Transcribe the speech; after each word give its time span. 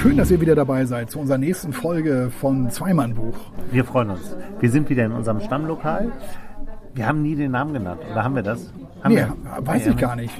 Schön, 0.00 0.16
dass 0.16 0.30
ihr 0.30 0.40
wieder 0.40 0.54
dabei 0.54 0.86
seid 0.86 1.10
zu 1.10 1.18
unserer 1.18 1.36
nächsten 1.36 1.74
Folge 1.74 2.30
von 2.40 2.70
Zweimannbuch. 2.70 3.36
Wir 3.70 3.84
freuen 3.84 4.08
uns. 4.08 4.34
Wir 4.58 4.70
sind 4.70 4.88
wieder 4.88 5.04
in 5.04 5.12
unserem 5.12 5.40
Stammlokal. 5.40 6.10
Wir 6.94 7.06
haben 7.06 7.22
nie 7.22 7.34
den 7.36 7.52
Namen 7.52 7.72
genannt. 7.74 8.00
Oder 8.10 8.24
haben 8.24 8.34
wir 8.34 8.42
das? 8.42 8.72
Haben 9.02 9.14
Nee, 9.14 9.20
wir? 9.56 9.66
weiß 9.66 9.86
ich 9.86 9.96
gar 9.96 10.16
nicht. 10.16 10.34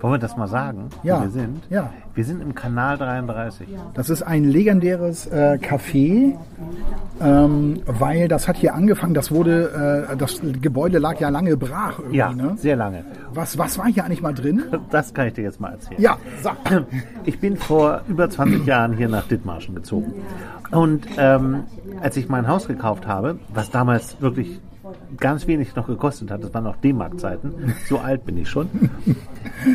Wollen 0.00 0.14
wir 0.14 0.18
das 0.18 0.36
mal 0.36 0.46
sagen, 0.46 0.90
Ja, 1.02 1.18
wo 1.18 1.22
wir 1.24 1.30
sind? 1.30 1.62
ja. 1.70 1.90
Wir 2.14 2.24
sind 2.24 2.40
im 2.42 2.54
Kanal 2.54 2.98
33. 2.98 3.68
Das 3.94 4.10
ist 4.10 4.22
ein 4.22 4.44
legendäres 4.44 5.26
äh, 5.26 5.58
Café, 5.60 6.34
ähm, 7.20 7.80
weil 7.86 8.28
das 8.28 8.46
hat 8.46 8.56
hier 8.56 8.74
angefangen, 8.74 9.14
das 9.14 9.30
wurde, 9.32 10.06
äh, 10.12 10.16
das 10.16 10.40
Gebäude 10.60 10.98
lag 10.98 11.18
ja 11.20 11.28
lange 11.30 11.56
brach 11.56 11.98
irgendwie. 11.98 12.16
Ja, 12.16 12.32
Ne? 12.32 12.54
sehr 12.56 12.76
lange. 12.76 13.04
Was, 13.34 13.58
was 13.58 13.78
war 13.78 13.86
hier 13.86 14.04
eigentlich 14.04 14.22
mal 14.22 14.34
drin? 14.34 14.62
Das 14.90 15.12
kann 15.14 15.26
ich 15.28 15.34
dir 15.34 15.42
jetzt 15.42 15.60
mal 15.60 15.72
erzählen. 15.72 16.00
Ja, 16.00 16.16
sag. 16.42 16.56
Ich 17.24 17.40
bin 17.40 17.56
vor 17.56 18.02
über 18.08 18.28
20 18.30 18.64
Jahren 18.66 18.92
hier 18.92 19.08
nach 19.08 19.26
Dithmarschen 19.26 19.74
gezogen. 19.74 20.12
Und 20.70 21.06
ähm, 21.16 21.64
als 22.02 22.16
ich 22.16 22.28
mein 22.28 22.46
Haus 22.46 22.68
gekauft 22.68 23.06
habe, 23.06 23.38
was 23.52 23.70
damals 23.70 24.20
wirklich 24.20 24.60
ganz 25.18 25.46
wenig 25.46 25.74
noch 25.74 25.86
gekostet 25.86 26.30
hat, 26.30 26.42
das 26.42 26.52
waren 26.54 26.64
noch 26.64 26.76
D-Mark-Zeiten, 26.76 27.74
so 27.88 27.98
alt 27.98 28.24
bin 28.24 28.38
ich 28.38 28.48
schon, 28.48 28.68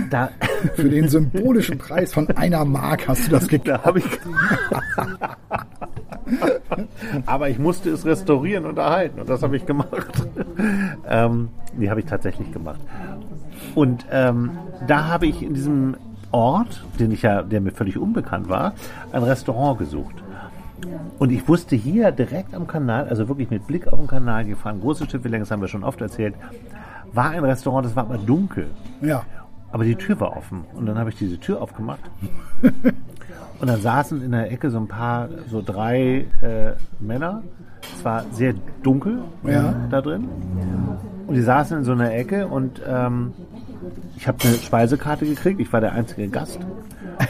da, 0.09 0.30
Für 0.75 0.89
den 0.89 1.08
symbolischen 1.08 1.78
Preis 1.78 2.14
von 2.14 2.28
einer 2.30 2.66
Mark 2.66 3.08
hast 3.08 3.28
du 3.28 3.31
das 3.31 3.47
gekauft. 3.47 3.67
da 3.67 3.84
habe 3.84 4.00
ich... 4.00 4.06
Aber 7.25 7.50
ich 7.50 7.59
musste 7.59 7.89
es 7.89 8.06
restaurieren 8.06 8.66
und 8.66 8.78
erhalten 8.78 9.19
und 9.19 9.30
das 9.30 9.44
habe 9.44 9.58
ich 9.58 9.66
gemacht. 9.66 10.28
ähm, 11.08 11.50
die 11.78 11.89
habe 11.89 12.00
ich 12.00 12.06
tatsächlich 12.06 12.52
gemacht. 12.52 12.80
Und 13.75 14.06
ähm, 14.11 14.52
da 14.88 15.08
habe 15.08 15.28
ich 15.28 15.44
in 15.44 15.53
diesem 15.53 15.95
Ort, 16.31 16.84
den 17.00 17.11
ich 17.11 17.22
ja, 17.22 17.44
der 17.44 17.61
mir 17.61 17.72
völlig 17.72 17.97
unbekannt 17.97 18.50
war, 18.50 18.73
ein 19.11 19.23
Restaurant 19.23 19.78
gesucht. 19.80 20.16
Und 21.20 21.31
ich 21.31 21.48
wusste 21.48 21.76
hier 21.76 22.12
direkt 22.12 22.53
am 22.53 22.67
Kanal, 22.67 23.08
also 23.08 23.28
wirklich 23.28 23.50
mit 23.50 23.67
Blick 23.67 23.88
auf 23.88 24.00
den 24.00 24.08
Kanal 24.08 24.45
gefahren, 24.45 24.81
große 24.81 25.09
Schifflänge, 25.09 25.40
das 25.40 25.52
haben 25.52 25.62
wir 25.62 25.67
schon 25.67 25.84
oft 25.84 26.02
erzählt, 26.02 26.36
war 27.14 27.30
ein 27.31 27.44
Restaurant, 27.44 27.86
das 27.86 27.95
war 27.95 28.03
aber 28.06 28.17
dunkel. 28.17 28.67
Ja. 29.02 29.23
Aber 29.72 29.84
die 29.86 29.95
Tür 29.95 30.20
war 30.20 30.36
offen. 30.38 30.66
Und 30.75 30.86
dann 30.86 30.98
habe 31.00 31.09
ich 31.09 31.16
diese 31.16 31.40
Tür 31.40 31.62
aufgemacht. 31.62 32.00
und 33.59 33.67
dann 33.67 33.81
saßen 33.81 34.22
in 34.22 34.31
der 34.31 34.52
Ecke 34.52 34.70
so 34.70 34.78
ein 34.78 34.88
paar, 34.88 35.30
so 35.48 35.62
drei 35.66 36.25
äh, 36.42 36.73
Männer. 37.00 37.42
Es 37.97 38.06
war 38.06 38.23
sehr 38.31 38.53
dunkel 38.84 39.20
Ja. 39.44 39.73
da 39.90 40.02
drin. 40.02 40.28
Und 41.28 41.34
die 41.36 41.42
saßen 41.42 41.80
in 41.80 41.84
so 41.84 41.92
einer 41.94 42.14
Ecke 42.14 42.47
und 42.47 42.81
ähm, 42.88 43.34
ich 44.16 44.28
habe 44.28 44.38
eine 44.44 44.53
Speisekarte 44.56 45.25
gekriegt. 45.25 45.59
Ich 45.59 45.72
war 45.73 45.81
der 45.81 45.94
einzige 45.94 46.28
Gast. 46.30 46.59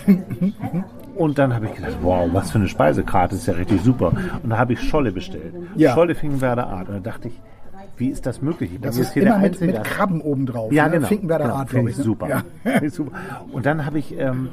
Und 1.24 1.40
dann 1.40 1.56
habe 1.56 1.68
ich 1.68 1.76
gedacht, 1.76 1.96
wow, 2.02 2.28
was 2.34 2.52
für 2.52 2.58
eine 2.58 2.68
Speisekarte, 2.68 3.36
ist 3.36 3.48
ja 3.48 3.54
richtig 3.54 3.82
super. 3.82 4.12
Und 4.44 4.50
da 4.50 4.58
habe 4.58 4.74
ich 4.74 4.82
Scholle 4.82 5.14
bestellt. 5.14 5.54
Ja. 5.74 5.94
Scholle 5.94 6.16
Finkenwerder 6.16 6.68
Art. 6.68 6.90
Und 6.90 6.96
da 6.96 7.12
dachte 7.12 7.30
ich, 7.30 7.42
wie 7.98 8.10
ist 8.10 8.26
das 8.26 8.42
möglich? 8.42 8.72
Ich 8.74 8.82
Das 8.82 8.98
ist 8.98 9.14
hier 9.14 9.24
immer 9.24 9.38
mit, 9.38 9.60
mit. 9.62 9.84
Krabben 9.84 10.22
obendrauf. 10.22 10.72
Ja, 10.72 10.86
ne? 10.86 10.96
genau. 10.96 11.08
Finkenwerder 11.08 11.46
genau. 11.46 11.56
Art, 11.58 11.70
Finde 11.70 11.92
ich 11.92 11.98
ne? 11.98 12.04
super. 12.04 12.28
Ja. 12.28 12.44
Finde 12.64 12.86
ich 12.88 12.94
super. 12.94 13.12
Und 13.52 13.66
dann 13.66 13.86
habe 13.86 14.00
ich, 14.00 14.18
ähm, 14.18 14.50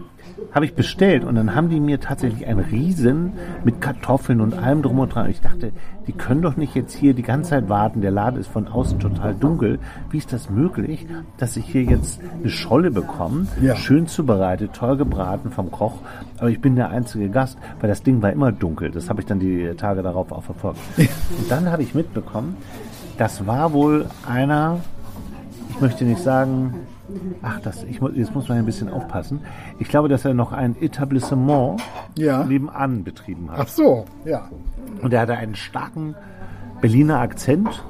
habe 0.52 0.66
ich 0.66 0.74
bestellt 0.74 1.24
und 1.24 1.34
dann 1.36 1.54
haben 1.54 1.70
die 1.70 1.80
mir 1.80 2.00
tatsächlich 2.00 2.46
einen 2.46 2.60
Riesen 2.60 3.32
mit 3.64 3.80
Kartoffeln 3.80 4.40
und 4.40 4.54
allem 4.54 4.82
drum 4.82 4.98
und 4.98 5.14
dran. 5.14 5.24
Und 5.24 5.30
ich 5.30 5.40
dachte, 5.40 5.72
die 6.06 6.12
können 6.12 6.42
doch 6.42 6.56
nicht 6.56 6.74
jetzt 6.74 6.92
hier 6.92 7.14
die 7.14 7.22
ganze 7.22 7.50
Zeit 7.50 7.68
warten. 7.68 8.00
Der 8.00 8.10
Laden 8.10 8.38
ist 8.38 8.48
von 8.48 8.68
außen 8.68 8.98
total 8.98 9.34
dunkel. 9.34 9.78
Wie 10.10 10.18
ist 10.18 10.32
das 10.32 10.50
möglich, 10.50 11.06
dass 11.38 11.56
ich 11.56 11.64
hier 11.64 11.84
jetzt 11.84 12.20
eine 12.40 12.50
Scholle 12.50 12.90
bekomme? 12.90 13.46
Ja. 13.62 13.76
Schön 13.76 14.06
zubereitet, 14.06 14.72
toll 14.74 14.96
gebraten 14.96 15.50
vom 15.50 15.70
Koch. 15.70 16.00
Aber 16.38 16.50
ich 16.50 16.60
bin 16.60 16.76
der 16.76 16.90
einzige 16.90 17.28
Gast, 17.30 17.58
weil 17.80 17.88
das 17.88 18.02
Ding 18.02 18.20
war 18.22 18.32
immer 18.32 18.52
dunkel. 18.52 18.90
Das 18.90 19.08
habe 19.08 19.20
ich 19.20 19.26
dann 19.26 19.40
die 19.40 19.72
Tage 19.76 20.02
darauf 20.02 20.32
auch 20.32 20.42
verfolgt. 20.42 20.80
Und 20.98 21.50
dann 21.50 21.70
habe 21.70 21.82
ich 21.82 21.94
mitbekommen, 21.94 22.56
das 23.20 23.46
war 23.46 23.74
wohl 23.74 24.06
einer, 24.26 24.80
ich 25.68 25.78
möchte 25.80 26.04
nicht 26.06 26.22
sagen, 26.22 26.74
ach, 27.42 27.60
das, 27.60 27.82
ich, 27.84 28.00
jetzt 28.14 28.34
muss 28.34 28.48
man 28.48 28.56
ein 28.56 28.64
bisschen 28.64 28.88
aufpassen. 28.88 29.40
Ich 29.78 29.88
glaube, 29.88 30.08
dass 30.08 30.24
er 30.24 30.32
noch 30.32 30.52
ein 30.52 30.74
Etablissement 30.80 31.82
Ja. 32.16 32.44
nebenan 32.44 33.04
betrieben 33.04 33.50
Ach 33.52 33.58
hat. 33.58 33.68
so, 33.68 34.06
ja. 34.24 34.48
Und 35.02 35.12
er 35.12 35.20
hatte 35.20 35.36
einen 35.36 35.54
starken 35.54 36.14
Berliner 36.80 37.20
Akzent 37.20 37.84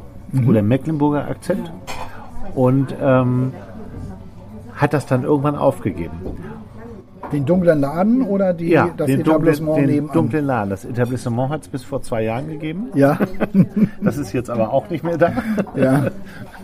oder 0.49 0.63
Mecklenburger 0.63 1.29
Akzent 1.29 1.71
und 2.57 2.93
ähm, 3.01 3.53
hat 4.75 4.93
das 4.95 5.07
dann 5.07 5.23
irgendwann 5.23 5.55
aufgegeben. 5.55 6.19
Den 7.33 7.45
dunklen 7.47 7.81
Laden 7.81 8.23
oder 8.23 8.53
die, 8.53 8.71
Ja, 8.71 8.91
das 8.97 9.07
den, 9.07 9.17
dunklen, 9.19 9.35
Etablissement 9.37 9.79
den 9.79 9.87
nebenan? 9.87 10.15
dunklen 10.15 10.45
Laden. 10.47 10.71
Das 10.71 10.85
Etablissement 10.85 11.51
hat 11.51 11.63
es 11.63 11.69
bis 11.69 11.85
vor 11.85 12.03
zwei 12.03 12.23
Jahren 12.25 12.49
gegeben. 12.49 12.89
Ja, 12.95 13.19
Das 14.03 14.17
ist 14.19 14.33
jetzt 14.33 14.51
aber 14.51 14.73
auch 14.73 14.91
nicht 14.91 15.05
mehr 15.05 15.17
da. 15.19 15.33
ja. 15.77 16.07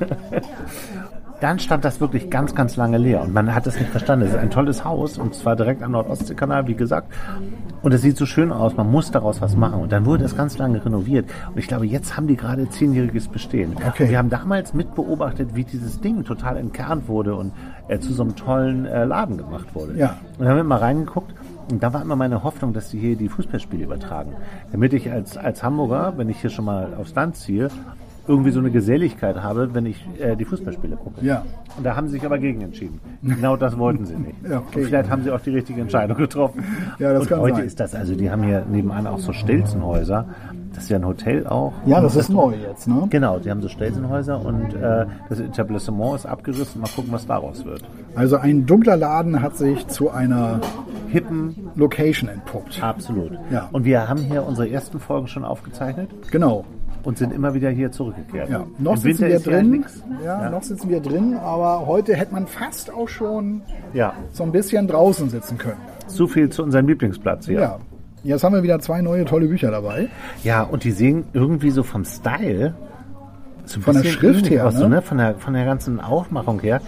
Dann 1.41 1.58
stand 1.58 1.84
das 1.84 2.00
wirklich 2.00 2.30
ganz, 2.30 2.54
ganz 2.54 2.76
lange 2.76 2.97
leer 2.97 3.20
und 3.22 3.34
man 3.34 3.54
hat 3.54 3.66
es 3.66 3.78
nicht 3.78 3.91
verstanden. 3.91 4.26
Es 4.26 4.32
ist 4.32 4.38
ein 4.38 4.50
tolles 4.50 4.84
Haus 4.84 5.19
und 5.19 5.34
zwar 5.34 5.54
direkt 5.54 5.82
am 5.82 5.92
Nordostseekanal, 5.92 6.66
wie 6.66 6.74
gesagt. 6.74 7.12
Und 7.82 7.92
es 7.92 8.00
sieht 8.02 8.16
so 8.16 8.24
schön 8.24 8.52
aus, 8.52 8.76
man 8.76 8.91
muss 8.91 9.10
daraus 9.10 9.41
was 9.41 9.54
machen. 9.54 9.80
Und 9.80 9.92
dann 9.92 10.06
wurde 10.06 10.25
es 10.25 10.36
ganz 10.36 10.56
lange 10.56 10.82
renoviert. 10.84 11.28
Und 11.48 11.58
ich 11.58 11.69
glaube, 11.69 11.86
jetzt 11.86 12.16
haben 12.16 12.26
die 12.26 12.36
gerade 12.36 12.69
zehnjähriges 12.69 13.28
Bestehen. 13.28 13.75
Okay. 13.76 14.04
Und 14.04 14.10
wir 14.10 14.19
haben 14.19 14.30
damals 14.30 14.72
mitbeobachtet, 14.72 15.54
wie 15.54 15.64
dieses 15.64 16.00
Ding 16.00 16.25
total 16.25 16.56
entkernt 16.56 17.06
wurde 17.06 17.34
und 17.34 17.52
äh, 17.88 17.98
zu 17.98 18.14
so 18.14 18.22
einem 18.22 18.34
tollen 18.34 18.86
äh, 18.86 19.04
Laden 19.04 19.36
gemacht 19.36 19.75
wurde. 19.75 19.96
Ja. 19.96 20.16
Und 20.38 20.41
dann 20.41 20.48
haben 20.48 20.56
wir 20.56 20.64
mal 20.64 20.78
reingeguckt 20.78 21.34
und 21.70 21.82
da 21.82 21.92
war 21.92 22.00
immer 22.02 22.16
meine 22.16 22.42
Hoffnung, 22.44 22.72
dass 22.72 22.91
sie 22.91 22.98
hier 22.98 23.16
die 23.16 23.28
Fußballspiele 23.28 23.84
übertragen. 23.84 24.32
Damit 24.72 24.92
ich 24.92 25.10
als, 25.10 25.36
als 25.36 25.62
Hamburger, 25.62 26.14
wenn 26.16 26.28
ich 26.28 26.41
hier 26.41 26.50
schon 26.50 26.64
mal 26.64 26.94
aufs 26.94 27.14
Land 27.14 27.36
ziehe, 27.36 27.70
irgendwie 28.28 28.50
so 28.50 28.59
eine 28.60 28.70
Geselligkeit 28.70 29.37
habe, 29.42 29.75
wenn 29.75 29.87
ich 29.87 30.04
äh, 30.20 30.37
die 30.37 30.44
Fußballspiele 30.44 30.97
gucke. 30.97 31.25
Ja. 31.25 31.44
Und 31.76 31.84
da 31.84 31.97
haben 31.97 32.06
sie 32.09 32.14
sich 32.14 32.25
aber 32.26 32.38
gegen 32.38 32.60
entschieden. 32.60 33.00
Genau 33.22 33.56
das 33.56 33.78
wollten 33.78 34.04
sie 34.04 34.16
nicht. 34.16 34.34
Ja, 34.48 34.59
okay. 34.59 34.81
Und 34.81 34.84
vielleicht 34.87 35.10
haben 35.10 35.22
sie 35.22 35.31
auch 35.31 35.41
die 35.41 35.50
richtige 35.50 35.81
Entscheidung 35.81 36.16
getroffen. 36.16 36.64
Ja, 36.98 37.12
das 37.12 37.22
und 37.22 37.28
kann 37.28 37.41
heute 37.41 37.56
sein. 37.56 37.66
ist 37.66 37.81
das, 37.81 37.94
also 37.94 38.14
die 38.14 38.31
haben 38.31 38.42
hier 38.42 38.64
nebenan 38.70 39.06
auch 39.06 39.19
so 39.19 39.32
Stelzenhäuser. 39.32 40.26
Das 40.75 40.84
ist 40.84 40.91
ja 40.91 40.98
ein 40.98 41.06
Hotel 41.06 41.47
auch. 41.47 41.72
Ja, 41.87 42.00
das 42.03 42.16
ist 42.16 42.28
neu 42.28 42.53
jetzt, 42.54 42.87
ne? 42.87 43.06
Genau, 43.09 43.38
die 43.38 43.50
haben 43.50 43.62
so 43.62 43.69
Stelzenhäuser 43.69 44.44
und 44.44 44.75
äh, 44.75 45.06
das 45.31 45.41
Etablissement 45.41 46.16
ist 46.16 46.26
abgerissen. 46.26 46.82
Mal 46.82 46.91
gucken, 46.94 47.12
was 47.12 47.26
daraus 47.26 47.64
wird. 47.64 47.82
Also 48.14 48.37
ein 48.37 48.66
dunkler 48.66 48.97
Laden 48.98 49.41
hat 49.41 49.56
sich 49.56 49.87
zu 49.87 50.10
einer 50.10 50.60
Hippen, 51.08 51.70
Location 51.76 52.28
entpuppt. 52.28 52.82
absolut. 52.82 53.32
Ja. 53.50 53.69
Und 53.72 53.84
wir 53.87 54.06
haben 54.06 54.20
hier 54.20 54.44
unsere 54.47 54.69
ersten 54.69 55.00
Folgen 55.00 55.28
schon 55.28 55.44
aufgezeichnet 55.44 56.10
Genau. 56.31 56.64
Und 57.06 57.17
sind 57.19 57.33
immer 57.33 57.55
wieder 57.55 57.71
hier 57.71 57.91
zurückgekehrt. 57.93 58.50
Ja. 58.50 58.67
Noch 58.78 58.94
Im 58.94 58.99
sitzen 58.99 59.22
Winter 59.28 59.28
wir 59.28 59.41
drin. 59.41 59.84
Ja, 60.25 60.43
Ja. 60.43 60.50
noch 60.50 60.62
sitzen 60.62 60.89
wir 60.91 61.00
drin, 61.00 61.34
aber 61.37 61.87
heute 61.87 62.15
hätte 62.17 62.34
man 62.34 62.47
fast 62.47 62.93
auch 62.93 63.09
schon 63.09 63.62
ja, 63.94 64.12
so 64.32 64.43
ein 64.43 64.53
bisschen 64.53 64.87
draußen 64.88 65.31
sitzen 65.31 65.56
können. 65.56 65.81
so 66.08 66.26
viel 66.26 66.50
zu 66.50 66.62
unserem 66.64 66.87
Lieblingsplatz 66.88 67.47
hier. 67.47 67.61
Ja. 67.61 67.79
Jetzt 68.25 68.43
haben 68.43 68.55
wir 68.55 68.62
wieder 68.64 68.81
zwei 68.81 69.03
neue 69.03 69.25
tolle 69.25 69.47
Bücher 69.47 69.70
dabei. 69.70 70.08
Ja, 70.43 70.62
und 70.64 70.82
die 70.82 70.91
sehen 70.91 71.25
irgendwie 71.32 71.70
so 71.70 71.85
vom 71.85 72.05
Style, 72.05 72.75
so 73.67 73.81
Von 73.81 73.94
der 73.94 74.05
Schrift 74.05 74.50
her, 74.50 74.67
aus, 74.67 74.75
so, 74.75 74.88
ne? 74.88 74.97
ne? 74.97 75.02
Von, 75.02 75.19
der, 75.19 75.37
von 75.37 75.55
der 75.55 75.64
ganzen 75.64 76.00
Aufmachung 76.00 76.59
her, 76.61 76.81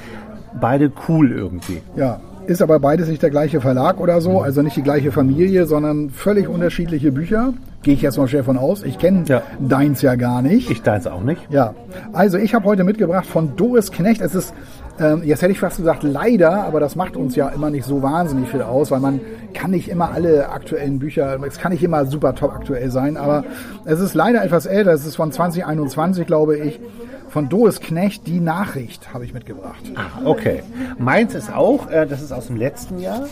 beide 0.61 0.91
cool 1.09 1.31
irgendwie. 1.31 1.81
Ja. 1.95 2.19
Ist 2.49 2.63
aber 2.63 2.81
beides 2.81 3.09
nicht 3.09 3.23
der 3.23 3.29
gleiche 3.29 3.61
Verlag 3.61 4.01
oder 4.01 4.23
so, 4.23 4.41
also 4.41 4.63
nicht 4.63 4.75
die 4.75 4.83
gleiche 4.83 5.13
Familie, 5.13 5.67
sondern 5.67 6.09
völlig 6.09 6.49
unterschiedliche 6.49 7.13
Bücher. 7.13 7.53
Gehe 7.83 7.93
ich 7.93 8.01
jetzt 8.01 8.17
mal 8.17 8.27
schwer 8.27 8.43
von 8.43 8.57
aus. 8.57 8.83
Ich 8.85 8.99
kenne 8.99 9.25
Ja. 9.27 9.43
deins 9.61 10.01
ja 10.01 10.15
gar 10.15 10.41
nicht. 10.41 10.71
Ich 10.71 10.81
deins 10.81 11.07
auch 11.07 11.21
nicht. 11.21 11.47
Ja, 11.51 11.75
also 12.15 12.39
ich 12.39 12.55
habe 12.55 12.65
heute 12.65 12.85
mitgebracht 12.85 13.27
von 13.27 13.55
Doris 13.57 13.93
Knecht. 13.93 14.23
Es 14.23 14.35
ist, 14.35 14.55
ähm, 14.99 15.23
jetzt 15.25 15.43
hätte 15.43 15.53
ich 15.53 15.61
fast 15.61 15.77
gesagt 15.77 16.03
leider, 16.05 16.65
aber 16.65 16.81
das 16.81 16.97
macht 16.97 17.19
uns 17.19 17.37
ja 17.37 17.51
immer 17.51 17.69
nicht 17.69 17.85
so 17.85 18.03
wahnsinnig 18.03 18.49
viel 18.49 18.63
aus, 18.63 18.91
weil 18.91 19.01
man 19.01 19.21
kann 19.53 19.71
nicht 19.71 19.89
immer 19.91 20.11
alle 20.13 20.49
aktuellen 20.49 20.99
Bücher, 20.99 21.39
es 21.47 21.59
kann 21.59 21.73
nicht 21.73 21.85
immer 21.85 22.07
super 22.07 22.35
top 22.35 22.55
aktuell 22.55 22.91
sein, 22.91 23.19
aber 23.19 23.45
es 23.85 24.01
ist 24.01 24.15
leider 24.15 24.43
etwas 24.43 24.65
älter. 24.65 24.93
Es 24.95 25.05
ist 25.07 25.17
von 25.17 25.31
2021, 25.31 26.27
glaube 26.27 26.57
ich. 26.57 26.81
Von 27.29 27.49
Doris 27.49 27.81
Knecht, 27.81 28.27
die 28.27 28.41
Nachricht 28.41 29.13
habe 29.13 29.25
ich 29.25 29.35
mitgebracht. 29.35 29.83
Ah, 29.95 30.23
okay. 30.25 30.63
Meins 30.99 31.35
ist 31.35 31.55
auch, 31.55 31.91
äh, 31.91 32.07
das 32.07 32.23
ist 32.23 32.33
aus 32.33 32.47
dem 32.47 32.57
letzten 32.57 32.99
Jahr 32.99 33.27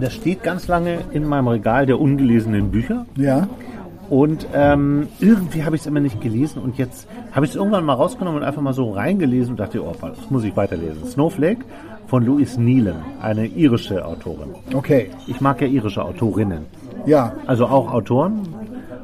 Das 0.00 0.14
steht 0.14 0.42
ganz 0.42 0.68
lange 0.68 0.98
in 1.12 1.26
meinem 1.26 1.48
Regal 1.48 1.84
der 1.84 2.00
ungelesenen 2.00 2.70
Bücher. 2.70 3.04
Ja. 3.16 3.48
Und 4.08 4.46
ähm, 4.54 5.08
irgendwie 5.20 5.64
habe 5.64 5.76
ich 5.76 5.82
es 5.82 5.86
immer 5.86 6.00
nicht 6.00 6.20
gelesen 6.20 6.60
und 6.60 6.76
jetzt 6.76 7.06
habe 7.32 7.46
ich 7.46 7.52
es 7.52 7.56
irgendwann 7.56 7.84
mal 7.84 7.94
rausgenommen 7.94 8.40
und 8.40 8.46
einfach 8.46 8.62
mal 8.62 8.74
so 8.74 8.90
reingelesen 8.92 9.52
und 9.52 9.60
dachte, 9.60 9.82
oh, 9.82 9.94
das 10.00 10.30
muss 10.30 10.44
ich 10.44 10.56
weiterlesen. 10.56 11.06
Snowflake 11.06 11.64
von 12.06 12.24
Louise 12.24 12.60
Nealon, 12.60 13.02
eine 13.22 13.46
irische 13.46 14.04
Autorin. 14.04 14.50
Okay. 14.74 15.10
Ich 15.26 15.40
mag 15.40 15.60
ja 15.60 15.66
irische 15.66 16.04
Autorinnen. 16.04 16.66
Ja. 17.06 17.34
Also 17.46 17.66
auch 17.66 17.92
Autoren, 17.92 18.48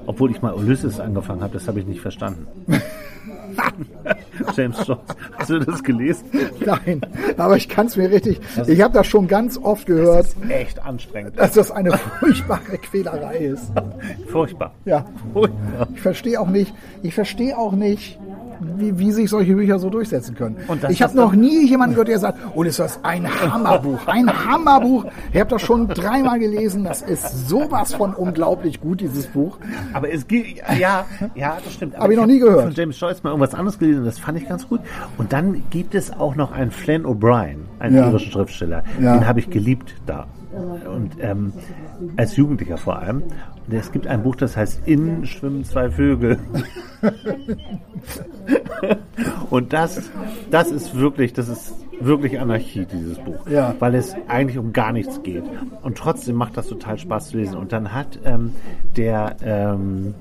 obwohl 0.06 0.30
ich 0.30 0.42
mal 0.42 0.54
Ulysses 0.54 1.00
angefangen 1.00 1.42
habe, 1.42 1.54
das 1.54 1.68
habe 1.68 1.80
ich 1.80 1.86
nicht 1.86 2.00
verstanden. 2.00 2.46
James 4.56 4.86
Joyce, 4.86 4.98
hast 5.36 5.50
du 5.50 5.58
das 5.60 5.82
gelesen? 5.82 6.24
Nein, 6.64 7.00
aber 7.36 7.56
ich 7.56 7.68
kann 7.68 7.86
es 7.86 7.96
mir 7.96 8.10
richtig. 8.10 8.40
Ich 8.66 8.80
habe 8.80 8.94
das 8.94 9.06
schon 9.06 9.26
ganz 9.28 9.58
oft 9.58 9.86
gehört, 9.86 10.26
Das 10.26 10.34
ist 10.44 10.50
echt 10.50 10.84
anstrengend. 10.84 11.38
dass 11.38 11.52
das 11.52 11.70
eine 11.70 11.92
furchtbare 12.20 12.78
Quälerei 12.78 13.36
ist. 13.38 13.72
Furchtbar. 14.30 14.74
Ja. 14.84 15.04
Furchtbar. 15.32 15.88
Ich 15.94 16.00
verstehe 16.00 16.40
auch 16.40 16.48
nicht, 16.48 16.72
ich 17.02 17.14
verstehe 17.14 17.56
auch 17.58 17.72
nicht, 17.72 18.18
wie, 18.60 18.98
wie 18.98 19.12
sich 19.12 19.30
solche 19.30 19.54
Bücher 19.54 19.78
so 19.78 19.90
durchsetzen 19.90 20.34
können. 20.34 20.56
Ich 20.88 21.02
habe 21.02 21.16
noch 21.16 21.32
nie 21.32 21.66
jemanden 21.68 21.94
gehört, 21.94 22.08
der 22.08 22.18
sagt, 22.18 22.38
oh, 22.54 22.62
ist 22.62 22.78
das 22.78 22.98
ein 23.02 23.26
Hammerbuch, 23.28 24.06
ein 24.06 24.28
Hammerbuch. 24.28 25.04
Ich 25.32 25.40
habe 25.40 25.50
das 25.50 25.62
schon 25.62 25.88
dreimal 25.88 26.38
gelesen, 26.38 26.84
das 26.84 27.02
ist 27.02 27.48
sowas 27.48 27.94
von 27.94 28.14
unglaublich 28.14 28.80
gut, 28.80 29.00
dieses 29.00 29.26
Buch. 29.26 29.58
Aber 29.92 30.12
es 30.12 30.26
geht, 30.26 30.56
ja, 30.78 31.04
ja, 31.34 31.58
das 31.62 31.72
stimmt. 31.72 31.94
Aber 31.94 32.04
Hab 32.04 32.10
ich 32.10 32.16
noch 32.16 32.26
nie 32.26 32.38
gehört. 32.38 32.62
Von 32.62 32.72
James 32.72 32.98
Joyce 33.00 33.22
mal 33.22 33.30
irgendwas 33.30 33.54
anderes 33.54 33.78
gelesen 33.78 34.04
das 34.04 34.18
fand 34.18 34.38
ich 34.38 34.48
ganz 34.48 34.68
gut. 34.68 34.80
Und 35.16 35.32
dann 35.32 35.62
gibt 35.70 35.94
es 35.94 36.10
auch 36.12 36.34
noch 36.34 36.52
einen 36.52 36.70
Flann 36.70 37.04
O'Brien, 37.04 37.58
einen 37.78 37.96
Ja. 37.96 38.06
irischen 38.08 38.32
Schriftsteller. 38.32 38.82
Ja. 39.00 39.14
Den 39.14 39.26
habe 39.26 39.40
ich 39.40 39.50
geliebt 39.50 39.94
da. 40.06 40.26
Und 40.92 41.12
ähm, 41.20 41.52
als 42.16 42.36
Jugendlicher 42.36 42.78
vor 42.78 42.98
allem. 42.98 43.22
Es 43.70 43.92
gibt 43.92 44.06
ein 44.06 44.22
Buch, 44.22 44.36
das 44.36 44.56
heißt 44.56 44.82
Innen 44.86 45.26
schwimmen 45.26 45.64
zwei 45.64 45.90
Vögel. 45.90 46.38
und 49.50 49.72
das, 49.72 50.10
das 50.50 50.70
ist 50.70 50.98
wirklich, 50.98 51.32
das 51.32 51.48
ist 51.48 51.74
wirklich 52.00 52.38
Anarchie, 52.40 52.86
dieses 52.90 53.18
Buch. 53.18 53.46
Ja. 53.50 53.74
Weil 53.78 53.94
es 53.96 54.14
eigentlich 54.28 54.58
um 54.58 54.72
gar 54.72 54.92
nichts 54.92 55.22
geht. 55.22 55.42
Und 55.82 55.98
trotzdem 55.98 56.36
macht 56.36 56.56
das 56.56 56.68
total 56.68 56.96
Spaß 56.98 57.28
zu 57.30 57.38
lesen. 57.38 57.56
Und 57.56 57.72
dann 57.72 57.92
hat 57.92 58.18
ähm, 58.24 58.54
der 58.96 59.36
ähm, 59.42 60.14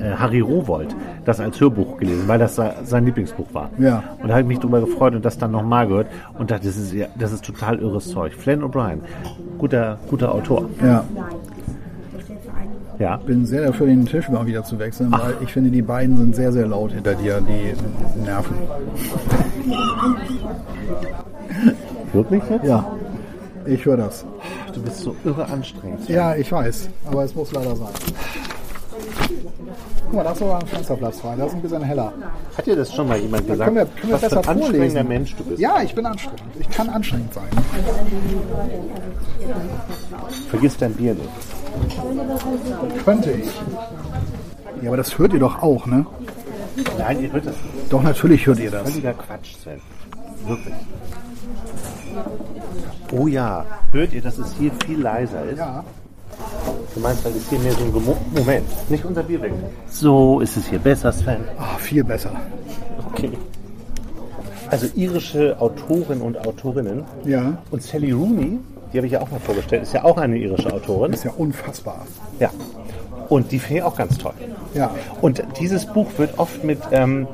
äh, 0.00 0.10
Harry 0.10 0.40
Rowold 0.40 0.94
das 1.24 1.40
als 1.40 1.58
Hörbuch 1.60 1.96
gelesen, 1.96 2.28
weil 2.28 2.38
das 2.38 2.56
se- 2.56 2.74
sein 2.84 3.06
Lieblingsbuch 3.06 3.52
war. 3.54 3.70
Ja. 3.78 4.02
Und 4.20 4.28
da 4.28 4.34
habe 4.34 4.42
ich 4.42 4.48
mich 4.48 4.58
drüber 4.58 4.80
gefreut 4.80 5.14
und 5.14 5.24
das 5.24 5.38
dann 5.38 5.52
nochmal 5.52 5.88
gehört 5.88 6.08
und 6.38 6.50
dachte, 6.50 6.66
das 6.66 6.76
ist, 6.76 6.92
ja, 6.92 7.06
das 7.18 7.32
ist 7.32 7.44
total 7.44 7.78
irres 7.78 8.10
Zeug. 8.10 8.34
Flann 8.34 8.62
O'Brien, 8.62 8.98
guter, 9.58 9.98
guter 10.10 10.34
Autor. 10.34 10.68
Ja, 10.84 11.04
Ja. 13.02 13.16
bin 13.16 13.44
sehr 13.46 13.66
dafür, 13.66 13.86
den 13.86 14.06
Tisch 14.06 14.28
mal 14.28 14.46
wieder 14.46 14.62
zu 14.64 14.78
wechseln, 14.78 15.10
weil 15.12 15.34
ich 15.40 15.52
finde, 15.52 15.70
die 15.70 15.82
beiden 15.82 16.16
sind 16.16 16.36
sehr, 16.36 16.52
sehr 16.52 16.66
laut 16.68 16.92
hinter 16.92 17.14
dir, 17.14 17.40
die 17.40 17.74
Nerven. 18.24 18.54
Wirklich 22.12 22.42
jetzt? 22.50 22.64
Ja, 22.64 22.92
ich 23.66 23.84
höre 23.84 23.96
das. 23.96 24.24
Du 24.74 24.82
bist 24.82 24.98
so 25.00 25.16
irre 25.24 25.46
anstrengend. 25.48 26.08
Ja, 26.08 26.34
ich 26.36 26.50
weiß, 26.52 26.88
aber 27.10 27.24
es 27.24 27.34
muss 27.34 27.52
leider 27.52 27.74
sein. 27.74 27.88
Guck 30.04 30.12
mal, 30.14 30.24
da 30.24 30.32
ist 30.32 30.38
sogar 30.38 30.60
ein 30.60 30.66
Fensterplatz 30.66 31.20
frei, 31.20 31.34
das 31.36 31.48
ist 31.48 31.54
ein 31.54 31.62
bisschen 31.62 31.82
heller. 31.82 32.12
Hat 32.56 32.66
dir 32.66 32.76
das 32.76 32.94
schon 32.94 33.08
mal 33.08 33.18
jemand 33.18 33.46
gesagt? 33.48 33.64
können 33.64 33.76
wir- 33.76 33.86
können 33.86 34.08
wir 34.08 34.12
was 34.14 34.20
für 34.20 34.26
besser 34.36 34.40
ein 34.50 34.56
anstrengender 34.56 34.76
vorlesen? 35.00 35.08
Mensch 35.08 35.36
du 35.36 35.44
bist? 35.44 35.58
Ja, 35.60 35.82
ich 35.82 35.94
bin 35.94 36.06
anstrengend. 36.06 36.42
Ich 36.60 36.70
kann 36.70 36.88
anstrengend 36.88 37.34
sein. 37.34 37.44
Vergiss 40.50 40.76
dein 40.76 40.92
Bier 40.92 41.14
nicht. 41.14 41.28
Könnte 43.04 43.32
ich. 43.32 43.48
Ja, 44.82 44.88
aber 44.88 44.96
das 44.96 45.18
hört 45.18 45.32
ihr 45.32 45.40
doch 45.40 45.62
auch, 45.62 45.86
ne? 45.86 46.06
Nein, 46.98 47.22
ihr 47.22 47.32
hört 47.32 47.46
das. 47.46 47.54
Doch, 47.90 48.02
natürlich 48.02 48.46
hört 48.46 48.58
ihr 48.58 48.70
das. 48.70 48.88
Völliger 48.88 49.14
Quatsch, 49.14 49.54
Sven. 49.62 49.80
Wirklich. 50.46 50.74
Oh 53.12 53.26
ja, 53.26 53.64
hört 53.92 54.12
ihr, 54.12 54.22
dass 54.22 54.38
es 54.38 54.54
hier 54.58 54.70
viel 54.86 55.00
leiser 55.00 55.44
ist? 55.44 55.58
Ja. 55.58 55.84
Du 56.94 57.00
meinst, 57.00 57.24
weil 57.24 57.32
es 57.32 57.48
hier 57.48 57.58
mehr 57.58 57.72
so 57.72 57.84
ein 57.84 57.92
Gemo 57.92 58.16
Moment, 58.34 58.90
nicht 58.90 59.04
unser 59.04 59.22
Bier 59.22 59.40
weg. 59.40 59.52
So 59.88 60.40
ist 60.40 60.56
es 60.56 60.66
hier 60.66 60.78
besser, 60.78 61.12
Sven. 61.12 61.44
Ah, 61.58 61.76
viel 61.78 62.04
besser. 62.04 62.30
Okay. 63.10 63.32
Also 64.70 64.86
irische 64.94 65.60
Autorinnen 65.60 66.22
und 66.22 66.38
Autorinnen. 66.46 67.04
Ja, 67.24 67.58
Und 67.70 67.82
Sally 67.82 68.12
Rooney, 68.12 68.58
die 68.92 68.98
habe 68.98 69.06
ich 69.06 69.12
ja 69.12 69.20
auch 69.20 69.30
mal 69.30 69.40
vorgestellt, 69.40 69.82
ist 69.82 69.94
ja 69.94 70.04
auch 70.04 70.18
eine 70.18 70.36
irische 70.36 70.72
Autorin. 70.72 71.12
ist 71.12 71.24
ja 71.24 71.32
unfassbar. 71.32 72.06
Ja. 72.38 72.50
Und 73.28 73.50
die 73.50 73.58
finde 73.58 73.78
ich 73.78 73.82
auch 73.84 73.96
ganz 73.96 74.18
toll. 74.18 74.34
Ja. 74.74 74.94
Und 75.20 75.42
dieses 75.58 75.86
Buch 75.86 76.08
wird 76.18 76.38
oft 76.38 76.64
mit, 76.64 76.78
ähm, 76.90 77.26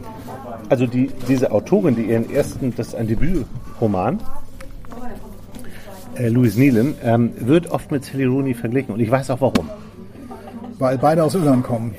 also 0.68 0.86
die, 0.86 1.10
diese 1.28 1.50
Autorin, 1.50 1.96
die 1.96 2.02
ihren 2.02 2.32
ersten, 2.32 2.74
das 2.76 2.88
ist 2.88 2.94
ein 2.94 3.08
Debütroman, 3.08 4.20
äh, 6.14 6.28
Louise 6.28 6.58
Nealon, 6.58 6.94
ähm, 7.02 7.32
wird 7.38 7.70
oft 7.70 7.90
mit 7.90 8.04
Sally 8.04 8.26
Rooney 8.26 8.54
verglichen. 8.54 8.94
Und 8.94 9.00
ich 9.00 9.10
weiß 9.10 9.30
auch 9.30 9.40
warum. 9.40 9.68
Weil 10.78 10.98
beide 10.98 11.24
aus 11.24 11.34
Irland 11.34 11.64
kommen. 11.64 11.96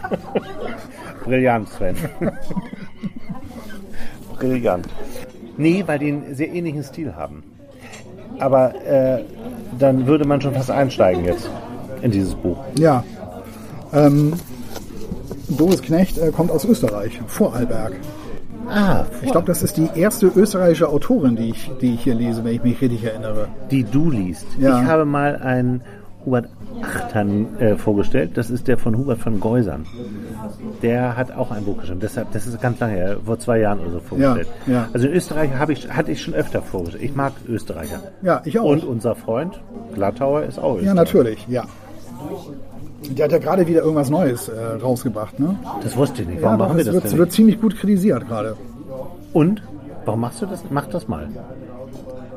Brillant, 1.24 1.68
Sven. 1.68 1.96
Brillant. 4.38 4.88
Nee, 5.58 5.82
weil 5.86 5.98
die 5.98 6.08
einen 6.08 6.34
sehr 6.34 6.48
ähnlichen 6.48 6.82
Stil 6.82 7.14
haben. 7.14 7.42
Aber 8.38 8.74
äh, 8.84 9.22
dann 9.78 10.06
würde 10.06 10.24
man 10.26 10.40
schon 10.40 10.54
fast 10.54 10.70
einsteigen 10.70 11.24
jetzt 11.24 11.48
in 12.02 12.10
dieses 12.10 12.34
Buch. 12.34 12.58
Ja. 12.78 13.04
Ähm, 13.92 14.34
Doris 15.48 15.80
Knecht 15.82 16.18
äh, 16.18 16.30
kommt 16.30 16.50
aus 16.50 16.64
Österreich, 16.64 17.20
Vorarlberg. 17.26 17.92
Ah, 18.68 19.04
Ich 19.22 19.30
glaube, 19.30 19.46
das 19.46 19.62
ist 19.62 19.76
die 19.76 19.88
erste 19.94 20.26
österreichische 20.26 20.88
Autorin, 20.88 21.36
die 21.36 21.50
ich, 21.50 21.70
die 21.80 21.94
ich 21.94 22.02
hier 22.02 22.14
lese, 22.16 22.44
wenn 22.44 22.54
ich 22.54 22.64
mich 22.64 22.80
richtig 22.80 23.04
erinnere. 23.04 23.46
die 23.70 23.84
du 23.84 24.10
liest. 24.10 24.44
Ja. 24.58 24.80
Ich 24.82 24.88
habe 24.88 25.04
mal 25.04 25.36
einen 25.36 25.82
Hubert 26.26 26.48
Achtern 26.82 27.58
äh, 27.58 27.76
vorgestellt. 27.76 28.32
Das 28.34 28.50
ist 28.50 28.68
der 28.68 28.76
von 28.76 28.98
Hubert 28.98 29.18
von 29.18 29.40
Geusern. 29.40 29.86
Der 30.82 31.16
hat 31.16 31.32
auch 31.32 31.50
ein 31.50 31.64
Buch 31.64 31.78
geschrieben. 31.78 32.00
Deshalb, 32.00 32.32
das 32.32 32.46
ist 32.46 32.60
ganz 32.60 32.80
lange 32.80 32.94
her, 32.94 33.16
vor 33.24 33.38
zwei 33.38 33.60
Jahren 33.60 33.80
oder 33.80 33.92
so 33.92 34.00
vorgestellt. 34.00 34.48
Ja, 34.66 34.72
ja. 34.72 34.88
Also 34.92 35.06
in 35.06 35.14
Österreich 35.14 35.50
ich, 35.68 35.90
hatte 35.90 36.12
ich 36.12 36.20
schon 36.20 36.34
öfter 36.34 36.60
vorgestellt. 36.60 37.04
Ich 37.04 37.14
mag 37.14 37.32
Österreicher. 37.48 38.00
Ja, 38.22 38.42
ich 38.44 38.58
auch. 38.58 38.64
Und 38.64 38.84
unser 38.84 39.14
Freund 39.14 39.60
Glattauer 39.94 40.42
ist 40.42 40.58
auch 40.58 40.74
Österreicher. 40.74 40.86
Ja, 40.86 40.94
natürlich, 40.94 41.46
ja. 41.48 41.64
Die 43.02 43.22
hat 43.22 43.30
ja 43.30 43.38
gerade 43.38 43.66
wieder 43.66 43.82
irgendwas 43.82 44.10
Neues 44.10 44.48
äh, 44.48 44.60
rausgebracht, 44.82 45.38
ne? 45.38 45.56
Das 45.82 45.96
wusste 45.96 46.22
ich 46.22 46.28
nicht. 46.28 46.40
Ja, 46.40 46.46
Warum 46.46 46.58
doch, 46.58 46.66
machen 46.66 46.78
wir 46.78 46.84
das 46.84 46.94
wird, 46.94 47.04
denn 47.04 47.18
wird 47.18 47.32
ziemlich 47.32 47.60
gut 47.60 47.76
kritisiert 47.76 48.26
gerade. 48.26 48.56
Und? 49.32 49.62
Warum 50.04 50.20
machst 50.20 50.42
du 50.42 50.46
das? 50.46 50.64
Mach 50.70 50.86
das 50.86 51.06
mal. 51.08 51.28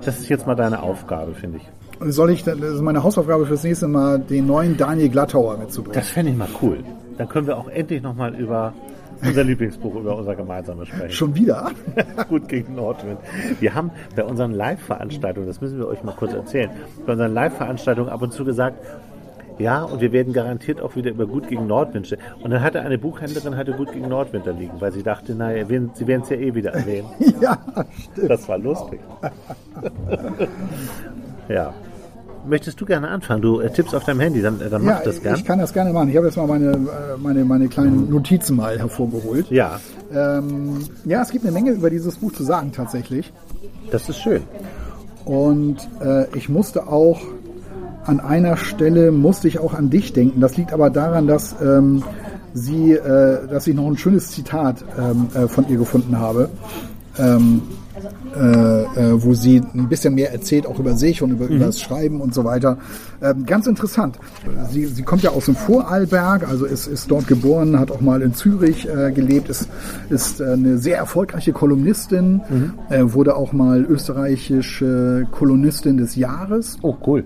Das 0.06 0.20
ist 0.20 0.30
jetzt 0.30 0.48
mal 0.48 0.56
deine 0.56 0.82
Aufgabe, 0.84 1.34
finde 1.34 1.58
ich. 1.58 1.64
Soll 2.02 2.32
ich, 2.32 2.44
das 2.44 2.58
ist 2.58 2.82
meine 2.82 3.04
Hausaufgabe 3.04 3.46
fürs 3.46 3.64
nächste 3.64 3.88
Mal, 3.88 4.20
den 4.20 4.48
neuen 4.48 4.78
Daniel 4.78 5.10
Glattauer 5.10 5.58
mitzubringen. 5.58 5.96
Das 5.96 6.10
fände 6.10 6.32
ich 6.32 6.38
mal 6.38 6.48
cool. 6.62 6.80
Dann 7.18 7.28
können 7.28 7.48
wir 7.48 7.58
auch 7.58 7.68
endlich 7.68 8.02
nochmal 8.02 8.34
über 8.36 8.74
unser 9.22 9.44
Lieblingsbuch, 9.44 9.96
über 9.96 10.16
unser 10.16 10.36
gemeinsames 10.36 10.88
sprechen. 10.88 11.12
Schon 11.12 11.36
wieder? 11.36 11.72
Gut 12.30 12.48
gegen 12.48 12.76
Nordwind. 12.76 13.20
Wir 13.60 13.76
haben 13.76 13.92
bei 14.16 14.24
unseren 14.24 14.54
Live-Veranstaltungen, 14.54 15.48
das 15.48 15.60
müssen 15.60 15.78
wir 15.78 15.88
euch 15.88 16.04
mal 16.04 16.16
kurz 16.16 16.34
erzählen, 16.34 16.70
bei 17.06 17.14
unseren 17.14 17.34
Live-Veranstaltungen 17.34 18.10
ab 18.10 18.22
und 18.22 18.32
zu 18.32 18.46
gesagt, 18.46 18.78
ja, 19.58 19.84
und 19.84 20.00
wir 20.00 20.14
werden 20.14 20.32
garantiert 20.32 20.80
auch 20.80 20.96
wieder 20.96 21.12
über 21.12 21.28
Gut 21.28 21.50
gegen 21.50 21.68
Nordwind 21.68 22.08
sprechen. 22.08 22.24
Und 22.42 22.52
dann 22.52 22.62
hatte 22.62 22.80
eine 22.80 22.98
Buchhändlerin 22.98 23.58
hatte 23.58 23.74
Gut 23.74 23.92
gegen 23.92 24.08
Nordwind 24.08 24.48
da 24.48 24.52
liegen, 24.52 24.80
weil 24.80 24.94
sie 24.94 25.04
dachte, 25.04 25.36
naja, 25.36 25.66
sie 25.66 26.08
werden 26.08 26.22
es 26.24 26.30
ja 26.30 26.38
eh 26.38 26.56
wieder 26.56 26.72
erwähnen. 26.72 27.10
ja, 27.42 27.58
stimmt. 28.14 28.30
Das 28.30 28.48
war 28.48 28.58
lustig. 28.58 29.02
ja. 31.50 31.74
Möchtest 32.48 32.80
du 32.82 32.86
gerne 32.86 33.08
anfangen? 33.10 33.42
Du 33.42 33.60
äh, 33.60 33.70
tippst 33.70 33.94
auf 33.94 34.06
deinem 34.06 34.22
Handy, 34.22 34.42
dann, 34.42 34.60
äh, 34.62 34.70
dann 34.70 34.84
mach 34.84 35.00
Ja, 35.00 35.02
das 35.06 35.22
gern. 35.22 35.36
ich 35.36 35.46
kann 35.46 35.60
das 35.60 35.74
gerne 35.74 35.92
machen. 35.94 36.10
Ich 36.10 36.16
habe 36.18 36.28
jetzt 36.28 36.38
mal 36.38 36.48
meine, 36.48 36.72
äh, 36.72 36.78
meine, 37.22 37.46
meine 37.46 37.68
kleinen 37.68 38.10
Notizen 38.10 38.56
mal 38.56 38.78
hervorgeholt. 38.80 39.50
ja, 39.52 39.80
Ähm, 40.14 40.80
ja, 41.06 41.22
es 41.22 41.30
gibt 41.32 41.46
eine 41.46 41.54
Menge 41.54 41.72
über 41.72 41.90
dieses 41.90 42.16
Buch 42.18 42.32
zu 42.34 42.44
sagen 42.44 42.72
tatsächlich. 42.72 43.32
das 43.92 44.10
ist 44.10 44.20
schön. 44.20 44.42
Und 45.26 45.78
äh, 46.02 46.26
ich 46.36 46.50
musste 46.50 46.88
auch 46.88 47.20
an 48.06 48.20
einer 48.20 48.58
Stelle 48.58 49.12
musste 49.12 49.48
ich 49.48 49.60
auch 49.60 49.74
an 49.76 49.90
dich 49.92 50.14
denken. 50.14 50.42
Das 50.42 50.58
liegt 50.58 50.74
aber 50.74 50.90
daran, 50.90 51.28
dass 51.28 51.56
ähm, 51.62 52.02
sie, 52.54 52.94
äh, 52.94 53.48
dass 53.48 53.68
ich 53.68 53.76
noch 53.76 53.86
ein 53.86 53.98
schönes 53.98 54.32
Zitat 54.32 54.84
ähm, 54.98 55.28
äh, 55.36 55.48
von 55.48 55.68
ihr 55.70 55.78
gefunden 55.78 56.18
habe, 56.18 56.50
ähm, 57.20 57.62
äh, 58.36 58.82
äh, 58.84 59.24
wo 59.24 59.34
sie 59.34 59.62
ein 59.74 59.90
bisschen 59.90 60.16
mehr 60.16 60.32
erzählt, 60.32 60.66
auch 60.66 60.80
über 60.80 60.94
sich 60.94 61.22
und 61.22 61.32
über, 61.32 61.48
über 61.48 61.66
das 61.66 61.80
Schreiben 61.82 62.22
und 62.22 62.34
so 62.34 62.44
weiter. 62.44 62.78
Ähm, 63.22 63.46
ganz 63.46 63.68
interessant. 63.68 64.18
Sie, 64.72 64.86
sie 64.86 65.04
kommt 65.04 65.24
ja 65.24 65.32
aus 65.32 65.46
dem 65.46 65.56
Vorarlberg, 65.56 66.48
also 66.48 66.66
ist, 66.66 66.88
ist 66.88 67.10
dort 67.10 67.28
geboren, 67.28 67.80
hat 67.80 67.92
auch 67.92 68.02
mal 68.02 68.22
in 68.22 68.34
Zürich 68.34 68.88
äh, 68.88 69.12
gelebt, 69.12 69.50
ist, 69.50 69.68
ist 70.10 70.42
äh, 70.42 70.54
eine 70.54 70.78
sehr 70.78 70.98
erfolgreiche 70.98 71.54
Kolumnistin, 71.54 72.42
äh, 72.90 73.02
wurde 73.04 73.36
auch 73.36 73.52
mal 73.54 73.82
österreichische 73.84 75.28
Kolonistin 75.32 75.98
des 75.98 76.16
Jahres. 76.16 76.78
Oh, 76.82 76.96
cool. 77.06 77.24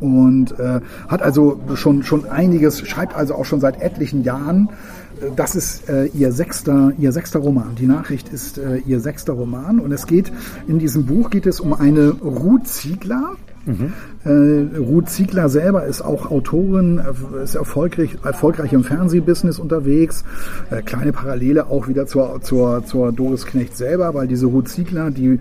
und 0.00 0.58
äh, 0.58 0.80
hat 1.08 1.22
also 1.22 1.60
schon, 1.74 2.02
schon 2.02 2.28
einiges, 2.28 2.86
schreibt 2.86 3.14
also 3.14 3.34
auch 3.34 3.44
schon 3.44 3.60
seit 3.60 3.80
etlichen 3.80 4.22
Jahren. 4.22 4.68
Das 5.36 5.54
ist 5.54 5.88
äh, 5.88 6.06
ihr, 6.06 6.32
sechster, 6.32 6.92
ihr 6.98 7.12
sechster 7.12 7.38
Roman. 7.38 7.74
Die 7.76 7.86
Nachricht 7.86 8.28
ist 8.28 8.58
äh, 8.58 8.78
ihr 8.78 9.00
sechster 9.00 9.32
Roman 9.32 9.80
und 9.80 9.92
es 9.92 10.06
geht, 10.06 10.32
in 10.66 10.78
diesem 10.78 11.06
Buch 11.06 11.30
geht 11.30 11.46
es 11.46 11.60
um 11.60 11.72
eine 11.72 12.10
Ruth 12.10 12.66
Ziegler. 12.66 13.36
Äh, 14.24 14.78
Ruth 14.78 15.08
Ziegler 15.08 15.48
selber 15.48 15.86
ist 15.86 16.02
auch 16.02 16.30
Autorin, 16.30 16.98
äh, 16.98 17.42
ist 17.42 17.54
erfolgreich, 17.54 18.18
erfolgreich 18.22 18.72
im 18.72 18.84
Fernsehbusiness 18.84 19.58
unterwegs. 19.58 20.24
Äh, 20.70 20.82
kleine 20.82 21.12
Parallele 21.12 21.66
auch 21.66 21.88
wieder 21.88 22.06
zur, 22.06 22.42
zur, 22.42 22.84
zur 22.84 23.12
Doris 23.12 23.46
Knecht 23.46 23.76
selber, 23.76 24.12
weil 24.14 24.28
diese 24.28 24.46
Ruth 24.46 24.68
Ziegler, 24.68 25.10
die 25.10 25.40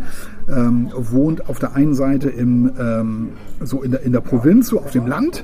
ähm, 0.50 0.90
wohnt 0.96 1.50
auf 1.50 1.60
der 1.60 1.76
einen 1.76 1.96
Seite 1.96 2.30
im, 2.30 2.72
ähm, 2.80 3.30
so 3.62 3.84
in 3.84 3.92
der, 3.92 4.04
in 4.04 4.14
der 4.14 4.22
Provinz, 4.22 4.68
so 4.68 4.80
auf 4.80 4.92
dem 4.92 5.06
Land 5.06 5.44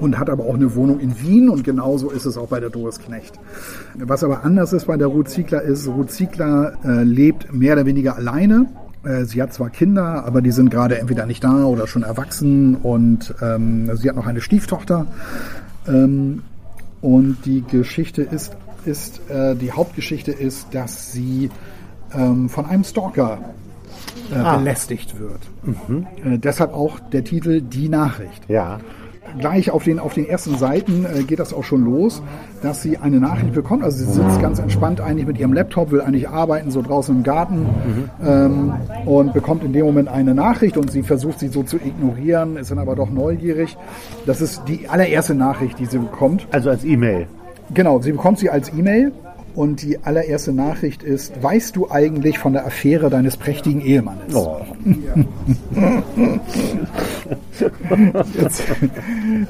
und 0.00 0.18
hat 0.18 0.30
aber 0.30 0.44
auch 0.44 0.54
eine 0.54 0.74
Wohnung 0.74 1.00
in 1.00 1.20
Wien 1.20 1.48
und 1.48 1.64
genauso 1.64 2.10
ist 2.10 2.24
es 2.24 2.36
auch 2.36 2.48
bei 2.48 2.60
der 2.60 2.70
Doris 2.70 2.98
Knecht. 2.98 3.38
Was 3.98 4.24
aber 4.24 4.44
anders 4.44 4.72
ist 4.72 4.86
bei 4.86 4.96
der 4.96 5.08
Ruth 5.08 5.28
Ziegler 5.28 5.62
ist, 5.62 5.86
Ruth 5.88 6.10
Ziegler 6.10 6.74
äh, 6.84 7.02
lebt 7.02 7.52
mehr 7.52 7.74
oder 7.74 7.86
weniger 7.86 8.16
alleine. 8.16 8.66
Äh, 9.04 9.24
Sie 9.24 9.40
hat 9.42 9.52
zwar 9.52 9.70
Kinder, 9.70 10.24
aber 10.24 10.42
die 10.42 10.50
sind 10.50 10.70
gerade 10.70 10.98
entweder 10.98 11.26
nicht 11.26 11.44
da 11.44 11.64
oder 11.64 11.86
schon 11.86 12.02
erwachsen 12.02 12.76
und 12.76 13.34
ähm, 13.42 13.90
sie 13.96 14.08
hat 14.08 14.16
noch 14.16 14.26
eine 14.26 14.40
Stieftochter. 14.40 15.06
Ähm, 15.88 16.42
und 17.00 17.38
die 17.46 17.62
Geschichte 17.62 18.22
ist, 18.22 18.56
ist 18.84 19.20
äh, 19.30 19.54
die 19.56 19.72
Hauptgeschichte 19.72 20.32
ist, 20.32 20.68
dass 20.74 21.12
sie 21.12 21.50
ähm, 22.14 22.48
von 22.48 22.66
einem 22.66 22.84
Stalker 22.84 23.38
äh, 24.32 24.36
Ah. 24.36 24.56
belästigt 24.58 25.18
wird. 25.18 25.40
Äh, 26.24 26.38
deshalb 26.38 26.72
auch 26.72 27.00
der 27.00 27.24
Titel 27.24 27.60
Die 27.60 27.88
Nachricht 27.88 28.42
Ja. 28.48 28.78
Gleich 29.38 29.70
auf 29.70 29.84
den, 29.84 29.98
auf 29.98 30.14
den 30.14 30.28
ersten 30.28 30.56
Seiten 30.56 31.04
äh, 31.04 31.22
geht 31.22 31.38
das 31.38 31.52
auch 31.52 31.64
schon 31.64 31.84
los, 31.84 32.22
dass 32.62 32.82
sie 32.82 32.98
eine 32.98 33.20
Nachricht 33.20 33.52
bekommt. 33.52 33.84
Also 33.84 34.04
sie 34.04 34.12
sitzt 34.12 34.40
ganz 34.40 34.58
entspannt 34.58 35.00
eigentlich 35.00 35.26
mit 35.26 35.38
ihrem 35.38 35.52
Laptop, 35.52 35.90
will 35.90 36.00
eigentlich 36.00 36.28
arbeiten, 36.28 36.70
so 36.70 36.82
draußen 36.82 37.16
im 37.16 37.22
Garten 37.22 37.66
ähm, 38.24 38.72
und 39.06 39.32
bekommt 39.32 39.64
in 39.64 39.72
dem 39.72 39.86
Moment 39.86 40.08
eine 40.08 40.34
Nachricht 40.34 40.76
und 40.76 40.90
sie 40.90 41.02
versucht 41.02 41.38
sie 41.38 41.48
so 41.48 41.62
zu 41.62 41.76
ignorieren, 41.76 42.56
ist 42.56 42.70
dann 42.70 42.78
aber 42.78 42.96
doch 42.96 43.10
neugierig. 43.10 43.76
Das 44.26 44.40
ist 44.40 44.62
die 44.68 44.88
allererste 44.88 45.34
Nachricht, 45.34 45.78
die 45.78 45.86
sie 45.86 45.98
bekommt. 45.98 46.46
Also 46.50 46.70
als 46.70 46.84
E-Mail. 46.84 47.26
Genau, 47.72 48.00
sie 48.00 48.12
bekommt 48.12 48.38
sie 48.38 48.50
als 48.50 48.72
E-Mail 48.72 49.12
und 49.54 49.82
die 49.82 49.98
allererste 49.98 50.52
Nachricht 50.52 51.02
ist, 51.02 51.42
weißt 51.42 51.76
du 51.76 51.90
eigentlich 51.90 52.38
von 52.38 52.52
der 52.52 52.66
Affäre 52.66 53.10
deines 53.10 53.36
prächtigen 53.36 53.80
Ehemannes? 53.80 54.34
Oh. 54.34 54.60
Jetzt, 58.38 58.62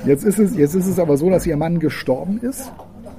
jetzt, 0.04 0.24
ist 0.24 0.38
es, 0.38 0.56
jetzt 0.56 0.74
ist 0.74 0.86
es 0.86 0.98
aber 0.98 1.16
so, 1.16 1.30
dass 1.30 1.46
ihr 1.46 1.56
Mann 1.56 1.78
gestorben 1.78 2.40
ist, 2.42 2.72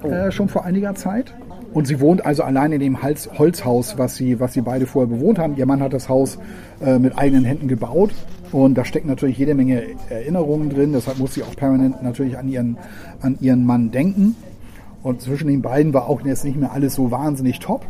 äh, 0.03 0.31
schon 0.31 0.49
vor 0.49 0.65
einiger 0.65 0.95
Zeit. 0.95 1.33
Und 1.73 1.87
sie 1.87 2.01
wohnt 2.01 2.25
also 2.25 2.43
allein 2.43 2.73
in 2.73 2.81
dem 2.81 3.01
Hals, 3.01 3.29
Holzhaus, 3.37 3.97
was 3.97 4.15
sie, 4.15 4.39
was 4.39 4.53
sie 4.53 4.61
beide 4.61 4.85
vorher 4.85 5.07
bewohnt 5.07 5.39
haben. 5.39 5.55
Ihr 5.55 5.65
Mann 5.65 5.81
hat 5.81 5.93
das 5.93 6.09
Haus 6.09 6.37
äh, 6.83 6.99
mit 6.99 7.17
eigenen 7.17 7.45
Händen 7.45 7.67
gebaut. 7.67 8.11
Und 8.51 8.77
da 8.77 8.83
stecken 8.83 9.07
natürlich 9.07 9.37
jede 9.37 9.55
Menge 9.55 9.81
Erinnerungen 10.09 10.69
drin. 10.69 10.91
Deshalb 10.91 11.19
muss 11.19 11.33
sie 11.33 11.43
auch 11.43 11.55
permanent 11.55 12.03
natürlich 12.03 12.37
an 12.37 12.49
ihren, 12.49 12.77
an 13.21 13.37
ihren 13.39 13.65
Mann 13.65 13.91
denken. 13.91 14.35
Und 15.03 15.21
zwischen 15.21 15.47
den 15.47 15.61
beiden 15.61 15.93
war 15.93 16.07
auch 16.07 16.21
jetzt 16.21 16.45
nicht 16.45 16.57
mehr 16.57 16.71
alles 16.71 16.95
so 16.95 17.11
wahnsinnig 17.11 17.59
top. 17.59 17.85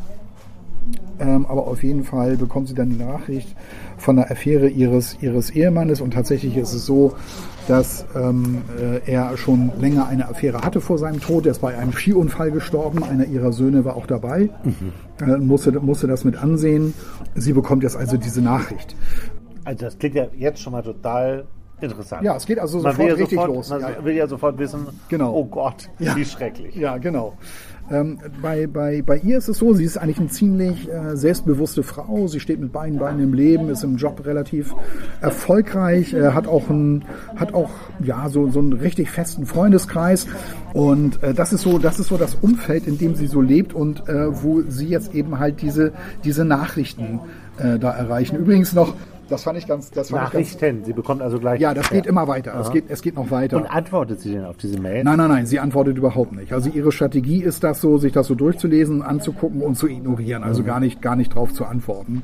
Ähm, 1.20 1.46
aber 1.46 1.68
auf 1.68 1.84
jeden 1.84 2.04
Fall 2.04 2.36
bekommt 2.38 2.68
sie 2.68 2.74
dann 2.74 2.90
die 2.90 3.04
Nachricht 3.04 3.56
von 3.98 4.16
der 4.16 4.32
Affäre 4.32 4.68
ihres, 4.68 5.18
ihres 5.22 5.52
Ehemannes. 5.52 6.02
Und 6.02 6.14
tatsächlich 6.14 6.58
ist 6.58 6.74
es 6.74 6.86
so, 6.86 7.14
dass 7.68 8.06
ähm, 8.16 8.64
äh, 8.80 9.12
er 9.12 9.38
schon 9.38 9.72
länger 9.80 10.08
eine 10.08 10.28
Affäre 10.28 10.62
hatte 10.62 10.82
vor 10.82 10.98
seinem 10.98 11.22
Tod. 11.22 11.46
Er 11.46 11.52
ist 11.52 11.62
bei 11.62 11.78
einem 11.78 11.94
Skiunfall 11.94 12.52
gestorben. 12.52 13.04
Einer 13.04 13.26
ihrer 13.26 13.52
Söhne 13.52 13.86
war 13.86 13.96
auch 13.96 14.08
dabei. 14.08 14.50
Äh, 15.22 15.38
musste, 15.38 15.72
musste 15.80 16.08
das 16.08 16.24
mit 16.24 16.36
ansehen. 16.36 16.96
Sie 17.36 17.54
bekommt 17.54 17.84
jetzt 17.84 17.96
also 17.96 18.18
diese 18.18 18.42
Nachricht. 18.42 18.96
Also 19.64 19.86
das 19.86 20.00
klingt 20.00 20.16
ja 20.16 20.26
jetzt 20.36 20.60
schon 20.60 20.74
mal 20.74 20.82
total 20.82 21.46
interessant. 21.84 22.24
Ja, 22.24 22.36
es 22.36 22.46
geht 22.46 22.60
also 22.60 22.80
sofort 22.80 23.08
ja 23.08 23.14
richtig 23.16 23.38
sofort, 23.40 23.56
los. 23.56 23.70
Man 23.70 23.82
Ja, 23.82 23.90
ja. 23.92 24.06
will 24.06 24.16
ja 24.16 24.28
sofort 24.28 24.58
wissen, 24.60 24.88
Genau. 25.10 25.34
oh 25.34 25.46
Gott, 25.46 25.90
Ja. 26.00 26.16
wie 26.16 26.26
schrecklich. 26.26 26.76
Ja, 26.76 26.98
genau. 26.98 27.34
Ähm, 27.90 28.20
bei, 28.42 28.68
bei, 28.68 29.02
bei 29.02 29.18
ihr 29.18 29.38
ist 29.38 29.50
es 29.50 29.58
so, 29.58 29.74
sie 29.74 29.84
ist 29.84 29.98
eigentlich 29.98 30.20
eine 30.20 30.30
ziemlich 30.30 30.88
äh, 30.90 31.18
selbstbewusste 31.18 31.84
Frau. 31.84 32.28
Sie 32.28 32.40
steht 32.40 32.60
mit 32.62 32.72
beiden 32.72 33.00
Beinen 33.00 33.22
im 33.22 33.34
Leben, 33.34 33.68
ist 33.70 33.84
im 33.84 33.98
Job 33.98 34.26
relativ 34.26 34.74
erfolgreich, 35.20 36.14
äh, 36.14 36.32
hat 36.32 36.48
auch, 36.48 36.70
ein, 36.70 37.04
hat 37.36 37.54
auch 37.54 37.70
ja, 38.04 38.30
so, 38.30 38.50
so 38.50 38.60
einen 38.60 38.74
richtig 38.74 39.10
festen 39.12 39.46
Freundeskreis. 39.46 40.28
Und 40.74 41.22
äh, 41.24 41.34
das, 41.34 41.52
ist 41.54 41.62
so, 41.62 41.78
das 41.80 42.00
ist 42.00 42.08
so 42.08 42.18
das 42.18 42.36
Umfeld, 42.36 42.88
in 42.88 42.98
dem 42.98 43.16
sie 43.16 43.28
so 43.28 43.42
lebt 43.42 43.74
und 43.74 44.08
äh, 44.08 44.44
wo 44.44 44.62
sie 44.62 44.88
jetzt 44.88 45.14
eben 45.14 45.40
halt 45.40 45.62
diese, 45.62 45.92
diese 46.24 46.46
Nachrichten 46.46 47.20
äh, 47.58 47.78
da 47.78 47.92
erreichen. 47.92 48.38
Übrigens 48.38 48.74
noch, 48.74 48.96
das 49.32 49.44
fand 49.44 49.58
ich 49.58 49.68
ganz... 49.68 49.90
Das 49.92 50.10
fand 50.10 50.28
Ich 50.28 50.34
ganz, 50.34 50.54
Nachrichten, 50.54 50.86
sie 50.86 50.94
bekommt 50.94 51.22
also 51.22 51.40
gleich. 51.40 51.60
ja, 51.60 51.74
das 51.74 51.90
geht 51.90 52.06
immer 52.06 52.28
weiter. 52.28 52.60
Es 52.60 52.70
geht, 52.72 52.86
es 52.90 53.02
geht 53.02 53.16
noch 53.16 53.32
weiter. 53.32 53.58
Und 53.58 53.66
antwortet 53.66 54.20
sie 54.22 54.34
denn 54.34 54.46
auf 54.46 54.58
diese 54.58 54.80
Mail? 54.80 55.04
Nein, 55.04 55.18
nein, 55.18 55.30
nein, 55.30 55.46
sie 55.46 55.60
antwortet 55.60 55.98
überhaupt 55.98 56.34
nicht. 56.34 56.54
Also 56.54 56.70
ihre 56.70 56.92
Strategie 56.92 57.42
ist 57.42 57.64
das 57.64 57.82
so, 57.82 57.98
sich 57.98 58.12
das 58.12 58.28
so 58.28 58.36
durchzulesen, 58.36 59.02
anzugucken 59.02 59.62
und 59.62 59.76
zu 59.76 59.88
ignorieren, 59.88 60.44
also 60.44 60.64
gar 60.64 60.80
nicht, 60.80 61.02
gar 61.02 61.16
nicht 61.16 61.34
drauf 61.34 61.54
zu 61.54 61.66
antworten. 61.66 62.24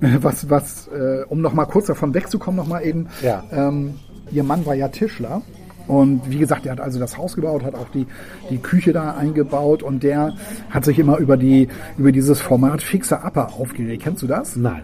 Äh, 0.00 0.18
Was, 0.20 0.50
was, 0.50 0.88
äh, 0.88 1.24
um 1.28 1.40
noch 1.40 1.54
mal 1.54 1.66
kurz 1.66 1.86
davon 1.86 2.12
wegzukommen, 2.12 2.56
noch 2.56 2.66
mal 2.66 2.80
eben. 2.80 3.06
Ja. 3.22 3.44
Ähm, 3.52 3.94
ihr 4.30 4.42
Mann 4.42 4.66
war 4.66 4.74
ja 4.74 4.88
Tischler. 4.88 5.42
Und 5.88 6.30
wie 6.30 6.38
gesagt, 6.38 6.64
er 6.64 6.72
hat 6.72 6.80
also 6.80 7.00
das 7.00 7.18
Haus 7.18 7.34
gebaut, 7.34 7.64
hat 7.64 7.74
auch 7.74 7.88
die, 7.92 8.06
die 8.50 8.58
Küche 8.58 8.92
da 8.92 9.16
eingebaut 9.16 9.82
und 9.82 10.04
der 10.04 10.32
hat 10.70 10.84
sich 10.84 10.96
immer 10.98 11.18
über 11.18 11.36
die, 11.36 11.66
über 11.98 12.12
dieses 12.12 12.40
Format 12.40 12.82
Fixer 12.82 13.24
Upper 13.24 13.52
aufgeregt. 13.58 14.04
Kennst 14.04 14.22
du 14.22 14.28
das? 14.28 14.54
Nein. 14.54 14.82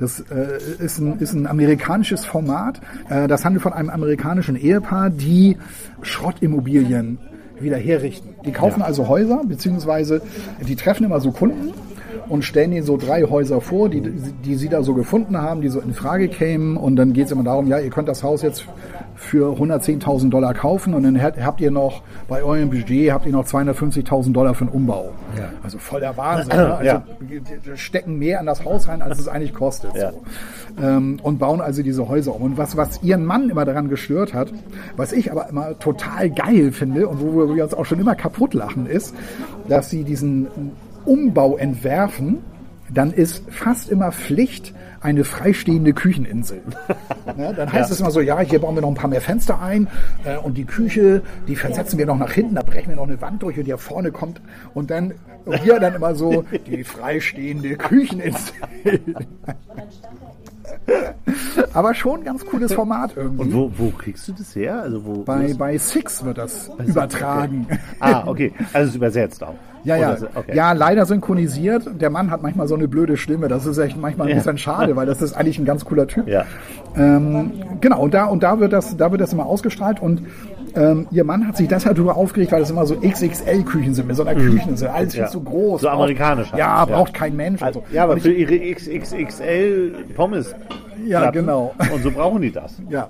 Das 0.00 0.18
äh, 0.30 0.58
ist, 0.82 0.98
ein, 0.98 1.18
ist 1.18 1.34
ein 1.34 1.46
amerikanisches 1.46 2.24
Format. 2.24 2.80
Äh, 3.10 3.28
das 3.28 3.44
handelt 3.44 3.62
von 3.62 3.74
einem 3.74 3.90
amerikanischen 3.90 4.56
Ehepaar, 4.56 5.10
die 5.10 5.58
Schrottimmobilien 6.00 7.18
wieder 7.60 7.76
herrichten. 7.76 8.34
Die 8.46 8.52
kaufen 8.52 8.80
Ja. 8.80 8.86
also 8.86 9.08
Häuser, 9.08 9.42
beziehungsweise 9.44 10.22
die 10.66 10.74
treffen 10.74 11.04
immer 11.04 11.20
so 11.20 11.30
Kunden 11.30 11.74
und 12.28 12.44
stellen 12.44 12.72
ihnen 12.72 12.84
so 12.84 12.96
drei 12.96 13.22
Häuser 13.24 13.60
vor, 13.60 13.88
die, 13.88 14.00
die 14.00 14.54
sie 14.56 14.68
da 14.68 14.82
so 14.82 14.94
gefunden 14.94 15.36
haben, 15.40 15.60
die 15.60 15.68
so 15.68 15.80
in 15.80 15.94
Frage 15.94 16.28
kämen. 16.28 16.76
Und 16.76 16.96
dann 16.96 17.12
geht 17.12 17.26
es 17.26 17.32
immer 17.32 17.44
darum, 17.44 17.66
ja, 17.66 17.78
ihr 17.78 17.90
könnt 17.90 18.08
das 18.08 18.22
Haus 18.22 18.42
jetzt 18.42 18.64
für 19.16 19.54
110.000 19.60 20.30
Dollar 20.30 20.54
kaufen 20.54 20.94
und 20.94 21.02
dann 21.02 21.20
habt 21.22 21.60
ihr 21.60 21.70
noch, 21.70 22.02
bei 22.26 22.42
eurem 22.42 22.70
Budget 22.70 23.12
habt 23.12 23.26
ihr 23.26 23.32
noch 23.32 23.44
250.000 23.44 24.32
Dollar 24.32 24.54
für 24.54 24.64
den 24.64 24.72
Umbau. 24.72 25.10
Ja. 25.36 25.50
Also 25.62 25.76
voll 25.78 26.00
der 26.00 26.16
Wahnsinn. 26.16 26.56
ne? 26.56 26.74
Also 26.74 26.84
Ja. 26.86 27.02
stecken 27.76 28.18
mehr 28.18 28.40
an 28.40 28.46
das 28.46 28.64
Haus 28.64 28.88
rein, 28.88 29.02
als 29.02 29.18
es 29.18 29.28
eigentlich 29.28 29.52
kostet. 29.52 29.94
Ja. 29.94 30.12
So. 30.12 30.22
Ähm, 30.82 31.18
und 31.22 31.38
bauen 31.38 31.60
also 31.60 31.82
diese 31.82 32.08
Häuser 32.08 32.34
um. 32.34 32.42
Und 32.42 32.58
was, 32.58 32.76
was 32.78 33.02
ihren 33.02 33.26
Mann 33.26 33.50
immer 33.50 33.66
daran 33.66 33.88
gestört 33.90 34.32
hat, 34.32 34.52
was 34.96 35.12
ich 35.12 35.30
aber 35.30 35.48
immer 35.50 35.78
total 35.78 36.30
geil 36.30 36.72
finde 36.72 37.06
und 37.06 37.20
wo 37.20 37.54
wir 37.54 37.64
uns 37.64 37.74
auch 37.74 37.84
schon 37.84 38.00
immer 38.00 38.14
kaputt 38.14 38.54
lachen, 38.54 38.86
ist, 38.86 39.14
dass 39.68 39.90
sie 39.90 40.02
diesen 40.04 40.46
Umbau 41.04 41.56
entwerfen, 41.56 42.38
dann 42.92 43.12
ist 43.12 43.44
fast 43.50 43.90
immer 43.90 44.10
Pflicht 44.12 44.74
eine 45.00 45.24
freistehende 45.24 45.92
Kücheninsel. 45.94 46.60
Ne, 47.36 47.54
dann 47.54 47.72
heißt 47.72 47.90
Ja. 47.90 47.94
es 47.94 48.00
immer 48.00 48.10
so, 48.10 48.20
ja, 48.20 48.40
hier 48.40 48.58
bauen 48.58 48.74
wir 48.74 48.82
noch 48.82 48.88
ein 48.88 48.94
paar 48.94 49.08
mehr 49.08 49.20
Fenster 49.20 49.60
ein 49.62 49.86
äh, 50.24 50.36
und 50.36 50.58
die 50.58 50.64
Küche, 50.64 51.22
die 51.46 51.54
versetzen 51.54 51.96
wir 51.98 52.04
noch 52.06 52.18
nach 52.18 52.32
hinten, 52.32 52.56
da 52.56 52.62
brechen 52.62 52.88
wir 52.88 52.96
noch 52.96 53.06
eine 53.06 53.20
Wand 53.20 53.42
durch 53.42 53.56
und 53.56 53.64
hier 53.66 53.78
vorne 53.78 54.10
kommt 54.10 54.40
und 54.74 54.90
dann 54.90 55.14
und 55.44 55.62
hier 55.62 55.78
dann 55.78 55.94
immer 55.94 56.14
so 56.16 56.44
die 56.66 56.82
freistehende 56.82 57.76
Kücheninsel. 57.76 58.54
Aber 61.72 61.94
schon 61.94 62.20
ein 62.20 62.24
ganz 62.24 62.44
cooles 62.46 62.72
Format 62.72 63.12
irgendwie. 63.16 63.42
Und 63.42 63.54
wo, 63.54 63.70
wo 63.76 63.90
kriegst 63.90 64.26
du 64.28 64.32
das 64.32 64.54
her? 64.56 64.80
Also 64.82 65.04
wo, 65.04 65.22
bei, 65.22 65.54
bei 65.56 65.78
Six 65.78 66.24
wird 66.24 66.38
das 66.38 66.70
übertragen. 66.86 67.66
Ah, 68.00 68.24
okay. 68.26 68.52
Also 68.72 68.84
es 68.84 68.88
ist 68.90 68.96
übersetzt 68.96 69.42
auch. 69.42 69.54
Ja, 69.84 69.96
ja. 69.96 70.16
So- 70.16 70.26
okay. 70.34 70.54
ja, 70.54 70.72
leider 70.72 71.06
synchronisiert. 71.06 71.88
Der 72.00 72.10
Mann 72.10 72.30
hat 72.30 72.42
manchmal 72.42 72.68
so 72.68 72.74
eine 72.74 72.86
blöde 72.88 73.16
Stimme. 73.16 73.48
Das 73.48 73.64
ist 73.66 73.78
echt 73.78 73.96
manchmal 73.96 74.26
ein 74.26 74.30
Ja. 74.32 74.36
bisschen 74.36 74.58
schade, 74.58 74.94
weil 74.96 75.06
das 75.06 75.22
ist 75.22 75.32
eigentlich 75.34 75.58
ein 75.58 75.64
ganz 75.64 75.84
cooler 75.84 76.06
Typ. 76.06 76.28
Ja. 76.28 76.44
Ähm, 76.96 77.52
genau, 77.80 78.02
und 78.02 78.12
da, 78.14 78.26
und 78.26 78.42
da 78.42 78.58
wird 78.60 78.72
das, 78.72 78.96
da 78.96 79.10
wird 79.10 79.20
das 79.20 79.32
immer 79.32 79.46
ausgestrahlt 79.46 80.00
und 80.02 80.22
ähm, 80.76 81.06
ihr 81.10 81.24
Mann 81.24 81.46
hat 81.46 81.56
sich 81.56 81.68
deshalb 81.68 81.96
darüber 81.96 82.16
aufgeregt, 82.16 82.52
weil 82.52 82.60
das 82.60 82.70
immer 82.70 82.86
so 82.86 82.96
XXL-Küchen 82.96 83.94
sind, 83.94 84.06
mit 84.08 84.16
so 84.16 84.24
einer 84.24 84.34
Kücheninsel. 84.40 84.88
Alles 84.88 85.12
viel 85.14 85.22
Mhm. 85.22 85.26
Ja. 85.26 85.30
zu 85.30 85.40
groß. 85.42 85.80
So 85.82 85.86
braucht- 85.88 85.96
amerikanisch 85.96 86.50
halt. 86.52 86.58
Ja, 86.58 86.78
Ja. 86.78 86.84
braucht 86.84 87.14
kein 87.14 87.36
Mensch. 87.36 87.62
und 87.62 87.72
so. 87.74 87.82
Ja, 87.92 88.04
aber 88.04 88.14
Und 88.14 88.20
für 88.22 88.32
ich, 88.32 88.50
ihre 88.50 88.74
XXXL 88.74 89.94
Pommes. 90.14 90.54
Ja, 91.06 91.20
Platten. 91.20 91.38
genau. 91.38 91.74
Und 91.94 92.02
so 92.02 92.10
brauchen 92.10 92.42
die 92.42 92.52
das. 92.52 92.74
ja. 92.90 93.08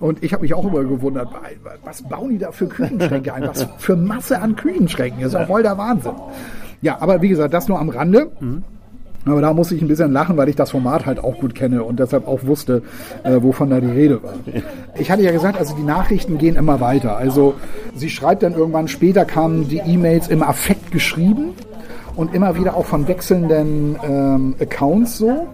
Und 0.00 0.22
ich 0.22 0.32
habe 0.32 0.42
mich 0.42 0.54
auch 0.54 0.64
immer 0.64 0.84
gewundert, 0.84 1.28
was 1.84 2.02
bauen 2.02 2.30
die 2.30 2.38
da 2.38 2.52
für 2.52 2.66
Küchenschränke 2.68 3.34
ein? 3.34 3.42
Was 3.48 3.66
für 3.78 3.96
Masse 3.96 4.40
an 4.40 4.54
Küchenschränken? 4.54 5.20
Das 5.22 5.32
ist 5.32 5.38
ja 5.40 5.46
voll 5.46 5.62
der 5.64 5.76
Wahnsinn. 5.76 6.12
Ja, 6.80 6.98
aber 7.00 7.20
wie 7.22 7.28
gesagt, 7.28 7.52
das 7.52 7.66
nur 7.66 7.80
am 7.80 7.88
Rande. 7.88 8.30
Aber 9.30 9.40
da 9.40 9.52
muss 9.52 9.70
ich 9.72 9.82
ein 9.82 9.88
bisschen 9.88 10.12
lachen, 10.12 10.36
weil 10.36 10.48
ich 10.48 10.56
das 10.56 10.70
Format 10.70 11.06
halt 11.06 11.22
auch 11.22 11.38
gut 11.38 11.54
kenne 11.54 11.84
und 11.84 11.98
deshalb 11.98 12.26
auch 12.26 12.44
wusste, 12.44 12.82
äh, 13.24 13.42
wovon 13.42 13.70
da 13.70 13.80
die 13.80 13.90
Rede 13.90 14.22
war. 14.22 14.34
Ich 14.98 15.10
hatte 15.10 15.22
ja 15.22 15.32
gesagt, 15.32 15.58
also 15.58 15.74
die 15.76 15.82
Nachrichten 15.82 16.38
gehen 16.38 16.56
immer 16.56 16.80
weiter. 16.80 17.16
Also 17.16 17.54
sie 17.94 18.10
schreibt 18.10 18.42
dann 18.42 18.54
irgendwann, 18.54 18.88
später 18.88 19.24
kamen 19.24 19.68
die 19.68 19.78
E-Mails 19.78 20.28
im 20.28 20.42
Affekt 20.42 20.90
geschrieben 20.90 21.54
und 22.16 22.34
immer 22.34 22.56
wieder 22.56 22.76
auch 22.76 22.86
von 22.86 23.06
wechselnden 23.08 23.96
ähm, 24.02 24.56
Accounts 24.60 25.18
so. 25.18 25.46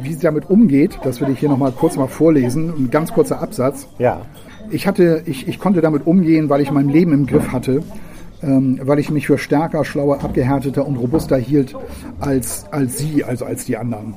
Wie 0.00 0.14
sie 0.14 0.20
damit 0.20 0.48
umgeht, 0.48 0.98
das 1.02 1.20
will 1.20 1.28
ich 1.30 1.40
hier 1.40 1.48
nochmal 1.48 1.72
kurz 1.72 1.96
mal 1.96 2.06
vorlesen. 2.06 2.72
Ein 2.78 2.90
ganz 2.90 3.12
kurzer 3.12 3.42
Absatz. 3.42 3.88
Ja. 3.98 4.22
Ich 4.70 4.86
hatte, 4.86 5.22
ich, 5.26 5.48
ich 5.48 5.58
konnte 5.58 5.80
damit 5.80 6.06
umgehen, 6.06 6.48
weil 6.48 6.60
ich 6.62 6.70
mein 6.70 6.88
Leben 6.88 7.12
im 7.12 7.26
Griff 7.26 7.52
hatte 7.52 7.82
ähm, 8.42 8.80
weil 8.82 8.98
ich 8.98 9.10
mich 9.10 9.26
für 9.26 9.38
stärker, 9.38 9.84
schlauer, 9.84 10.22
abgehärteter 10.22 10.86
und 10.86 10.96
robuster 10.96 11.36
hielt 11.36 11.74
als, 12.20 12.66
als 12.70 12.98
sie, 12.98 13.24
also 13.24 13.44
als 13.44 13.64
die 13.64 13.76
anderen. 13.76 14.14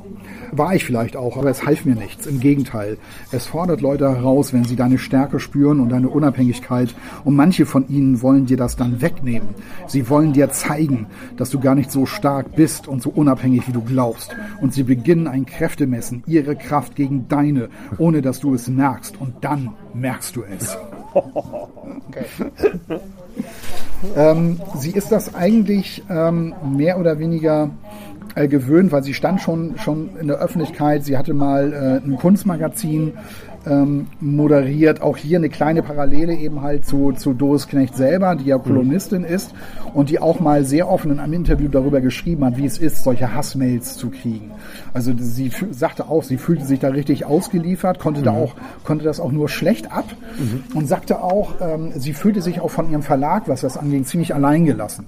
War 0.51 0.75
ich 0.75 0.85
vielleicht 0.85 1.17
auch, 1.17 1.37
aber 1.37 1.49
es 1.49 1.65
half 1.65 1.85
mir 1.85 1.95
nichts. 1.95 2.25
Im 2.25 2.39
Gegenteil. 2.39 2.97
Es 3.31 3.45
fordert 3.45 3.81
Leute 3.81 4.09
heraus, 4.09 4.53
wenn 4.53 4.63
sie 4.63 4.75
deine 4.75 4.97
Stärke 4.97 5.39
spüren 5.39 5.79
und 5.79 5.89
deine 5.89 6.09
Unabhängigkeit. 6.09 6.95
Und 7.23 7.35
manche 7.35 7.65
von 7.65 7.87
ihnen 7.89 8.21
wollen 8.21 8.45
dir 8.45 8.57
das 8.57 8.75
dann 8.75 9.01
wegnehmen. 9.01 9.49
Sie 9.87 10.09
wollen 10.09 10.33
dir 10.33 10.49
zeigen, 10.49 11.07
dass 11.37 11.49
du 11.49 11.59
gar 11.59 11.75
nicht 11.75 11.91
so 11.91 12.05
stark 12.05 12.55
bist 12.55 12.87
und 12.87 13.01
so 13.01 13.09
unabhängig, 13.09 13.67
wie 13.67 13.73
du 13.73 13.81
glaubst. 13.81 14.35
Und 14.61 14.73
sie 14.73 14.83
beginnen 14.83 15.27
ein 15.27 15.45
Kräftemessen, 15.45 16.23
ihre 16.27 16.55
Kraft 16.55 16.95
gegen 16.95 17.27
deine, 17.27 17.69
ohne 17.97 18.21
dass 18.21 18.39
du 18.39 18.53
es 18.53 18.67
merkst. 18.67 19.19
Und 19.19 19.35
dann 19.41 19.73
merkst 19.93 20.35
du 20.35 20.43
es. 20.43 20.77
Okay. 22.07 22.25
Ähm, 24.15 24.59
sie 24.75 24.91
ist 24.91 25.11
das 25.11 25.35
eigentlich 25.35 26.03
ähm, 26.09 26.53
mehr 26.63 26.99
oder 26.99 27.19
weniger 27.19 27.69
äh, 28.35 28.47
gewöhnt, 28.47 28.91
weil 28.91 29.03
sie 29.03 29.13
stand 29.13 29.41
schon, 29.41 29.77
schon 29.77 30.09
in 30.19 30.27
der 30.27 30.37
Öffentlichkeit. 30.37 31.03
Sie 31.03 31.17
hatte 31.17 31.33
mal 31.33 31.73
äh, 31.73 32.05
ein 32.05 32.17
Kunstmagazin 32.17 33.13
ähm, 33.65 34.07
moderiert. 34.19 35.01
Auch 35.01 35.17
hier 35.17 35.37
eine 35.37 35.49
kleine 35.49 35.81
Parallele 35.81 36.35
eben 36.35 36.61
halt 36.61 36.85
zu, 36.85 37.11
zu 37.13 37.33
Doris 37.33 37.67
Knecht 37.67 37.95
selber, 37.95 38.35
die 38.35 38.45
ja 38.45 38.57
Kolumnistin 38.57 39.21
mhm. 39.21 39.27
ist 39.27 39.53
und 39.93 40.09
die 40.09 40.19
auch 40.19 40.39
mal 40.39 40.65
sehr 40.65 40.89
offen 40.89 41.11
in 41.11 41.19
einem 41.19 41.33
Interview 41.33 41.67
darüber 41.67 42.01
geschrieben 42.01 42.45
hat, 42.45 42.57
wie 42.57 42.65
es 42.65 42.77
ist, 42.77 43.03
solche 43.03 43.33
Hassmails 43.33 43.97
zu 43.97 44.09
kriegen. 44.09 44.51
Also 44.93 45.13
sie 45.17 45.51
sagte 45.71 46.07
auch, 46.07 46.23
sie 46.23 46.37
fühlte 46.37 46.65
sich 46.65 46.79
da 46.79 46.89
richtig 46.89 47.25
ausgeliefert, 47.25 47.99
konnte 47.99 48.21
mhm. 48.21 48.25
da 48.25 48.31
auch, 48.31 48.55
konnte 48.83 49.03
das 49.05 49.19
auch 49.19 49.31
nur 49.31 49.49
schlecht 49.49 49.91
ab 49.91 50.05
mhm. 50.37 50.77
und 50.77 50.87
sagte 50.87 51.21
auch, 51.21 51.55
ähm, 51.61 51.91
sie 51.95 52.13
fühlte 52.13 52.41
sich 52.41 52.61
auch 52.61 52.69
von 52.69 52.89
ihrem 52.89 53.03
Verlag, 53.03 53.47
was 53.47 53.61
das 53.61 53.77
anging, 53.77 54.05
ziemlich 54.05 54.33
alleingelassen. 54.33 55.05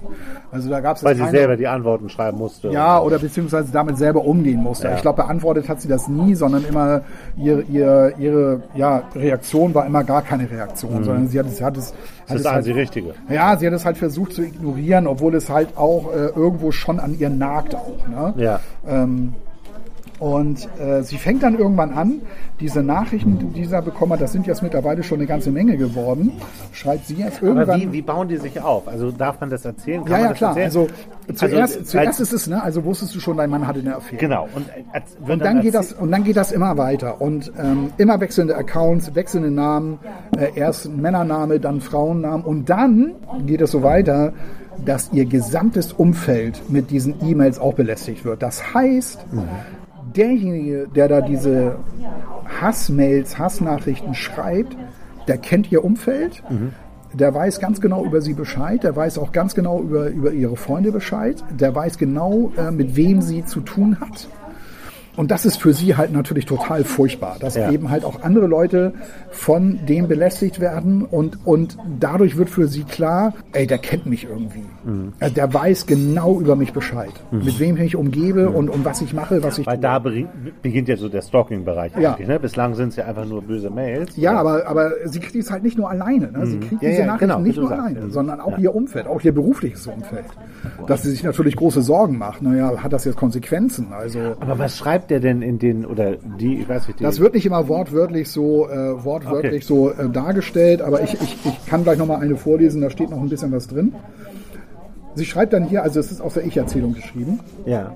Also 0.50 0.70
da 0.70 0.80
gab 0.80 0.96
es 0.96 1.04
weil 1.04 1.16
sie 1.16 1.28
selber 1.28 1.56
die 1.56 1.66
Antworten 1.66 2.08
schreiben 2.08 2.38
musste. 2.38 2.68
Ja, 2.68 3.00
oder 3.00 3.18
beziehungsweise 3.18 3.70
damit 3.72 3.98
selber 3.98 4.24
umgehen 4.24 4.62
musste. 4.62 4.88
Ja. 4.88 4.94
Ich 4.94 5.02
glaube, 5.02 5.22
beantwortet 5.22 5.68
hat 5.68 5.80
sie 5.80 5.88
das 5.88 6.08
nie, 6.08 6.34
sondern 6.34 6.64
immer 6.64 7.02
ihr, 7.36 7.64
ihr, 7.68 8.14
ihre 8.18 8.47
ja, 8.74 9.02
Reaktion 9.14 9.74
war 9.74 9.86
immer 9.86 10.04
gar 10.04 10.22
keine 10.22 10.50
Reaktion, 10.50 11.00
mhm. 11.00 11.04
sondern 11.04 11.28
sie 11.28 11.38
hat 11.38 11.46
es, 11.46 11.60
hat 11.60 11.76
es, 11.76 11.92
hat 11.92 11.96
das 12.28 12.40
ist 12.40 12.50
halt, 12.50 12.66
die 12.66 12.72
richtige. 12.72 13.14
Ja, 13.28 13.56
sie 13.56 13.66
hat 13.66 13.74
es 13.74 13.84
halt 13.84 13.98
versucht 13.98 14.32
zu 14.32 14.42
ignorieren, 14.42 15.06
obwohl 15.06 15.34
es 15.34 15.48
halt 15.50 15.76
auch 15.76 16.12
äh, 16.12 16.26
irgendwo 16.28 16.72
schon 16.72 17.00
an 17.00 17.18
ihr 17.18 17.30
nagt 17.30 17.74
auch. 17.74 18.06
Ne? 18.08 18.34
Ja. 18.36 18.60
Ähm, 18.86 19.34
und 20.18 20.68
äh, 20.80 21.02
sie 21.02 21.16
fängt 21.16 21.42
dann 21.42 21.56
irgendwann 21.56 21.92
an, 21.92 22.22
diese 22.58 22.82
Nachrichten, 22.82 23.38
die 23.38 23.60
dieser 23.60 23.82
bekommen 23.82 24.12
hat, 24.12 24.20
das 24.20 24.32
sind 24.32 24.46
jetzt 24.46 24.62
mittlerweile 24.62 25.02
schon 25.04 25.18
eine 25.18 25.26
ganze 25.26 25.50
Menge 25.50 25.76
geworden, 25.76 26.32
schreibt 26.72 27.06
sie 27.06 27.14
jetzt 27.14 27.40
irgendwann. 27.40 27.70
Aber 27.70 27.80
wie, 27.80 27.92
wie 27.92 28.02
bauen 28.02 28.26
die 28.26 28.36
sich 28.36 28.60
auf? 28.60 28.88
Also 28.88 29.12
darf 29.12 29.40
man 29.40 29.50
das 29.50 29.64
erzählen? 29.64 30.04
Kann 30.04 30.20
ja, 30.20 30.26
ja, 30.26 30.32
klar. 30.32 30.58
Erzählen? 30.58 30.66
Also 30.66 30.88
zuerst, 31.34 31.76
also, 31.76 31.90
zuerst 31.90 32.20
ist 32.20 32.32
es, 32.32 32.46
ne, 32.48 32.60
also 32.60 32.84
wusstest 32.84 33.14
du 33.14 33.20
schon, 33.20 33.36
dein 33.36 33.48
Mann 33.48 33.66
hatte 33.66 33.78
eine 33.78 33.96
Affäre. 33.96 34.20
Genau. 34.20 34.48
Und, 34.54 34.68
äh, 34.68 35.32
und 35.32 35.44
dann, 35.44 35.60
geht 35.60 35.74
das 35.74 35.92
und 35.92 36.10
dann 36.10 36.24
geht 36.24 36.36
das 36.36 36.50
immer 36.50 36.76
weiter 36.76 37.20
und 37.20 37.52
ähm, 37.56 37.92
immer 37.96 38.20
wechselnde 38.20 38.56
Accounts, 38.56 39.14
wechselnde 39.14 39.52
Namen, 39.52 40.00
äh, 40.36 40.48
erst 40.56 40.88
Männername, 40.90 41.60
dann 41.60 41.80
Frauennamen 41.80 42.44
und 42.44 42.68
dann 42.68 43.14
geht 43.46 43.60
es 43.60 43.70
so 43.70 43.82
weiter 43.82 44.32
dass 44.84 45.12
ihr 45.12 45.24
gesamtes 45.24 45.92
Umfeld 45.92 46.70
mit 46.70 46.92
diesen 46.92 47.16
E-Mails 47.26 47.58
auch 47.58 47.74
belästigt 47.74 48.24
wird. 48.24 48.44
Das 48.44 48.74
heißt, 48.74 49.26
mhm 49.32 49.42
derjenige, 50.18 50.88
der 50.94 51.08
da 51.08 51.20
diese 51.20 51.76
Hassmails, 52.60 53.38
Hassnachrichten 53.38 54.14
schreibt, 54.14 54.76
der 55.28 55.38
kennt 55.38 55.70
ihr 55.70 55.84
Umfeld, 55.84 56.42
mhm. 56.50 56.72
der 57.12 57.34
weiß 57.34 57.60
ganz 57.60 57.80
genau 57.80 58.04
über 58.04 58.20
sie 58.20 58.34
Bescheid, 58.34 58.82
der 58.82 58.96
weiß 58.96 59.18
auch 59.18 59.32
ganz 59.32 59.54
genau 59.54 59.80
über, 59.80 60.08
über 60.08 60.32
ihre 60.32 60.56
Freunde 60.56 60.92
Bescheid, 60.92 61.42
der 61.58 61.74
weiß 61.74 61.98
genau, 61.98 62.52
äh, 62.56 62.70
mit 62.70 62.96
wem 62.96 63.22
sie 63.22 63.44
zu 63.44 63.60
tun 63.60 64.00
hat. 64.00 64.28
Und 65.18 65.32
das 65.32 65.44
ist 65.44 65.60
für 65.60 65.72
sie 65.72 65.96
halt 65.96 66.12
natürlich 66.12 66.46
total 66.46 66.84
furchtbar, 66.84 67.38
dass 67.40 67.56
ja. 67.56 67.72
eben 67.72 67.90
halt 67.90 68.04
auch 68.04 68.22
andere 68.22 68.46
Leute 68.46 68.92
von 69.30 69.84
dem 69.84 70.06
belästigt 70.06 70.60
werden 70.60 71.04
und, 71.04 71.44
und 71.44 71.76
dadurch 71.98 72.36
wird 72.36 72.48
für 72.48 72.68
sie 72.68 72.84
klar, 72.84 73.34
ey, 73.50 73.66
der 73.66 73.78
kennt 73.78 74.06
mich 74.06 74.28
irgendwie. 74.30 74.62
Mhm. 74.84 75.14
Also 75.18 75.34
der 75.34 75.52
weiß 75.52 75.86
genau 75.86 76.38
über 76.38 76.54
mich 76.54 76.72
Bescheid, 76.72 77.10
mhm. 77.32 77.44
mit 77.44 77.58
wem 77.58 77.74
ich 77.74 77.82
mich 77.82 77.96
umgebe 77.96 78.48
mhm. 78.48 78.54
und, 78.54 78.68
und 78.68 78.84
was 78.84 79.00
ich 79.02 79.12
mache, 79.12 79.42
was 79.42 79.58
ich 79.58 79.66
Weil 79.66 79.78
tue. 79.78 79.82
da 79.82 79.98
beginnt 80.62 80.86
ja 80.86 80.96
so 80.96 81.08
der 81.08 81.22
Stalking-Bereich 81.22 81.96
ja. 81.98 82.12
eigentlich. 82.12 82.28
Ne? 82.28 82.38
Bislang 82.38 82.76
sind 82.76 82.90
es 82.90 82.96
ja 82.96 83.06
einfach 83.06 83.24
nur 83.24 83.42
böse 83.42 83.70
Mails. 83.70 84.16
Ja, 84.16 84.38
aber, 84.38 84.68
aber 84.68 84.92
sie 85.06 85.18
kriegt 85.18 85.34
es 85.34 85.50
halt 85.50 85.64
nicht 85.64 85.76
nur 85.76 85.90
alleine. 85.90 86.30
Ne? 86.30 86.46
Sie 86.46 86.56
mhm. 86.58 86.60
kriegt 86.60 86.82
ja, 86.84 86.90
diese 86.90 87.00
ja, 87.00 87.06
Nachrichten 87.06 87.26
genau, 87.26 87.40
nicht 87.40 87.58
nur 87.58 87.72
alleine, 87.72 88.02
sagst. 88.02 88.14
sondern 88.14 88.40
auch 88.40 88.56
ihr 88.56 88.72
Umfeld, 88.72 89.08
auch 89.08 89.20
ihr 89.22 89.34
berufliches 89.34 89.84
Umfeld. 89.88 90.26
Dass 90.86 91.02
sie 91.02 91.10
sich 91.10 91.24
natürlich 91.24 91.56
große 91.56 91.82
Sorgen 91.82 92.18
macht. 92.18 92.40
Naja, 92.40 92.72
hat 92.80 92.92
das 92.92 93.04
jetzt 93.04 93.16
Konsequenzen? 93.16 93.92
Also, 93.92 94.36
aber 94.38 94.60
was 94.60 94.76
schreibt 94.76 95.07
schreibt 95.08 95.10
der 95.10 95.20
denn 95.20 95.42
in 95.42 95.58
den, 95.58 95.86
oder 95.86 96.16
die, 96.38 96.60
ich 96.60 96.68
weiß 96.68 96.88
nicht. 96.88 97.00
Die 97.00 97.04
das 97.04 97.20
wird 97.20 97.34
nicht 97.34 97.46
immer 97.46 97.68
wortwörtlich 97.68 98.28
so, 98.28 98.68
äh, 98.68 99.04
wortwörtlich 99.04 99.70
okay. 99.70 99.90
so 99.90 99.90
äh, 99.90 100.08
dargestellt, 100.10 100.82
aber 100.82 101.02
ich, 101.02 101.14
ich, 101.14 101.36
ich 101.44 101.66
kann 101.66 101.84
gleich 101.84 101.98
nochmal 101.98 102.20
eine 102.20 102.36
vorlesen, 102.36 102.80
da 102.82 102.90
steht 102.90 103.10
noch 103.10 103.20
ein 103.20 103.28
bisschen 103.28 103.52
was 103.52 103.66
drin. 103.68 103.94
Sie 105.14 105.24
schreibt 105.24 105.52
dann 105.52 105.64
hier, 105.64 105.82
also 105.82 105.98
es 106.00 106.12
ist 106.12 106.20
aus 106.20 106.34
der 106.34 106.44
Ich-Erzählung 106.44 106.94
geschrieben. 106.94 107.40
Ja. 107.66 107.94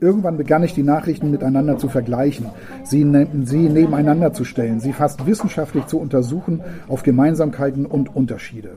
Irgendwann 0.00 0.36
begann 0.36 0.64
ich 0.64 0.74
die 0.74 0.82
Nachrichten 0.82 1.30
miteinander 1.30 1.78
zu 1.78 1.88
vergleichen, 1.88 2.46
sie, 2.82 3.04
ne 3.04 3.26
sie 3.44 3.68
nebeneinander 3.68 4.32
zu 4.32 4.44
stellen, 4.44 4.80
sie 4.80 4.92
fast 4.92 5.26
wissenschaftlich 5.26 5.86
zu 5.86 5.98
untersuchen 5.98 6.60
auf 6.88 7.02
Gemeinsamkeiten 7.02 7.86
und 7.86 8.14
Unterschiede. 8.14 8.70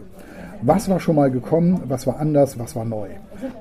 Was 0.61 0.89
war 0.89 0.99
schon 0.99 1.15
mal 1.15 1.31
gekommen, 1.31 1.81
was 1.87 2.07
war 2.07 2.19
anders, 2.19 2.57
was 2.57 2.75
war 2.75 2.85
neu? 2.85 3.07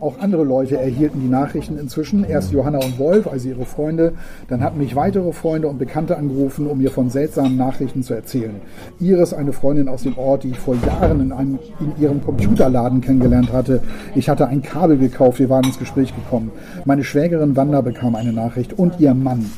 Auch 0.00 0.18
andere 0.20 0.44
Leute 0.44 0.78
erhielten 0.78 1.20
die 1.20 1.28
Nachrichten 1.28 1.78
inzwischen. 1.78 2.24
Erst 2.24 2.52
Johanna 2.52 2.78
und 2.78 2.98
Wolf, 2.98 3.26
also 3.26 3.48
ihre 3.48 3.64
Freunde. 3.64 4.14
Dann 4.48 4.62
hatten 4.62 4.78
mich 4.78 4.96
weitere 4.96 5.32
Freunde 5.32 5.68
und 5.68 5.78
Bekannte 5.78 6.16
angerufen, 6.16 6.66
um 6.66 6.78
mir 6.78 6.90
von 6.90 7.10
seltsamen 7.10 7.56
Nachrichten 7.56 8.02
zu 8.02 8.14
erzählen. 8.14 8.54
Iris, 9.00 9.34
eine 9.34 9.52
Freundin 9.52 9.88
aus 9.88 10.02
dem 10.02 10.16
Ort, 10.16 10.44
die 10.44 10.50
ich 10.50 10.58
vor 10.58 10.76
Jahren 10.86 11.20
in, 11.20 11.32
einem, 11.32 11.58
in 11.80 12.02
ihrem 12.02 12.22
Computerladen 12.24 13.00
kennengelernt 13.00 13.52
hatte. 13.52 13.82
Ich 14.14 14.28
hatte 14.28 14.46
ein 14.46 14.62
Kabel 14.62 14.98
gekauft, 14.98 15.38
wir 15.38 15.50
waren 15.50 15.64
ins 15.64 15.78
Gespräch 15.78 16.14
gekommen. 16.14 16.52
Meine 16.84 17.04
Schwägerin 17.04 17.56
Wanda 17.56 17.80
bekam 17.80 18.14
eine 18.14 18.32
Nachricht 18.32 18.78
und 18.78 19.00
ihr 19.00 19.14
Mann 19.14 19.50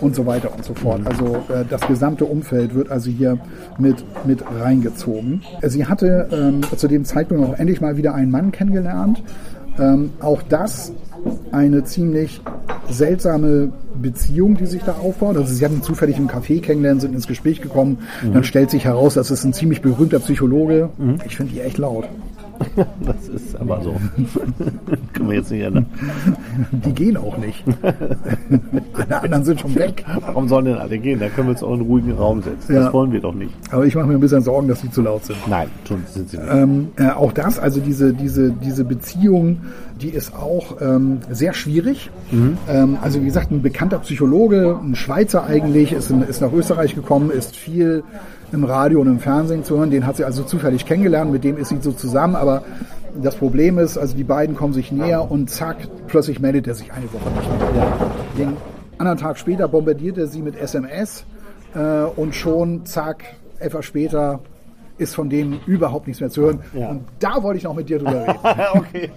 und 0.00 0.14
so 0.14 0.26
weiter 0.26 0.54
und 0.54 0.64
so 0.64 0.74
fort. 0.74 1.00
Also 1.04 1.36
äh, 1.48 1.64
das 1.68 1.80
gesamte 1.82 2.24
Umfeld 2.24 2.74
wird 2.74 2.90
also 2.90 3.10
hier 3.10 3.38
mit, 3.78 4.04
mit 4.26 4.42
reingezogen. 4.60 5.42
Sie 5.62 5.86
hatte 5.86 6.28
ähm, 6.32 6.60
zu 6.76 6.88
dem 6.88 7.04
Zeitpunkt 7.04 7.48
auch 7.48 7.58
endlich 7.58 7.80
mal 7.80 7.96
wieder 7.96 8.14
einen 8.14 8.30
Mann 8.30 8.52
kennengelernt. 8.52 9.22
Ähm, 9.78 10.10
auch 10.20 10.42
das 10.42 10.92
eine 11.52 11.84
ziemlich 11.84 12.40
seltsame 12.88 13.72
Beziehung, 14.00 14.56
die 14.56 14.66
sich 14.66 14.82
da 14.82 14.92
aufbaut. 14.92 15.36
Also 15.36 15.54
sie 15.54 15.64
hatten 15.64 15.82
zufällig 15.82 16.18
im 16.18 16.28
Café 16.28 16.60
kennengelernt, 16.60 17.02
sind 17.02 17.14
ins 17.14 17.26
Gespräch 17.26 17.60
gekommen. 17.60 17.98
Mhm. 18.22 18.34
Dann 18.34 18.44
stellt 18.44 18.70
sich 18.70 18.84
heraus, 18.84 19.14
das 19.14 19.30
ist 19.30 19.44
ein 19.44 19.52
ziemlich 19.52 19.80
berühmter 19.80 20.18
Psychologe. 20.20 20.90
Mhm. 20.98 21.18
Ich 21.26 21.36
finde 21.36 21.52
die 21.52 21.60
echt 21.60 21.78
laut. 21.78 22.08
das 23.00 23.28
ist 23.28 23.56
aber 23.56 23.82
so. 23.82 23.92
Können 25.12 25.28
wir 25.28 25.36
jetzt 25.36 25.50
nicht 25.50 25.62
ändern. 25.62 25.86
Die 26.70 26.92
gehen 26.92 27.16
auch 27.16 27.36
nicht. 27.38 27.64
Alle 28.94 29.22
anderen 29.22 29.44
sind 29.44 29.60
schon 29.60 29.74
weg. 29.74 30.04
Warum 30.20 30.48
sollen 30.48 30.66
denn 30.66 30.76
alle 30.76 30.98
gehen? 30.98 31.20
Da 31.20 31.28
können 31.28 31.48
wir 31.48 31.52
uns 31.52 31.62
auch 31.62 31.68
in 31.68 31.80
einen 31.80 31.82
ruhigen 31.82 32.12
Raum 32.12 32.42
setzen. 32.42 32.74
Ja. 32.74 32.84
Das 32.84 32.92
wollen 32.92 33.12
wir 33.12 33.20
doch 33.20 33.34
nicht. 33.34 33.52
Aber 33.70 33.86
ich 33.86 33.94
mache 33.94 34.06
mir 34.06 34.14
ein 34.14 34.20
bisschen 34.20 34.42
Sorgen, 34.42 34.68
dass 34.68 34.80
sie 34.80 34.90
zu 34.90 35.02
laut 35.02 35.24
sind. 35.24 35.36
Nein, 35.48 35.68
tun 35.84 36.02
sind 36.06 36.30
sie 36.30 36.38
nicht. 36.38 36.48
Ähm, 36.52 36.88
äh, 36.96 37.10
auch 37.10 37.32
das, 37.32 37.58
also 37.58 37.80
diese, 37.80 38.12
diese, 38.12 38.50
diese 38.52 38.84
Beziehung, 38.84 39.60
die 40.00 40.10
ist 40.10 40.34
auch 40.34 40.80
ähm, 40.80 41.18
sehr 41.30 41.52
schwierig. 41.54 42.10
Mhm. 42.30 42.58
Ähm, 42.68 42.98
also 43.00 43.20
wie 43.20 43.26
gesagt, 43.26 43.50
ein 43.50 43.62
bekannter 43.62 43.98
Psychologe, 44.00 44.78
ein 44.82 44.94
Schweizer 44.94 45.44
eigentlich, 45.44 45.92
ist, 45.92 46.10
in, 46.10 46.22
ist 46.22 46.40
nach 46.40 46.52
Österreich 46.52 46.94
gekommen, 46.94 47.30
ist 47.30 47.56
viel 47.56 48.02
im 48.52 48.64
Radio 48.64 49.00
und 49.00 49.06
im 49.06 49.18
Fernsehen 49.18 49.64
zu 49.64 49.78
hören. 49.78 49.90
Den 49.90 50.06
hat 50.06 50.16
sie 50.16 50.24
also 50.24 50.42
zufällig 50.42 50.86
kennengelernt, 50.86 51.32
mit 51.32 51.44
dem 51.44 51.56
ist 51.56 51.68
sie 51.68 51.78
so 51.80 51.92
zusammen, 51.92 52.36
aber 52.36 52.62
das 53.20 53.36
Problem 53.36 53.78
ist, 53.78 53.98
also 53.98 54.16
die 54.16 54.24
beiden 54.24 54.56
kommen 54.56 54.72
sich 54.72 54.92
näher 54.92 55.30
und 55.30 55.50
zack, 55.50 55.76
plötzlich 56.06 56.40
meldet 56.40 56.68
er 56.68 56.74
sich 56.74 56.92
eine 56.92 57.06
Woche 57.12 57.30
nicht 57.30 57.48
mehr. 57.74 57.92
Den 58.38 58.56
anderen 58.98 59.18
Tag 59.18 59.38
später 59.38 59.68
bombardiert 59.68 60.18
er 60.18 60.26
sie 60.26 60.42
mit 60.42 60.56
SMS 60.56 61.24
äh, 61.74 62.04
und 62.04 62.34
schon, 62.34 62.86
zack, 62.86 63.24
etwas 63.58 63.84
später 63.84 64.40
ist 64.98 65.14
von 65.14 65.30
dem 65.30 65.60
überhaupt 65.66 66.06
nichts 66.06 66.20
mehr 66.20 66.30
zu 66.30 66.42
hören. 66.42 66.60
Ja. 66.74 66.90
Und 66.90 67.04
da 67.18 67.42
wollte 67.42 67.58
ich 67.58 67.64
noch 67.64 67.74
mit 67.74 67.88
dir 67.88 67.98
drüber 67.98 68.26
reden. 68.26 68.38
okay. 68.74 69.10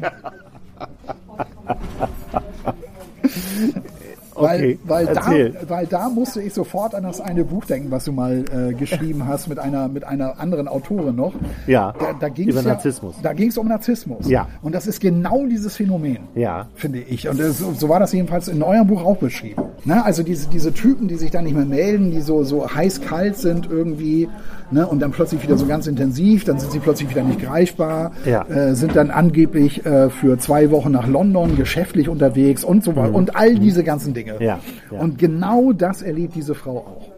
Weil, 4.36 4.64
Okay, 4.64 4.80
weil, 4.86 5.06
da, 5.06 5.14
erzähl. 5.14 5.58
weil 5.68 5.86
da 5.88 6.10
musste 6.10 6.42
ich 6.42 6.54
sofort 6.54 6.96
an 6.96 7.04
das 7.04 7.22
eine 7.22 7.44
Buch 7.44 7.66
denken, 7.66 7.92
was 7.92 8.06
du 8.06 8.12
mal 8.12 8.46
äh, 8.52 8.74
geschrieben 8.74 9.28
hast 9.28 9.48
mit 9.48 9.60
einer, 9.60 9.88
mit 9.88 10.04
einer 10.04 10.40
anderen 10.40 10.68
Autorin 10.68 11.16
noch. 11.16 11.34
Ja, 11.68 11.94
da, 12.00 12.14
da 12.20 12.30
ging's 12.30 12.52
über 12.52 12.62
ja, 12.62 12.70
Narzissmus. 12.70 13.16
Da 13.22 13.34
ging 13.34 13.50
es 13.50 13.58
um 13.58 13.68
Narzissmus. 13.68 14.28
Ja. 14.28 14.48
Und 14.62 14.74
das 14.74 14.88
ist 14.88 15.00
genau 15.00 15.46
dieses 15.46 15.76
Phänomen. 15.76 16.20
Ja. 16.36 16.68
Finde 16.76 17.00
ich. 17.00 17.28
Und 17.28 17.40
das, 17.40 17.60
so 17.60 17.90
war 17.90 18.00
das 18.00 18.14
jedenfalls 18.14 18.48
in 18.48 18.62
eurem 18.64 18.88
Buch 18.88 19.04
auch 19.04 19.18
beschrieben. 19.18 19.64
Ne? 19.86 20.04
Also 20.04 20.24
diese, 20.24 20.50
diese 20.50 20.74
Typen, 20.74 21.08
die 21.08 21.16
sich 21.16 21.32
dann 21.32 21.44
nicht 21.44 21.56
mehr 21.56 21.66
melden, 21.66 22.12
die 22.12 22.22
so, 22.22 22.44
so 22.44 22.70
heiß-kalt 22.74 23.38
sind 23.38 23.70
irgendwie 23.70 24.30
ne? 24.74 24.86
und 24.88 25.00
dann 25.02 25.12
plötzlich 25.12 25.42
wieder 25.44 25.58
so 25.58 25.66
ganz 25.66 25.88
intensiv, 25.88 26.44
dann 26.44 26.60
sind 26.60 26.72
sie 26.72 26.80
plötzlich 26.80 27.10
wieder 27.10 27.24
nicht 27.24 27.42
greifbar, 27.42 28.12
Ja. 28.26 28.44
äh, 28.48 28.76
sind 28.76 28.96
dann 28.96 29.12
angeblich 29.12 29.86
äh, 29.86 30.10
für 30.10 30.38
zwei 30.38 30.72
Wochen 30.72 30.92
nach 30.92 31.08
London 31.08 31.56
geschäftlich 31.56 32.10
unterwegs 32.10 32.64
und 32.64 32.84
so 32.84 32.96
weiter. 32.96 33.14
Und 33.14 33.36
all 33.36 33.56
diese 33.56 33.84
ganzen 33.84 34.14
Dinge. 34.14 34.34
Mhm. 34.34 34.42
Ja, 34.42 34.60
ja. 34.92 35.00
Und 35.00 35.18
genau 35.18 35.72
das 35.74 36.02
erlebt 36.02 36.36
diese 36.36 36.56
Frau 36.56 36.78
auch. 36.78 37.10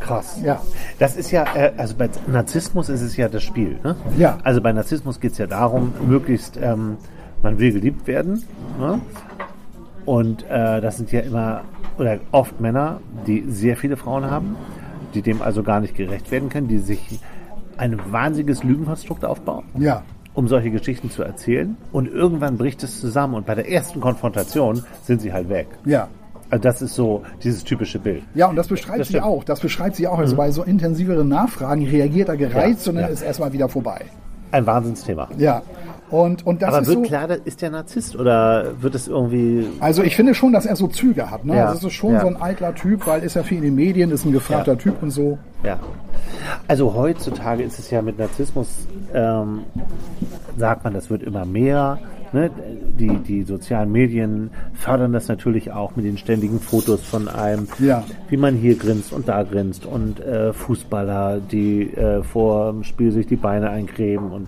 Krass. 0.00 0.38
Ja. 0.44 0.60
Das 0.98 1.16
ist 1.16 1.30
ja, 1.30 1.44
äh, 1.54 1.72
also 1.76 1.94
bei 1.96 2.08
Narzissmus 2.26 2.88
ist 2.88 3.02
es 3.02 3.16
ja 3.16 3.28
das 3.28 3.42
Spiel. 3.42 3.78
Ne? 3.84 3.96
Ja. 4.18 4.38
Also 4.44 4.60
bei 4.60 4.72
Narzissmus 4.72 5.20
geht 5.20 5.32
es 5.32 5.38
ja 5.38 5.46
darum, 5.46 5.92
möglichst, 6.06 6.58
ähm, 6.60 6.96
man 7.42 7.58
will 7.58 7.72
geliebt 7.72 8.06
werden. 8.06 8.42
Ne? 8.78 9.00
Und 10.06 10.44
äh, 10.50 10.80
das 10.80 10.96
sind 10.96 11.12
ja 11.12 11.20
immer, 11.20 11.62
oder 11.98 12.18
oft 12.32 12.60
Männer, 12.60 13.00
die 13.26 13.44
sehr 13.48 13.76
viele 13.76 13.96
Frauen 13.96 14.30
haben, 14.30 14.56
die 15.14 15.22
dem 15.22 15.42
also 15.42 15.62
gar 15.62 15.80
nicht 15.80 15.94
gerecht 15.94 16.30
werden 16.30 16.48
können, 16.48 16.68
die 16.68 16.78
sich 16.78 17.18
ein 17.76 17.98
wahnsinniges 18.12 18.62
Lügenkonstrukt 18.62 19.24
aufbauen. 19.24 19.64
Ja. 19.78 20.02
um 20.34 20.46
solche 20.46 20.70
Geschichten 20.70 21.10
zu 21.10 21.22
erzählen. 21.24 21.76
Und 21.92 22.06
irgendwann 22.08 22.56
bricht 22.56 22.82
es 22.84 23.00
zusammen 23.00 23.34
und 23.34 23.46
bei 23.46 23.54
der 23.56 23.68
ersten 23.70 24.00
Konfrontation 24.00 24.82
sind 25.02 25.20
sie 25.20 25.32
halt 25.32 25.48
weg. 25.48 25.66
Ja. 25.84 26.08
Also 26.50 26.62
das 26.62 26.82
ist 26.82 26.94
so 26.94 27.22
dieses 27.42 27.64
typische 27.64 27.98
Bild. 27.98 28.22
Ja, 28.34 28.46
und 28.48 28.56
das 28.56 28.68
beschreibt 28.68 29.00
Das 29.00 29.08
sie 29.08 29.20
auch. 29.20 29.42
Das 29.44 29.60
beschreibt 29.60 29.96
sie 29.96 30.06
auch. 30.06 30.18
Also 30.18 30.36
bei 30.36 30.50
so 30.50 30.62
intensiveren 30.62 31.28
Nachfragen 31.28 31.86
reagiert 31.86 32.28
er 32.28 32.36
gereizt, 32.36 32.80
Ja, 32.80 32.84
sondern 32.84 33.04
ja. 33.04 33.10
ist 33.10 33.22
erstmal 33.22 33.52
wieder 33.52 33.68
vorbei. 33.68 34.04
Ein 34.52 34.66
Wahnsinnsthema. 34.66 35.28
Ja. 35.38 35.62
Und, 36.10 36.44
und 36.46 36.60
das 36.62 36.70
Aber 36.70 36.80
ist 36.82 36.88
wird 36.88 36.96
so. 36.98 37.02
klar, 37.04 37.28
ist 37.44 37.62
der 37.62 37.70
Narzisst 37.70 38.16
oder 38.16 38.72
wird 38.80 38.94
es 38.94 39.06
irgendwie. 39.08 39.66
Also 39.78 40.02
ich 40.02 40.16
finde 40.16 40.34
schon, 40.34 40.52
dass 40.52 40.66
er 40.66 40.74
so 40.76 40.88
Züge 40.88 41.30
hat. 41.30 41.44
Ne? 41.44 41.56
Ja, 41.56 41.66
Also 41.66 41.78
es 41.78 41.84
ist 41.92 41.98
schon 41.98 42.14
ja. 42.14 42.20
so 42.20 42.26
ein 42.26 42.40
eitler 42.42 42.74
Typ, 42.74 43.06
weil 43.06 43.22
ist 43.22 43.34
ja 43.34 43.42
viel 43.44 43.58
in 43.58 43.64
den 43.64 43.74
Medien, 43.76 44.10
ist 44.10 44.24
ein 44.24 44.32
gefragter 44.32 44.72
Ja. 44.72 44.78
Typ 44.78 45.02
und 45.02 45.10
so. 45.10 45.38
Ja. 45.62 45.78
Also 46.68 46.94
heutzutage 46.94 47.62
ist 47.62 47.78
es 47.78 47.90
ja 47.90 48.02
mit 48.02 48.18
Narzissmus, 48.18 48.68
ähm, 49.14 49.60
sagt 50.56 50.84
man, 50.84 50.94
das 50.94 51.10
wird 51.10 51.22
immer 51.22 51.44
mehr. 51.44 51.98
Ne? 52.32 52.48
Die, 52.98 53.16
die 53.18 53.42
sozialen 53.42 53.90
Medien 53.90 54.50
fördern 54.74 55.12
das 55.12 55.26
natürlich 55.28 55.72
auch 55.72 55.96
mit 55.96 56.04
den 56.04 56.16
ständigen 56.16 56.60
Fotos 56.60 57.02
von 57.02 57.26
einem, 57.28 57.66
Ja. 57.80 58.04
wie 58.28 58.36
man 58.36 58.54
hier 58.54 58.76
grinst 58.76 59.12
und 59.12 59.26
da 59.28 59.42
grinst 59.42 59.84
und 59.84 60.20
äh, 60.20 60.52
Fußballer, 60.52 61.40
die 61.40 61.92
äh, 61.94 62.22
vor 62.22 62.72
dem 62.72 62.84
Spiel 62.84 63.10
sich 63.10 63.26
die 63.26 63.34
Beine 63.36 63.70
eincremen 63.70 64.30
und 64.30 64.46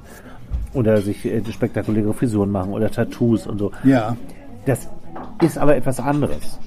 oder 0.74 1.00
sich 1.00 1.24
äh, 1.24 1.42
spektakuläre 1.50 2.12
Frisuren 2.14 2.50
machen 2.50 2.72
oder 2.72 2.90
Tattoos 2.90 3.46
und 3.46 3.58
so. 3.58 3.72
Ja. 3.84 4.16
Das 4.64 4.88
ist 5.42 5.58
aber 5.58 5.76
etwas 5.76 6.00
anderes. 6.00 6.58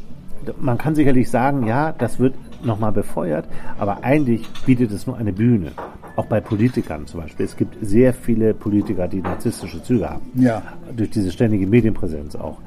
Man 0.59 0.77
kann 0.77 0.93
sicherlich 0.93 1.29
sagen, 1.29 1.65
ja, 1.65 1.91
das 1.91 2.19
wird 2.19 2.35
nochmal 2.63 2.91
befeuert, 2.91 3.45
aber 3.79 4.03
eigentlich 4.03 4.47
bietet 4.65 4.91
es 4.91 5.07
nur 5.07 5.17
eine 5.17 5.33
Bühne. 5.33 5.71
Auch 6.15 6.27
bei 6.27 6.39
Politikern 6.39 7.07
zum 7.07 7.21
Beispiel. 7.21 7.45
Es 7.45 7.57
gibt 7.57 7.75
sehr 7.81 8.13
viele 8.13 8.53
Politiker, 8.53 9.07
die 9.07 9.21
narzisstische 9.21 9.81
Züge 9.83 10.09
haben. 10.09 10.31
Ja. 10.35 10.61
Durch 10.95 11.09
diese 11.09 11.31
ständige 11.31 11.67
Medienpräsenz 11.67 12.35
auch. 12.35 12.57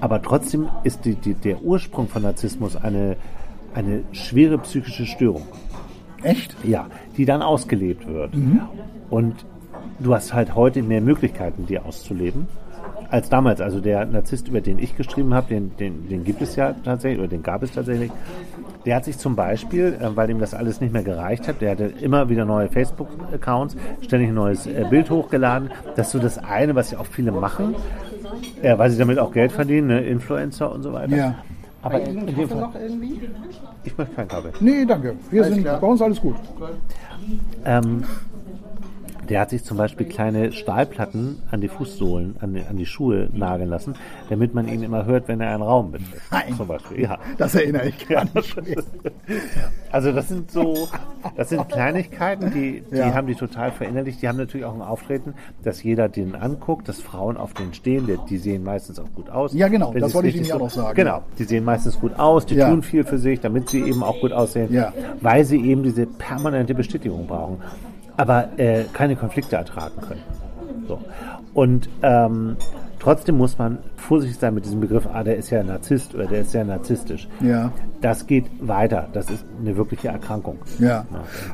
Aber 0.00 0.20
trotzdem 0.20 0.68
ist 0.82 1.04
die, 1.04 1.14
die, 1.14 1.34
der 1.34 1.62
Ursprung 1.62 2.08
von 2.08 2.22
Narzissmus 2.22 2.76
eine, 2.76 3.16
eine 3.74 4.02
schwere 4.12 4.58
psychische 4.58 5.06
Störung. 5.06 5.42
Echt? 6.22 6.56
Ja, 6.64 6.86
die 7.16 7.26
dann 7.26 7.42
ausgelebt 7.42 8.06
wird. 8.06 8.34
Und 9.10 9.46
du 9.98 10.14
hast 10.14 10.34
halt 10.34 10.54
heute 10.54 10.82
mehr 10.82 11.00
Möglichkeiten, 11.00 11.66
die 11.66 11.78
auszuleben, 11.78 12.48
als 13.10 13.28
damals. 13.28 13.60
Also 13.60 13.80
der 13.80 14.04
Narzisst, 14.06 14.48
über 14.48 14.60
den 14.60 14.78
ich 14.78 14.96
geschrieben 14.96 15.34
habe, 15.34 15.48
den, 15.48 15.76
den, 15.76 16.08
den 16.08 16.24
gibt 16.24 16.42
es 16.42 16.56
ja 16.56 16.74
tatsächlich, 16.84 17.20
oder 17.20 17.28
den 17.28 17.42
gab 17.42 17.62
es 17.62 17.72
tatsächlich. 17.72 18.10
Der 18.84 18.96
hat 18.96 19.04
sich 19.04 19.16
zum 19.16 19.34
Beispiel, 19.34 19.96
äh, 20.00 20.14
weil 20.16 20.28
ihm 20.30 20.38
das 20.38 20.52
alles 20.52 20.80
nicht 20.80 20.92
mehr 20.92 21.02
gereicht 21.02 21.48
hat, 21.48 21.60
der 21.60 21.72
hatte 21.72 21.84
immer 22.00 22.28
wieder 22.28 22.44
neue 22.44 22.68
Facebook-Accounts, 22.68 23.76
ständig 24.02 24.28
ein 24.28 24.34
neues 24.34 24.66
äh, 24.66 24.84
Bild 24.90 25.10
hochgeladen. 25.10 25.70
Das 25.96 26.08
ist 26.08 26.12
so 26.12 26.18
das 26.18 26.38
eine, 26.38 26.74
was 26.74 26.90
ja 26.90 26.98
auch 26.98 27.06
viele 27.06 27.32
machen, 27.32 27.74
äh, 28.62 28.76
weil 28.76 28.90
sie 28.90 28.98
damit 28.98 29.18
auch 29.18 29.32
Geld 29.32 29.52
verdienen, 29.52 29.86
ne? 29.86 30.00
Influencer 30.00 30.70
und 30.70 30.82
so 30.82 30.92
weiter. 30.92 31.16
Ja. 31.16 31.34
Aber 31.84 32.00
in, 32.00 32.26
in 32.26 32.34
dem 32.34 32.48
Fall, 32.48 32.60
noch 32.60 32.74
irgendwie? 32.74 33.20
ich 33.84 33.98
möchte 33.98 34.14
keinen 34.14 34.28
Kaffee. 34.28 34.52
Nee, 34.60 34.86
danke. 34.86 35.16
Wir 35.30 35.44
sind 35.44 35.62
klar. 35.62 35.80
bei 35.80 35.86
uns 35.86 36.00
alles 36.00 36.18
gut. 36.20 36.34
Ähm, 37.66 38.04
der 39.28 39.40
hat 39.40 39.50
sich 39.50 39.64
zum 39.64 39.76
Beispiel 39.76 40.06
kleine 40.06 40.52
Stahlplatten 40.52 41.42
an 41.50 41.60
die 41.60 41.68
Fußsohlen, 41.68 42.36
an 42.40 42.54
die, 42.54 42.62
an 42.68 42.76
die 42.76 42.86
Schuhe 42.86 43.28
nageln 43.32 43.68
lassen, 43.70 43.94
damit 44.28 44.54
man 44.54 44.68
ihn 44.68 44.82
immer 44.82 45.04
hört, 45.06 45.28
wenn 45.28 45.40
er 45.40 45.50
einen 45.54 45.62
Raum 45.62 45.92
betritt. 45.92 46.20
Nein. 46.30 46.54
Zum 46.56 46.66
Beispiel, 46.68 47.00
ja. 47.02 47.18
Das 47.38 47.54
erinnere 47.54 47.88
ich 47.88 48.08
gar 48.08 48.24
nicht. 48.34 48.56
Also 49.90 50.10
das 50.10 50.28
sind 50.28 50.50
so, 50.50 50.88
das 51.36 51.50
sind 51.50 51.68
Kleinigkeiten, 51.68 52.50
die, 52.52 52.82
die 52.90 52.96
Ja. 52.96 53.14
haben 53.14 53.28
die 53.28 53.36
total 53.36 53.70
verinnerlicht. 53.70 54.20
Die 54.20 54.28
haben 54.28 54.36
natürlich 54.38 54.66
auch 54.66 54.74
ein 54.74 54.82
Auftreten, 54.82 55.34
dass 55.62 55.82
jeder 55.84 56.08
den 56.08 56.34
anguckt, 56.34 56.88
dass 56.88 57.00
Frauen 57.00 57.36
auf 57.36 57.54
den 57.54 57.72
stehen, 57.74 58.06
die, 58.08 58.18
die 58.28 58.38
sehen 58.38 58.64
meistens 58.64 58.98
auch 58.98 59.12
gut 59.14 59.30
aus. 59.30 59.54
Ja, 59.54 59.68
genau, 59.68 59.94
Wenn 59.94 60.00
das 60.00 60.12
wollte 60.14 60.28
ich 60.28 60.36
Ihnen 60.36 60.46
ja 60.46 60.58
noch 60.58 60.70
sagen. 60.70 60.96
Genau, 60.96 61.22
die 61.38 61.44
sehen 61.44 61.64
meistens 61.64 61.98
gut 62.00 62.18
aus, 62.18 62.44
die 62.44 62.56
Ja. 62.56 62.68
tun 62.70 62.82
viel 62.82 63.04
für 63.04 63.18
sich, 63.18 63.40
damit 63.40 63.68
sie 63.68 63.82
eben 63.82 64.02
auch 64.02 64.20
gut 64.20 64.32
aussehen, 64.32 64.72
Ja. 64.72 64.92
weil 65.20 65.44
sie 65.44 65.60
eben 65.64 65.84
diese 65.84 66.06
permanente 66.06 66.74
Bestätigung 66.74 67.26
brauchen, 67.28 67.58
aber 68.16 68.58
äh, 68.58 68.84
keine 68.92 69.16
Konflikte 69.16 69.56
ertragen 69.56 70.00
können. 70.00 70.22
So. 70.86 71.00
Und 71.54 71.88
ähm, 72.02 72.56
trotzdem 72.98 73.36
muss 73.36 73.58
man 73.58 73.78
vorsichtig 73.96 74.38
sein 74.38 74.54
mit 74.54 74.64
diesem 74.64 74.80
Begriff, 74.80 75.06
ah, 75.12 75.22
der 75.22 75.36
ist 75.36 75.50
ja 75.50 75.62
Narzisst 75.62 76.14
oder 76.14 76.26
der 76.26 76.40
ist 76.40 76.50
sehr 76.50 76.64
narzisstisch. 76.64 77.28
Ja. 77.40 77.72
Das 78.00 78.26
geht 78.26 78.46
weiter. 78.60 79.08
Das 79.12 79.30
ist 79.30 79.44
eine 79.60 79.76
wirkliche 79.76 80.08
Erkrankung. 80.08 80.58
Ja, 80.78 81.06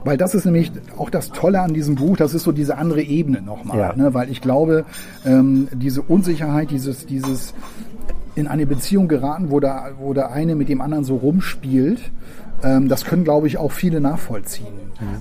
weil 0.04 0.16
das 0.16 0.34
ist 0.34 0.44
nämlich 0.44 0.72
auch 0.96 1.10
das 1.10 1.30
Tolle 1.30 1.60
an 1.60 1.74
diesem 1.74 1.94
Buch, 1.96 2.16
das 2.16 2.34
ist 2.34 2.42
so 2.42 2.52
diese 2.52 2.76
andere 2.76 3.02
Ebene 3.02 3.42
nochmal. 3.42 3.78
Ja. 3.78 3.92
Ne? 3.94 4.14
Weil 4.14 4.30
ich 4.30 4.40
glaube, 4.40 4.84
ähm, 5.24 5.68
diese 5.72 6.02
Unsicherheit, 6.02 6.70
dieses, 6.70 7.06
dieses 7.06 7.54
in 8.34 8.46
eine 8.46 8.66
Beziehung 8.66 9.08
geraten, 9.08 9.50
wo 9.50 9.60
der, 9.60 9.92
wo 9.98 10.14
der 10.14 10.32
eine 10.32 10.54
mit 10.54 10.68
dem 10.68 10.80
anderen 10.80 11.04
so 11.04 11.16
rumspielt, 11.16 12.00
das 12.62 13.04
können, 13.04 13.24
glaube 13.24 13.46
ich, 13.46 13.58
auch 13.58 13.72
viele 13.72 14.00
nachvollziehen. 14.00 14.66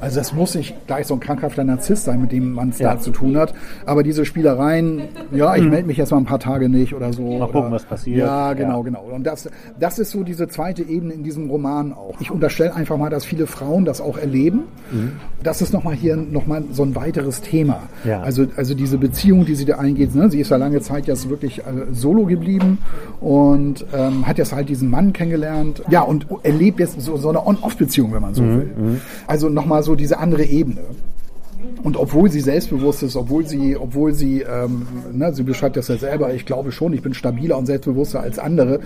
Also 0.02 0.17
das 0.19 0.34
muss 0.34 0.56
nicht 0.56 0.75
gleich 0.88 1.08
so 1.08 1.13
ein 1.13 1.21
krankhafter 1.21 1.63
Narzisst 1.63 2.04
sein, 2.04 2.19
mit 2.21 2.34
dem 2.34 2.52
man 2.52 2.69
es 2.69 2.80
Ja. 2.80 2.95
da 2.95 2.99
zu 2.99 3.12
tun 3.12 3.38
hat. 3.38 3.54
Aber 3.86 4.04
diese 4.04 4.25
Spielereien, 4.25 5.04
ja, 5.32 5.56
ich 5.56 5.63
melde 5.63 5.88
mich 5.88 5.95
jetzt 5.95 6.12
mal 6.12 6.17
ein 6.17 6.25
paar 6.25 6.39
Tage 6.39 6.67
nicht 6.67 6.93
oder 6.93 7.13
so. 7.13 7.21
Mal 7.38 7.45
gucken, 7.45 7.62
oder, 7.62 7.71
was 7.71 7.86
passiert. 7.86 8.17
Ja, 8.17 8.52
genau, 8.54 8.80
Ja. 8.80 8.84
genau. 8.84 9.04
Und 9.13 9.23
das, 9.25 9.49
das 9.80 9.97
ist 9.99 10.12
so 10.12 10.23
diese 10.23 10.49
zweite 10.49 10.84
Ebene 10.84 11.13
in 11.13 11.23
diesem 11.23 11.49
Roman 11.49 11.93
auch. 11.93 12.15
Ich 12.19 12.30
unterstelle 12.30 12.75
einfach 12.75 12.97
mal, 12.97 13.10
dass 13.10 13.23
viele 13.23 13.47
Frauen 13.47 13.86
das 13.86 14.02
auch 14.02 14.17
erleben. 14.17 14.63
Das 15.43 15.62
ist 15.62 15.71
nochmal 15.71 15.95
hier 15.95 16.17
nochmal 16.17 16.63
so 16.73 16.84
ein 16.84 16.93
weiteres 16.95 17.39
Thema. 17.41 17.84
Ja. 18.04 18.19
Also, 18.21 18.47
also 18.58 18.73
diese 18.73 18.97
Beziehung, 18.97 19.45
die 19.45 19.56
sie 19.56 19.65
da 19.65 19.78
eingeht, 19.78 20.13
ne? 20.13 20.30
sie 20.30 20.41
ist 20.41 20.52
ja 20.52 20.58
lange 20.58 20.82
Zeit 20.82 21.08
jetzt 21.08 21.30
wirklich 21.30 21.60
äh, 21.60 21.63
solo 21.93 22.25
geblieben 22.25 22.80
und 23.21 23.86
ähm, 23.93 24.28
hat 24.28 24.38
jetzt 24.38 24.54
halt 24.54 24.67
diesen 24.69 24.89
Mann 24.89 25.13
kennengelernt. 25.13 25.84
Ja, 25.89 26.02
und 26.02 26.28
erlebt 26.43 26.80
jetzt 26.82 26.99
so, 26.99 27.15
so 27.17 27.29
eine 27.30 27.46
On-Off-Beziehung, 27.46 28.13
wenn 28.13 28.22
man 28.22 28.34
so 28.34 28.44
will. 28.44 29.00
Also 29.28 29.50
nochmal 29.50 29.84
so 29.84 29.96
diese 29.96 30.18
andere 30.20 30.44
Ebene. 30.46 30.82
Und 31.84 31.98
obwohl 31.98 32.30
sie 32.32 32.39
selbstbewusst 32.42 33.04
ist, 33.04 33.15
obwohl 33.15 33.46
sie, 33.46 33.76
obwohl 33.78 34.13
sie, 34.13 34.42
ähm, 34.42 34.86
ne, 35.13 35.34
sie 35.34 35.44
beschreibt 35.44 35.76
das 35.78 35.88
ja 35.89 35.98
selber, 35.98 36.34
ich 36.34 36.46
glaube 36.46 36.72
schon, 36.72 36.94
ich 36.94 37.02
bin 37.02 37.13
stabiler 37.13 37.58
und 37.58 37.65
selbstbewusster 37.68 38.22
als 38.22 38.39
andere, 38.39 38.80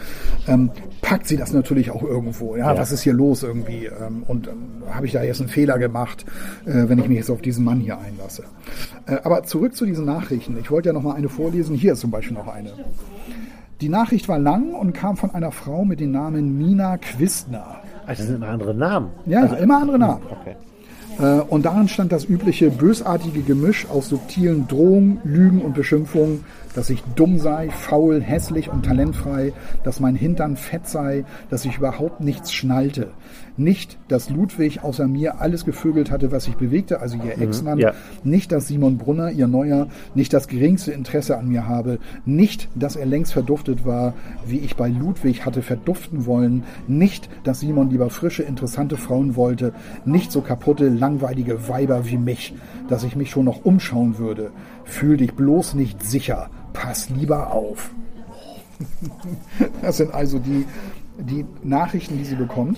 ähm, 0.47 0.69
packt 1.01 1.27
sie 1.27 1.37
das 1.37 1.53
natürlich 1.53 1.91
auch 1.91 2.03
irgendwo. 2.03 2.55
Ja, 2.55 2.73
Ja. 2.73 2.79
was 2.79 2.91
ist 2.91 3.01
hier 3.03 3.13
los 3.13 3.41
irgendwie? 3.43 3.85
Ähm, 3.85 4.23
und 4.27 4.47
ähm, 4.47 4.83
habe 4.91 5.05
ich 5.05 5.11
da 5.11 5.23
jetzt 5.23 5.39
einen 5.39 5.49
Fehler 5.49 5.77
gemacht, 5.79 6.25
äh, 6.65 6.87
wenn 6.87 6.97
ich 6.99 7.07
mich 7.07 7.17
jetzt 7.17 7.29
auf 7.31 7.41
diesen 7.41 7.63
Mann 7.63 7.79
hier 7.79 7.97
einlasse? 7.99 8.43
Äh, 9.07 9.17
aber 9.23 9.43
zurück 9.43 9.75
zu 9.75 9.85
diesen 9.85 10.05
Nachrichten. 10.05 10.57
Ich 10.59 10.69
wollte 10.71 10.89
ja 10.89 10.93
noch 10.93 11.03
mal 11.03 11.13
eine 11.15 11.29
vorlesen. 11.29 11.75
Hier 11.75 11.93
ist 11.93 11.99
zum 11.99 12.11
Beispiel 12.11 12.35
noch 12.37 12.47
eine. 12.47 12.73
Die 13.81 13.89
Nachricht 13.89 14.27
war 14.29 14.39
lang 14.39 14.73
und 14.73 14.93
kam 14.93 15.15
von 15.17 15.31
einer 15.31 15.51
Frau 15.51 15.83
mit 15.85 15.99
dem 15.99 16.11
Namen 16.11 16.57
Mina 16.57 16.97
Quistner. 16.97 17.81
Also 18.05 18.21
das 18.21 18.27
sind 18.27 18.35
immer 18.35 18.49
andere 18.49 18.73
Namen. 18.73 19.09
Ja, 19.25 19.41
also, 19.41 19.55
immer 19.55 19.81
andere 19.81 19.99
Namen. 19.99 20.21
Okay. 20.29 20.55
Äh, 21.19 21.41
und 21.41 21.65
darin 21.65 21.87
stand 21.87 22.11
das 22.11 22.25
übliche 22.25 22.69
bösartige 22.69 23.41
Gemisch 23.41 23.87
aus 23.89 24.09
subtilen 24.09 24.67
Drohungen, 24.67 25.19
Lügen 25.23 25.61
und 25.61 25.73
Beschimpfungen, 25.75 26.43
dass 26.75 26.89
ich 26.89 27.03
dumm 27.15 27.39
sei, 27.39 27.69
faul, 27.69 28.21
hässlich 28.21 28.69
und 28.69 28.85
talentfrei, 28.85 29.53
dass 29.83 29.99
mein 29.99 30.15
Hintern 30.15 30.57
fett 30.57 30.87
sei, 30.87 31.25
dass 31.49 31.65
ich 31.65 31.77
überhaupt 31.77 32.21
nichts 32.21 32.53
schnallte. 32.53 33.09
Nicht, 33.55 33.99
dass 34.07 34.31
Ludwig 34.31 34.83
außer 34.83 35.07
mir 35.07 35.39
alles 35.39 35.63
gevögelt 35.63 36.09
hatte, 36.09 36.31
was 36.31 36.45
sich 36.45 36.55
bewegte, 36.55 37.01
also 37.01 37.17
ihr 37.17 37.39
Ex-Mann. 37.39 37.77
ja. 37.77 37.93
Nicht, 38.23 38.51
dass 38.51 38.67
Simon 38.67 38.97
Brunner, 38.97 39.29
ihr 39.29 39.47
Neuer, 39.47 39.87
nicht 40.15 40.33
das 40.33 40.47
geringste 40.47 40.91
Interesse 40.91 41.37
an 41.37 41.49
mir 41.49 41.67
habe. 41.67 41.99
Nicht, 42.25 42.67
dass 42.73 42.95
er 42.95 43.05
längst 43.05 43.33
verduftet 43.33 43.85
war, 43.85 44.13
wie 44.47 44.57
ich 44.59 44.75
bei 44.75 44.89
Ludwig 44.89 45.45
hatte 45.45 45.61
verduften 45.61 46.25
wollen. 46.25 46.63
Nicht, 46.87 47.29
dass 47.43 47.59
Simon 47.59 47.91
lieber 47.91 48.09
frische, 48.09 48.41
interessante 48.41 48.97
Frauen 48.97 49.35
wollte. 49.35 49.73
Nicht 50.03 50.31
so 50.31 50.41
kaputte, 50.41 50.89
langweilige 50.89 51.67
Weiber 51.69 52.07
wie 52.07 52.17
mich, 52.17 52.55
dass 52.89 53.03
ich 53.03 53.15
mich 53.15 53.29
schon 53.29 53.45
noch 53.45 53.65
umschauen 53.65 54.17
würde. 54.17 54.49
Fühl 54.83 55.17
dich 55.17 55.33
bloß 55.33 55.75
nicht 55.75 56.03
sicher. 56.03 56.49
Pass 56.73 57.09
lieber 57.09 57.51
auf. 57.51 57.91
Das 59.81 59.97
sind 59.97 60.13
also 60.13 60.39
die, 60.39 60.65
die 61.17 61.45
Nachrichten, 61.63 62.17
die 62.17 62.25
sie 62.25 62.35
bekommt. 62.35 62.77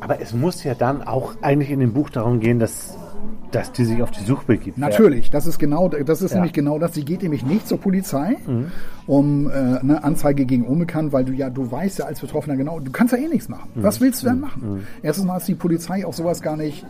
Aber 0.00 0.20
es 0.20 0.32
muss 0.34 0.64
ja 0.64 0.74
dann 0.74 1.02
auch 1.02 1.34
eigentlich 1.42 1.70
in 1.70 1.80
dem 1.80 1.92
Buch 1.92 2.10
darum 2.10 2.40
gehen, 2.40 2.58
dass, 2.58 2.96
dass 3.50 3.72
die 3.72 3.84
sich 3.84 4.02
auf 4.02 4.10
die 4.10 4.24
Suche 4.24 4.44
begibt. 4.46 4.76
Natürlich, 4.78 5.30
das 5.30 5.46
ist 5.46 5.58
genau, 5.58 5.88
das 5.88 6.20
ist 6.22 6.30
Ja. 6.32 6.36
nämlich 6.36 6.52
genau 6.52 6.78
das. 6.78 6.94
Sie 6.94 7.04
geht 7.04 7.22
nämlich 7.22 7.44
nicht 7.44 7.66
zur 7.66 7.78
Polizei, 7.80 8.36
um 9.06 9.48
äh, 9.48 9.52
eine 9.52 10.04
Anzeige 10.04 10.44
gegen 10.44 10.64
Unbekannt, 10.64 11.12
weil 11.12 11.24
du 11.24 11.32
ja, 11.32 11.48
du 11.50 11.70
weißt 11.70 11.98
ja 12.00 12.04
als 12.06 12.20
Betroffener 12.20 12.56
genau, 12.56 12.78
du 12.80 12.90
kannst 12.90 13.12
ja 13.12 13.18
eh 13.18 13.28
nichts 13.28 13.48
machen. 13.48 13.68
Was 13.76 14.00
willst 14.00 14.22
du 14.22 14.28
denn 14.28 14.40
machen? 14.40 14.86
Erstens 15.02 15.26
mal 15.26 15.36
ist 15.38 15.48
die 15.48 15.54
Polizei 15.54 16.04
auch 16.06 16.12
sowas 16.14 16.42
gar 16.42 16.56
nicht. 16.56 16.84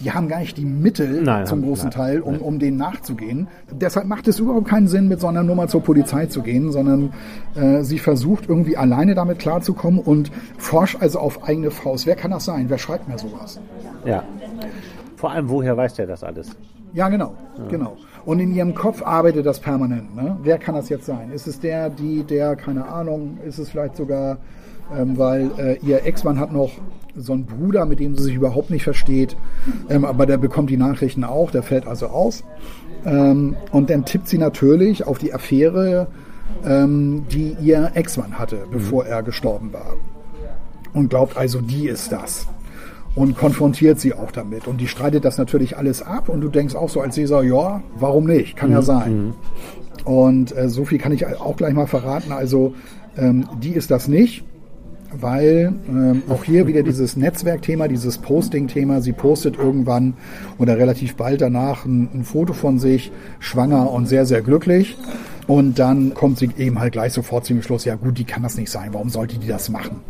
Die 0.00 0.12
haben 0.12 0.28
gar 0.28 0.40
nicht 0.40 0.56
die 0.56 0.64
Mittel 0.64 1.22
Nein, 1.22 1.46
zum 1.46 1.62
großen 1.62 1.90
nein, 1.90 1.92
Teil, 1.92 2.20
um, 2.20 2.38
um 2.38 2.58
denen 2.58 2.76
nachzugehen. 2.76 3.48
Deshalb 3.70 4.06
macht 4.06 4.28
es 4.28 4.38
überhaupt 4.38 4.68
keinen 4.68 4.88
Sinn, 4.88 5.08
mit 5.08 5.20
so 5.20 5.28
einer 5.28 5.42
Nummer 5.42 5.68
zur 5.68 5.82
Polizei 5.82 6.26
zu 6.26 6.42
gehen, 6.42 6.72
sondern 6.72 7.12
äh, 7.54 7.82
sie 7.82 7.98
versucht 7.98 8.48
irgendwie 8.48 8.76
alleine 8.76 9.14
damit 9.14 9.38
klarzukommen 9.38 10.00
und 10.00 10.30
forscht 10.58 11.00
also 11.00 11.18
auf 11.18 11.44
eigene 11.44 11.70
Faust. 11.70 12.06
Wer 12.06 12.16
kann 12.16 12.30
das 12.30 12.44
sein? 12.44 12.66
Wer 12.68 12.78
schreibt 12.78 13.08
mir 13.08 13.18
sowas? 13.18 13.60
Ja. 14.04 14.24
Vor 15.16 15.30
allem, 15.30 15.48
woher 15.48 15.76
weiß 15.76 15.94
der 15.94 16.06
das 16.06 16.22
alles? 16.22 16.50
Ja, 16.92 17.08
genau, 17.08 17.34
genau. 17.68 17.96
Und 18.24 18.40
in 18.40 18.54
ihrem 18.54 18.74
Kopf 18.74 19.02
arbeitet 19.02 19.44
das 19.44 19.58
permanent. 19.58 20.14
Ne? 20.14 20.36
Wer 20.42 20.58
kann 20.58 20.74
das 20.74 20.88
jetzt 20.88 21.06
sein? 21.06 21.30
Ist 21.32 21.46
es 21.46 21.58
der, 21.60 21.90
die, 21.90 22.22
der, 22.22 22.56
keine 22.56 22.86
Ahnung, 22.86 23.38
ist 23.44 23.58
es 23.58 23.70
vielleicht 23.70 23.96
sogar, 23.96 24.38
ähm, 24.96 25.18
weil 25.18 25.50
äh, 25.58 25.78
ihr 25.86 26.04
Ex-Mann 26.04 26.38
hat 26.38 26.52
noch 26.52 26.72
so 27.16 27.32
einen 27.32 27.46
Bruder, 27.46 27.86
mit 27.86 28.00
dem 28.00 28.16
sie 28.16 28.24
sich 28.24 28.34
überhaupt 28.34 28.70
nicht 28.70 28.82
versteht, 28.82 29.36
ähm, 29.88 30.04
aber 30.04 30.26
der 30.26 30.36
bekommt 30.36 30.70
die 30.70 30.76
Nachrichten 30.76 31.24
auch, 31.24 31.50
der 31.50 31.62
fällt 31.62 31.86
also 31.86 32.08
aus. 32.08 32.42
Ähm, 33.06 33.56
und 33.70 33.90
dann 33.90 34.04
tippt 34.04 34.28
sie 34.28 34.38
natürlich 34.38 35.06
auf 35.06 35.18
die 35.18 35.32
Affäre, 35.32 36.08
ähm, 36.66 37.24
die 37.30 37.56
ihr 37.60 37.92
Ex-Mann 37.94 38.38
hatte, 38.38 38.66
bevor 38.70 39.06
er 39.06 39.22
gestorben 39.22 39.72
war 39.72 39.94
und 40.94 41.10
glaubt 41.10 41.36
also, 41.36 41.60
die 41.60 41.88
ist 41.88 42.12
das. 42.12 42.46
Und 43.14 43.36
konfrontiert 43.36 44.00
sie 44.00 44.14
auch 44.14 44.32
damit. 44.32 44.66
Und 44.66 44.80
die 44.80 44.88
streitet 44.88 45.24
das 45.24 45.38
natürlich 45.38 45.76
alles 45.76 46.02
ab. 46.02 46.28
Und 46.28 46.40
du 46.40 46.48
denkst 46.48 46.74
auch 46.74 46.88
so 46.88 47.00
als 47.00 47.16
Leser, 47.16 47.42
ja, 47.42 47.82
warum 47.96 48.24
nicht? 48.24 48.56
Kann 48.56 48.72
ja 48.72 48.82
sein. 48.82 49.34
Und 50.04 50.56
äh, 50.56 50.68
so 50.68 50.84
viel 50.84 50.98
kann 50.98 51.12
ich 51.12 51.24
auch 51.26 51.56
gleich 51.56 51.74
mal 51.74 51.86
verraten. 51.86 52.32
Also, 52.32 52.74
ähm, 53.16 53.46
die 53.62 53.70
ist 53.70 53.90
das 53.90 54.08
nicht. 54.08 54.44
Weil 55.20 55.72
ähm, 55.88 56.22
auch 56.28 56.44
hier 56.44 56.66
wieder 56.66 56.82
dieses 56.82 57.16
Netzwerkthema, 57.16 57.88
dieses 57.88 58.18
Posting-Thema, 58.18 59.00
sie 59.00 59.12
postet 59.12 59.56
irgendwann 59.56 60.14
oder 60.58 60.76
relativ 60.76 61.16
bald 61.16 61.40
danach 61.40 61.84
ein, 61.84 62.08
ein 62.14 62.24
Foto 62.24 62.52
von 62.52 62.78
sich, 62.78 63.12
schwanger 63.38 63.90
und 63.90 64.06
sehr, 64.06 64.26
sehr 64.26 64.42
glücklich. 64.42 64.96
Und 65.46 65.78
dann 65.78 66.14
kommt 66.14 66.38
sie 66.38 66.50
eben 66.56 66.78
halt 66.78 66.92
gleich 66.92 67.12
sofort 67.12 67.44
zum 67.44 67.60
Schluss, 67.62 67.84
ja 67.84 67.96
gut, 67.96 68.16
die 68.18 68.24
kann 68.24 68.42
das 68.42 68.56
nicht 68.56 68.70
sein, 68.70 68.90
warum 68.92 69.10
sollte 69.10 69.38
die 69.38 69.46
das 69.46 69.68
machen? 69.68 70.00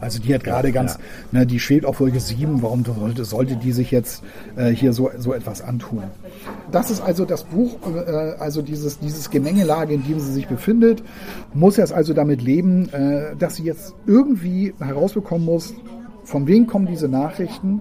Also 0.00 0.18
die 0.18 0.34
hat 0.34 0.44
gerade 0.44 0.72
ganz, 0.72 0.98
ne, 1.30 1.46
die 1.46 1.60
schwebt 1.60 1.84
auf 1.84 1.96
Folge 1.96 2.20
7, 2.20 2.62
warum 2.62 2.84
sollte, 2.84 3.24
sollte 3.24 3.56
die 3.56 3.72
sich 3.72 3.90
jetzt 3.90 4.22
äh, 4.56 4.70
hier 4.70 4.92
so, 4.92 5.10
so 5.18 5.34
etwas 5.34 5.60
antun? 5.60 6.04
Das 6.72 6.90
ist 6.90 7.02
also 7.02 7.24
das 7.26 7.44
Buch, 7.44 7.76
äh, 7.94 8.10
also 8.38 8.62
dieses, 8.62 8.98
dieses 8.98 9.28
Gemengelage, 9.30 9.92
in 9.92 10.04
dem 10.04 10.20
sie 10.20 10.32
sich 10.32 10.48
befindet, 10.48 11.02
muss 11.52 11.76
jetzt 11.76 11.92
also 11.92 12.14
damit 12.14 12.40
leben, 12.40 12.88
äh, 12.92 13.36
dass 13.36 13.56
sie 13.56 13.64
jetzt 13.64 13.94
irgendwie 14.06 14.72
herausbekommen 14.78 15.44
muss, 15.44 15.74
von 16.24 16.46
wem 16.46 16.66
kommen 16.66 16.86
diese 16.86 17.08
Nachrichten 17.08 17.80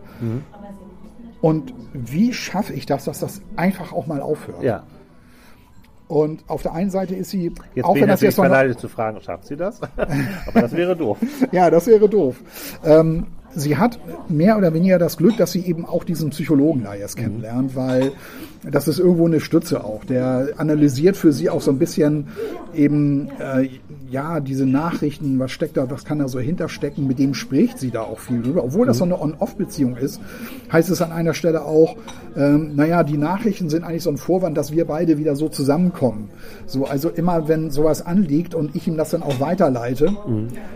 und 1.41 1.74
wie 1.93 2.34
schaffe 2.34 2.74
ich 2.74 2.86
das, 2.86 3.06
dass 3.06 3.20
das 3.20 3.41
einfach 3.56 3.93
auch 3.93 4.08
mal 4.08 4.22
aufhört? 4.22 4.63
Ja. 4.63 4.84
Und 6.08 6.43
auf 6.48 6.62
der 6.62 6.74
einen 6.74 6.89
Seite 6.89 7.15
ist 7.15 7.32
sie, 7.32 7.52
Jetzt 7.76 7.86
auch 7.86 7.93
bin 7.93 8.04
wenn 8.04 8.10
ich 8.10 8.13
das 8.13 8.22
jetzt 8.22 8.36
verleitet 8.36 8.80
zu 8.80 8.88
fragen, 8.88 9.20
schafft 9.22 9.46
sie 9.46 9.58
das? 9.58 9.82
Aber 10.48 10.62
das 10.62 10.72
wäre 10.72 10.96
doof. 10.96 11.17
ja, 11.52 11.70
das 11.70 11.88
wäre 11.88 12.08
doof. 12.08 12.38
Ähm, 12.86 13.28
sie 13.54 13.78
hat 13.78 14.00
mehr 14.30 14.58
oder 14.58 14.74
weniger 14.74 15.00
das 15.00 15.17
Glück, 15.17 15.36
dass 15.38 15.52
sie 15.52 15.65
eben 15.65 15.86
auch 15.86 16.04
diesen 16.04 16.30
Psychologen 16.30 16.84
da 16.84 16.96
jetzt 16.96 17.17
kennenlernt, 17.17 17.76
weil 17.76 18.13
das 18.63 18.88
ist 18.88 19.00
irgendwo 19.00 19.26
eine 19.26 19.39
Stütze 19.39 19.84
auch. 19.84 20.06
Der 20.06 20.54
analysiert 20.58 21.17
für 21.17 21.34
sie 21.34 21.50
auch 21.50 21.62
so 21.62 21.72
ein 21.72 21.80
bisschen 21.80 22.28
eben, 22.74 23.30
äh, 23.39 23.70
ja, 24.10 24.39
diese 24.39 24.65
Nachrichten, 24.65 25.39
was 25.39 25.52
steckt 25.52 25.78
da, 25.78 25.89
was 25.89 26.06
kann 26.06 26.20
da 26.20 26.28
so 26.28 26.39
hinterstecken, 26.39 27.08
mit 27.08 27.20
dem 27.20 27.34
spricht 27.34 27.80
sie 27.80 27.91
da 27.91 28.02
auch 28.02 28.20
viel 28.20 28.41
drüber. 28.41 28.63
Obwohl 28.63 28.88
das 28.88 28.98
so 28.98 29.04
eine 29.04 29.20
On-Off-Beziehung 29.20 29.98
ist, 29.98 30.22
heißt 30.72 30.89
es 30.89 31.02
an 31.02 31.12
einer 31.12 31.34
Stelle 31.34 31.63
auch, 31.65 31.96
ähm, 32.36 32.76
naja, 32.76 33.04
die 33.04 33.17
Nachrichten 33.17 33.70
sind 33.70 33.84
eigentlich 33.84 34.04
so 34.04 34.10
ein 34.10 34.17
Vorwand, 34.17 34.58
dass 34.58 34.72
wir 34.72 34.86
beide 34.86 35.17
wieder 35.17 35.36
so 35.36 35.50
zusammenkommen. 35.50 36.30
So, 36.65 36.86
also 36.86 37.10
immer, 37.10 37.48
wenn 37.48 37.72
sowas 37.72 38.06
anliegt 38.06 38.56
und 38.56 38.76
ich 38.76 38.88
ihm 38.88 38.98
das 38.98 39.12
dann 39.12 39.24
auch 39.24 39.39
weiterleite, 39.39 40.15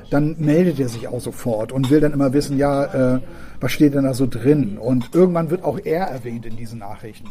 dann 0.09 0.35
meldet 0.39 0.79
er 0.79 0.89
sich 0.89 1.07
auch 1.07 1.21
sofort 1.21 1.71
und 1.71 1.89
will 1.89 1.99
dann 1.99 2.13
immer 2.13 2.33
wissen, 2.33 2.57
ja, 2.57 3.15
äh, 3.15 3.19
was 3.61 3.71
steht 3.71 3.93
denn 3.93 4.03
da 4.03 4.13
so 4.13 4.25
drin? 4.27 4.77
Und 4.79 5.13
irgendwann 5.13 5.51
wird 5.51 5.63
auch 5.63 5.79
er 5.83 6.07
erwähnt 6.07 6.47
in 6.47 6.57
diesen 6.57 6.79
Nachrichten. 6.79 7.29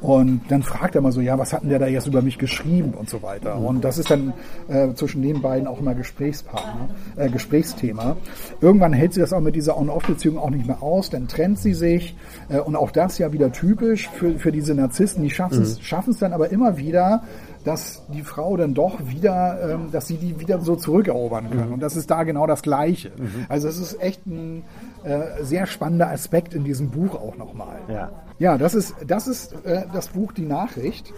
Und 0.00 0.42
dann 0.48 0.62
fragt 0.62 0.94
er 0.94 1.00
mal 1.00 1.10
so, 1.10 1.20
ja, 1.20 1.38
was 1.38 1.52
hat 1.52 1.62
denn 1.62 1.70
der 1.70 1.80
da 1.80 1.86
jetzt 1.88 2.06
über 2.06 2.22
mich 2.22 2.38
geschrieben 2.38 2.94
und 2.94 3.10
so 3.10 3.22
weiter. 3.22 3.58
Und 3.58 3.84
das 3.84 3.98
ist 3.98 4.10
dann 4.10 4.32
äh, 4.68 4.94
zwischen 4.94 5.22
den 5.26 5.42
beiden 5.42 5.66
auch 5.66 5.80
immer 5.80 5.94
Gesprächspartner, 5.94 6.88
äh, 7.16 7.28
Gesprächsthema. 7.28 8.16
Irgendwann 8.60 8.92
hält 8.92 9.14
sie 9.14 9.20
das 9.20 9.32
auch 9.32 9.40
mit 9.40 9.56
dieser 9.56 9.78
On-Off-Beziehung 9.78 10.38
auch 10.38 10.50
nicht 10.50 10.66
mehr 10.66 10.82
aus, 10.82 11.10
dann 11.10 11.28
trennt 11.28 11.58
sie 11.58 11.74
sich. 11.74 12.16
Äh, 12.48 12.60
und 12.60 12.76
auch 12.76 12.90
das 12.90 13.18
ja 13.18 13.32
wieder 13.32 13.52
typisch 13.52 14.08
für, 14.08 14.38
für 14.38 14.52
diese 14.52 14.74
Narzissten, 14.74 15.22
die 15.22 15.30
schaffen 15.30 15.62
es 15.62 15.80
schaffen 15.80 16.10
es 16.10 16.18
dann 16.18 16.32
aber 16.32 16.50
immer 16.50 16.76
wieder, 16.76 17.22
dass 17.64 18.02
die 18.12 18.22
Frau 18.22 18.56
dann 18.56 18.74
doch 18.74 19.06
wieder, 19.06 19.74
ähm, 19.74 19.90
dass 19.90 20.06
sie 20.06 20.16
die 20.16 20.38
wieder 20.38 20.60
so 20.60 20.76
zurückerobern 20.76 21.50
können. 21.50 21.72
Und 21.72 21.80
das 21.80 21.96
ist 21.96 22.10
da 22.10 22.22
genau 22.22 22.46
das 22.46 22.62
Gleiche. 22.62 23.10
Also 23.48 23.66
es 23.68 23.78
ist 23.78 24.00
echt 24.00 24.24
ein 24.26 24.62
äh, 25.02 25.42
sehr 25.42 25.66
spannender 25.66 26.10
Aspekt 26.10 26.54
in 26.54 26.62
diesem 26.62 26.90
Buch 26.90 27.14
auch 27.14 27.36
nochmal. 27.36 27.78
Ja. 27.88 28.10
Ja, 28.38 28.58
das 28.58 28.74
ist, 28.74 28.94
das 29.06 29.26
ist 29.26 29.54
äh, 29.64 29.84
das 29.92 30.08
Buch 30.08 30.32
Die 30.32 30.44
Nachricht 30.44 31.12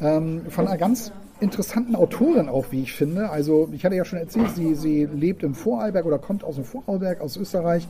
ähm, 0.00 0.42
von 0.48 0.66
einer 0.68 0.78
ganz 0.78 1.12
interessanten 1.40 1.96
Autorin 1.96 2.48
auch, 2.48 2.66
wie 2.70 2.82
ich 2.82 2.92
finde. 2.92 3.30
Also 3.30 3.68
ich 3.72 3.84
hatte 3.84 3.96
ja 3.96 4.04
schon 4.04 4.18
erzählt, 4.18 4.50
sie, 4.54 4.74
sie 4.74 5.06
lebt 5.06 5.42
im 5.42 5.54
Vorarlberg 5.54 6.06
oder 6.06 6.18
kommt 6.18 6.44
aus 6.44 6.56
dem 6.56 6.64
Vorarlberg, 6.64 7.20
aus 7.20 7.36
Österreich. 7.36 7.88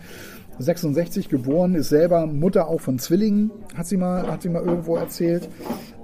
66 0.58 1.28
geboren, 1.28 1.74
ist 1.74 1.88
selber 1.88 2.26
Mutter 2.26 2.68
auch 2.68 2.80
von 2.80 2.98
Zwillingen, 2.98 3.50
hat 3.74 3.86
sie 3.86 3.96
mal, 3.96 4.30
hat 4.30 4.42
sie 4.42 4.50
mal 4.50 4.62
irgendwo 4.62 4.96
erzählt. 4.96 5.48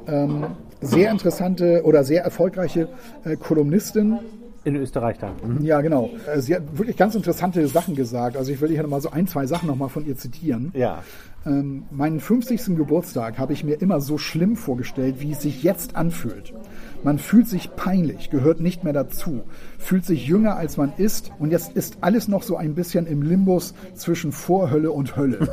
Ähm, 0.06 0.46
sehr 0.80 1.10
interessante 1.10 1.82
oder 1.84 2.04
sehr 2.04 2.22
erfolgreiche 2.22 2.88
äh, 3.24 3.36
Kolumnistin, 3.36 4.18
In 4.64 4.76
Österreich 4.76 5.18
dann. 5.18 5.34
Mhm. 5.44 5.64
ja, 5.64 5.80
genau. 5.80 6.10
Äh, 6.26 6.40
Sie 6.40 6.54
hat 6.54 6.62
wirklich 6.76 6.96
ganz 6.96 7.14
interessante 7.14 7.66
Sachen 7.68 7.94
gesagt. 7.94 8.36
Also 8.36 8.50
ich 8.50 8.60
will 8.60 8.70
hier 8.70 8.86
mal 8.86 9.00
so 9.00 9.10
ein, 9.10 9.26
zwei 9.26 9.46
Sachen 9.46 9.68
nochmal 9.68 9.88
von 9.88 10.06
ihr 10.06 10.16
zitieren. 10.16 10.72
Ja. 10.74 11.02
Ähm, 11.46 11.84
meinen 11.92 12.18
50. 12.18 12.76
Geburtstag 12.76 13.38
habe 13.38 13.52
ich 13.52 13.62
mir 13.62 13.80
immer 13.80 14.00
so 14.00 14.18
schlimm 14.18 14.56
vorgestellt, 14.56 15.20
wie 15.20 15.32
es 15.32 15.42
sich 15.42 15.62
jetzt 15.62 15.94
anfühlt. 15.94 16.52
Man 17.06 17.20
fühlt 17.20 17.46
sich 17.46 17.76
peinlich, 17.76 18.30
gehört 18.30 18.58
nicht 18.58 18.82
mehr 18.82 18.92
dazu, 18.92 19.44
fühlt 19.78 20.04
sich 20.04 20.26
jünger 20.26 20.56
als 20.56 20.76
man 20.76 20.92
ist 20.96 21.30
und 21.38 21.52
jetzt 21.52 21.76
ist 21.76 21.98
alles 22.00 22.26
noch 22.26 22.42
so 22.42 22.56
ein 22.56 22.74
bisschen 22.74 23.06
im 23.06 23.22
Limbus 23.22 23.74
zwischen 23.94 24.32
Vorhölle 24.32 24.90
und 24.90 25.16
Hölle. 25.16 25.38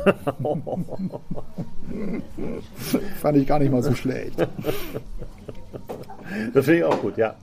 Fand 3.20 3.36
ich 3.36 3.46
gar 3.46 3.60
nicht 3.60 3.70
mal 3.70 3.84
so 3.84 3.94
schlecht. 3.94 4.36
Das 6.52 6.64
finde 6.64 6.78
ich 6.80 6.84
auch 6.84 7.00
gut, 7.00 7.16
ja. 7.16 7.36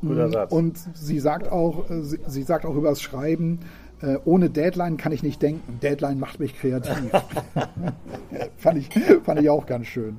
Guter 0.00 0.30
Satz. 0.30 0.52
Und 0.52 0.78
sie 0.94 1.18
sagt 1.18 1.50
auch, 1.50 1.90
äh, 1.90 2.02
sie, 2.02 2.20
sie 2.28 2.44
sagt 2.44 2.64
auch 2.64 2.76
über 2.76 2.90
das 2.90 3.02
Schreiben, 3.02 3.58
Äh, 4.02 4.16
ohne 4.24 4.48
Deadline 4.48 4.96
kann 4.96 5.12
ich 5.12 5.22
nicht 5.22 5.42
denken. 5.42 5.78
Deadline 5.80 6.18
macht 6.18 6.40
mich 6.40 6.58
kreativ. 6.58 7.10
fand, 8.56 8.78
ich, 8.78 8.88
fand 9.24 9.40
ich 9.40 9.50
auch 9.50 9.66
ganz 9.66 9.86
schön. 9.86 10.18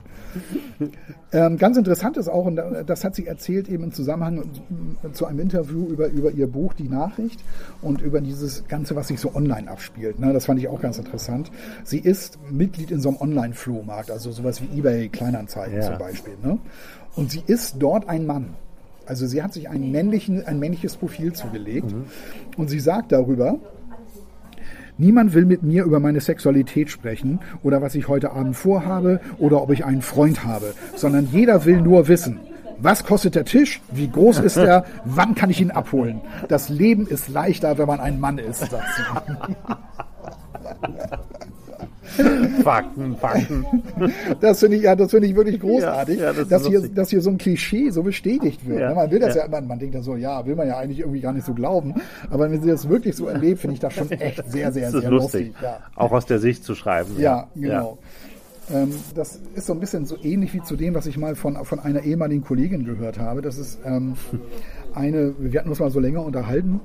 Ähm, 1.31 1.57
ganz 1.57 1.77
interessant 1.77 2.17
ist 2.17 2.27
auch, 2.27 2.45
und 2.45 2.59
das 2.85 3.03
hat 3.03 3.15
sie 3.15 3.25
erzählt 3.25 3.69
eben 3.69 3.85
im 3.85 3.91
Zusammenhang 3.91 4.43
zu 5.13 5.25
einem 5.25 5.39
Interview 5.39 5.87
über, 5.87 6.07
über 6.07 6.31
ihr 6.31 6.47
Buch 6.47 6.73
Die 6.73 6.89
Nachricht 6.89 7.43
und 7.81 8.01
über 8.01 8.21
dieses 8.21 8.67
Ganze, 8.67 8.95
was 8.95 9.07
sich 9.07 9.19
so 9.19 9.33
online 9.33 9.69
abspielt. 9.69 10.19
Ne, 10.19 10.31
das 10.33 10.45
fand 10.45 10.59
ich 10.59 10.67
auch 10.67 10.81
ganz 10.81 10.97
interessant. 10.97 11.51
Sie 11.83 11.99
ist 11.99 12.39
Mitglied 12.51 12.91
in 12.91 13.01
so 13.01 13.09
einem 13.09 13.17
Online-Flohmarkt, 13.19 14.11
also 14.11 14.31
sowas 14.31 14.61
wie 14.61 14.79
eBay 14.79 15.09
Kleinanzeigen 15.09 15.77
ja. 15.77 15.87
zum 15.87 15.97
Beispiel. 15.97 16.33
Ne? 16.43 16.59
Und 17.15 17.31
sie 17.31 17.43
ist 17.45 17.75
dort 17.79 18.07
ein 18.07 18.25
Mann. 18.25 18.53
Also 19.05 19.25
sie 19.27 19.41
hat 19.43 19.53
sich 19.53 19.69
einen 19.69 19.91
männlichen, 19.91 20.45
ein 20.45 20.59
männliches 20.59 20.97
Profil 20.97 21.33
zugelegt 21.33 21.91
mhm. 21.91 22.05
und 22.57 22.69
sie 22.69 22.79
sagt 22.79 23.11
darüber, 23.11 23.59
Niemand 24.97 25.33
will 25.33 25.45
mit 25.45 25.63
mir 25.63 25.83
über 25.83 25.99
meine 25.99 26.21
Sexualität 26.21 26.91
sprechen 26.91 27.39
oder 27.63 27.81
was 27.81 27.95
ich 27.95 28.07
heute 28.07 28.33
Abend 28.33 28.55
vorhabe 28.55 29.19
oder 29.39 29.59
ob 29.63 29.71
ich 29.71 29.83
einen 29.83 30.03
Freund 30.03 30.45
habe, 30.45 30.75
sondern 30.95 31.27
jeder 31.31 31.65
will 31.65 31.81
nur 31.81 32.07
wissen, 32.07 32.39
was 32.77 33.03
kostet 33.03 33.33
der 33.35 33.45
Tisch? 33.45 33.81
Wie 33.91 34.09
groß 34.09 34.39
ist 34.39 34.57
er? 34.57 34.85
Wann 35.05 35.33
kann 35.33 35.49
ich 35.49 35.61
ihn 35.61 35.71
abholen? 35.71 36.21
Das 36.49 36.69
Leben 36.69 37.07
ist 37.07 37.29
leichter, 37.29 37.77
wenn 37.77 37.87
man 37.87 37.99
ein 37.99 38.19
Mann 38.19 38.37
ist, 38.37 38.59
sagt 38.59 38.83
sie. 38.95 39.03
Fakten, 42.63 43.15
Fakten. 43.17 43.65
Das 44.39 44.59
finde 44.59 44.77
ich, 44.77 44.83
ja, 44.83 44.95
das 44.95 45.11
finde 45.11 45.27
ich 45.27 45.35
wirklich 45.35 45.59
großartig, 45.59 46.19
ja, 46.19 46.25
ja, 46.25 46.33
das 46.33 46.47
dass, 46.47 46.67
hier, 46.67 46.87
dass 46.89 47.09
hier 47.09 47.21
so 47.21 47.29
ein 47.29 47.37
Klischee 47.37 47.89
so 47.89 48.03
bestätigt 48.03 48.67
wird. 48.67 48.79
Ja, 48.79 48.93
man 48.93 49.09
will 49.11 49.19
das 49.19 49.35
ja, 49.35 49.47
man, 49.47 49.67
man 49.67 49.79
denkt 49.79 49.95
dann 49.95 50.03
so, 50.03 50.15
ja, 50.15 50.45
will 50.45 50.55
man 50.55 50.67
ja 50.67 50.77
eigentlich 50.77 50.99
irgendwie 50.99 51.21
gar 51.21 51.33
nicht 51.33 51.45
so 51.45 51.53
glauben. 51.53 51.95
Aber 52.29 52.49
wenn 52.51 52.61
sie 52.61 52.69
das 52.69 52.89
wirklich 52.89 53.15
so 53.15 53.27
erlebt, 53.27 53.61
finde 53.61 53.75
ich 53.75 53.79
das 53.79 53.93
schon 53.93 54.09
echt 54.11 54.43
sehr, 54.47 54.71
sehr, 54.71 54.91
sehr 54.91 55.09
lustig. 55.09 55.53
lustig. 55.53 55.69
Auch 55.95 56.11
aus 56.11 56.25
der 56.25 56.39
Sicht 56.39 56.63
zu 56.63 56.75
schreiben. 56.75 57.19
Ja, 57.19 57.47
genau. 57.55 57.97
Ähm, 58.73 58.93
das 59.15 59.39
ist 59.55 59.65
so 59.65 59.73
ein 59.73 59.79
bisschen 59.79 60.05
so 60.05 60.17
ähnlich 60.21 60.53
wie 60.53 60.61
zu 60.61 60.75
dem, 60.75 60.93
was 60.93 61.05
ich 61.05 61.17
mal 61.17 61.35
von, 61.35 61.63
von 61.65 61.79
einer 61.79 62.03
ehemaligen 62.03 62.43
Kollegin 62.43 62.85
gehört 62.85 63.19
habe. 63.19 63.41
Das 63.41 63.57
ist 63.57 63.79
ähm, 63.85 64.15
eine, 64.93 65.33
wir 65.39 65.59
hatten 65.59 65.69
uns 65.69 65.79
mal 65.79 65.91
so 65.91 65.99
länger 65.99 66.23
unterhalten. 66.23 66.79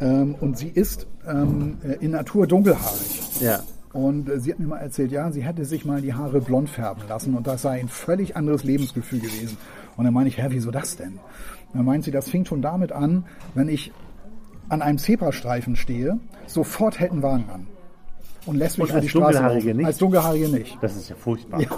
Ähm, 0.00 0.34
und 0.40 0.58
sie 0.58 0.68
ist 0.68 1.06
ähm, 1.26 1.78
in 2.00 2.10
Natur 2.10 2.46
dunkelhaarig. 2.46 3.20
Ja. 3.40 3.62
Und 3.94 4.28
äh, 4.28 4.40
sie 4.40 4.50
hat 4.50 4.58
mir 4.58 4.66
mal 4.66 4.78
erzählt, 4.78 5.12
ja, 5.12 5.30
sie 5.30 5.42
hätte 5.42 5.64
sich 5.64 5.84
mal 5.84 6.02
die 6.02 6.12
Haare 6.12 6.40
blond 6.40 6.68
färben 6.68 7.04
lassen 7.08 7.34
und 7.34 7.46
das 7.46 7.62
sei 7.62 7.80
ein 7.80 7.88
völlig 7.88 8.36
anderes 8.36 8.64
Lebensgefühl 8.64 9.20
gewesen. 9.20 9.56
Und 9.96 10.04
dann 10.04 10.12
meine 10.12 10.28
ich, 10.28 10.36
hä, 10.38 10.46
wieso 10.48 10.72
das 10.72 10.96
denn? 10.96 11.12
Und 11.12 11.74
dann 11.74 11.84
meint 11.84 12.04
sie, 12.04 12.10
das 12.10 12.28
fing 12.28 12.44
schon 12.44 12.60
damit 12.60 12.90
an, 12.90 13.24
wenn 13.54 13.68
ich 13.68 13.92
an 14.68 14.82
einem 14.82 14.98
Zebrastreifen 14.98 15.76
stehe, 15.76 16.18
sofort 16.46 16.98
hält 16.98 17.12
ein 17.12 17.22
Wagen 17.22 17.48
an. 17.50 17.66
Und 18.46 18.56
lässt 18.56 18.78
mich 18.78 18.88
und 18.88 18.90
über 18.90 19.00
die 19.00 19.08
Straße 19.08 19.32
Dunkelhaarige 19.34 19.74
nicht? 19.74 19.86
Als 19.86 19.98
Dunkelhaarige 19.98 20.48
nicht. 20.48 20.76
Das 20.82 20.96
ist 20.96 21.08
ja 21.08 21.16
furchtbar. 21.16 21.60
Ja. 21.60 21.68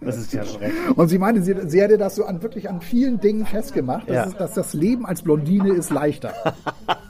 Das 0.00 0.16
ist 0.16 0.32
ja 0.32 0.44
schrecklich. 0.44 0.96
Und 0.96 1.08
sie 1.08 1.18
meinte, 1.18 1.42
sie, 1.42 1.54
sie 1.66 1.80
hätte 1.80 1.98
das 1.98 2.16
so 2.16 2.24
an 2.24 2.42
wirklich 2.42 2.68
an 2.68 2.80
vielen 2.80 3.20
Dingen 3.20 3.44
festgemacht, 3.46 4.08
dass, 4.08 4.16
ja. 4.16 4.24
es, 4.24 4.36
dass 4.36 4.54
das 4.54 4.72
Leben 4.72 5.04
als 5.06 5.22
Blondine 5.22 5.74
ist 5.74 5.90
leichter. 5.90 6.32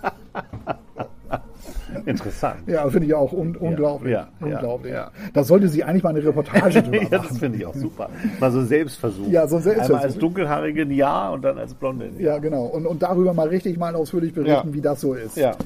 Interessant. 2.06 2.60
Ja, 2.66 2.88
finde 2.88 3.06
ich 3.06 3.14
auch 3.14 3.32
un 3.32 3.56
unglaublich. 3.56 4.12
Ja, 4.12 4.28
unglaublich. 4.40 4.92
Ja, 4.92 5.10
Da 5.32 5.44
sollte 5.44 5.68
sie 5.68 5.84
eigentlich 5.84 6.02
mal 6.02 6.10
eine 6.10 6.24
Reportage 6.24 6.82
drüber 6.82 6.96
machen. 6.96 7.08
ja, 7.10 7.18
das 7.18 7.38
finde 7.38 7.58
ich 7.58 7.66
auch 7.66 7.74
super. 7.74 8.08
Mal 8.38 8.50
so 8.50 8.60
ein 8.60 8.66
Selbstversuch. 8.66 9.28
Ja, 9.28 9.46
so 9.46 9.56
ein 9.56 9.62
Selbstversuch. 9.62 9.94
Einmal 9.94 10.06
als 10.06 10.18
Dunkelhaarige 10.18 10.82
ein 10.82 10.90
Ja 10.90 11.30
und 11.30 11.42
dann 11.42 11.58
als 11.58 11.74
Blonde. 11.74 12.10
Ja, 12.18 12.38
genau. 12.38 12.64
Und, 12.64 12.86
und 12.86 13.02
darüber 13.02 13.34
mal 13.34 13.48
richtig 13.48 13.78
mal 13.78 13.94
ausführlich 13.94 14.32
berichten, 14.34 14.68
ja. 14.68 14.74
wie 14.74 14.80
das 14.80 15.00
so 15.00 15.14
ist. 15.14 15.36
Ja. 15.36 15.56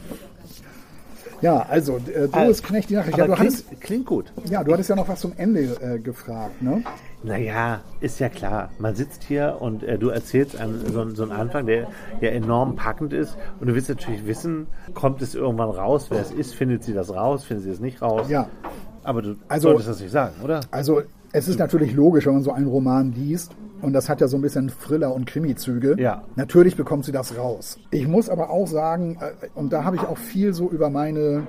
Ja, 1.41 1.67
also 1.69 1.97
äh, 1.97 2.29
Doris 2.29 2.63
Knecht, 2.63 2.91
die 2.91 2.95
Nachricht. 2.95 3.19
Ja, 3.19 3.27
du 3.27 3.35
klingt, 3.35 3.53
hattest, 3.53 3.81
klingt 3.81 4.07
gut. 4.07 4.33
Ja, 4.51 4.65
du 4.65 4.73
hattest 4.73 4.91
ja 4.91 4.97
noch 4.97 5.09
was 5.09 5.21
zum 5.21 5.33
Ende 5.37 5.61
äh, 5.61 5.99
gefragt, 5.99 6.63
ne? 6.63 6.83
Naja, 7.23 7.81
ist 8.01 8.21
ja 8.21 8.29
klar. 8.29 8.71
Man 8.79 8.95
sitzt 8.95 9.23
hier 9.25 9.57
und 9.61 9.83
äh, 9.83 9.99
du 9.99 10.11
erzählst 10.11 10.61
einen, 10.61 10.85
so, 10.93 11.09
so, 11.15 11.23
einen 11.23 11.33
Anfang, 11.33 11.67
der 11.67 11.89
ja 12.21 12.29
enorm 12.31 12.77
packend 12.77 13.13
ist. 13.13 13.37
Und 13.61 13.69
du 13.69 13.75
willst 13.75 13.89
natürlich 13.89 14.27
wissen, 14.27 14.67
kommt 14.93 15.23
es 15.23 15.35
irgendwann 15.35 15.71
raus, 15.71 16.07
wer 16.11 16.21
es 16.21 16.31
ist? 16.31 16.55
Findet 16.55 16.85
sie 16.85 16.93
das 16.93 17.11
raus? 17.11 17.45
Findet 17.45 17.65
sie 17.65 17.71
es 17.71 17.81
nicht 17.81 18.03
raus? 18.03 18.29
Ja. 18.29 18.49
Aber 19.03 19.23
du 19.23 19.37
also, 19.49 19.69
solltest 19.69 19.89
das 19.89 20.01
nicht 20.01 20.13
sagen, 20.13 20.35
oder? 20.43 20.61
Also 20.71 21.03
es 21.33 21.49
ist 21.49 21.59
natürlich 21.59 21.95
logisch, 21.95 22.27
wenn 22.27 22.35
man 22.35 22.43
so 22.43 22.53
einen 22.53 22.67
Roman 22.67 23.13
liest, 23.13 23.53
und 23.83 23.93
das 23.93 24.09
hat 24.09 24.21
ja 24.21 24.29
so 24.29 24.37
ein 24.37 24.43
bisschen 24.43 24.71
Thriller- 24.71 25.15
und 25.15 25.27
Krimi-Züge. 25.27 25.97
Ja. 25.99 26.25
Natürlich 26.37 26.77
bekommt 26.77 27.05
sie 27.05 27.13
das 27.13 27.37
raus. 27.37 27.79
Ich 27.91 28.09
muss 28.09 28.29
aber 28.29 28.51
auch 28.51 28.67
sagen, 28.67 29.19
äh, 29.21 29.49
und 29.55 29.73
da 29.73 29.85
habe 29.85 29.97
ich 29.97 30.03
auch 30.03 30.19
viel 30.19 30.55
so 30.55 30.71
über 30.71 30.91
meine 30.91 31.47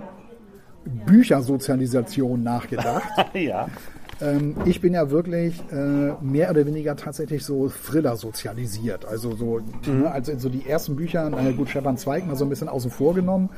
Büchersozialisation 1.05 2.43
nachgedacht. 2.43 3.03
ja. 3.33 3.67
Ähm, 4.21 4.55
ich 4.65 4.79
bin 4.81 4.93
ja 4.93 5.09
wirklich 5.09 5.61
äh, 5.71 6.13
mehr 6.21 6.49
oder 6.49 6.65
weniger 6.65 6.95
tatsächlich 6.95 7.43
so 7.43 7.69
Thriller 7.69 8.15
sozialisiert. 8.15 9.05
Also 9.05 9.35
so, 9.35 9.61
mhm. 9.85 10.01
ne, 10.01 10.11
also 10.11 10.37
so 10.37 10.49
die 10.49 10.67
ersten 10.67 10.95
Bücher, 10.95 11.31
äh, 11.37 11.53
gut, 11.53 11.69
Stefan 11.69 11.97
Zweig 11.97 12.25
mal 12.25 12.35
so 12.35 12.45
ein 12.45 12.49
bisschen 12.49 12.69
außen 12.69 12.91
vor 12.91 13.13
genommen. 13.13 13.49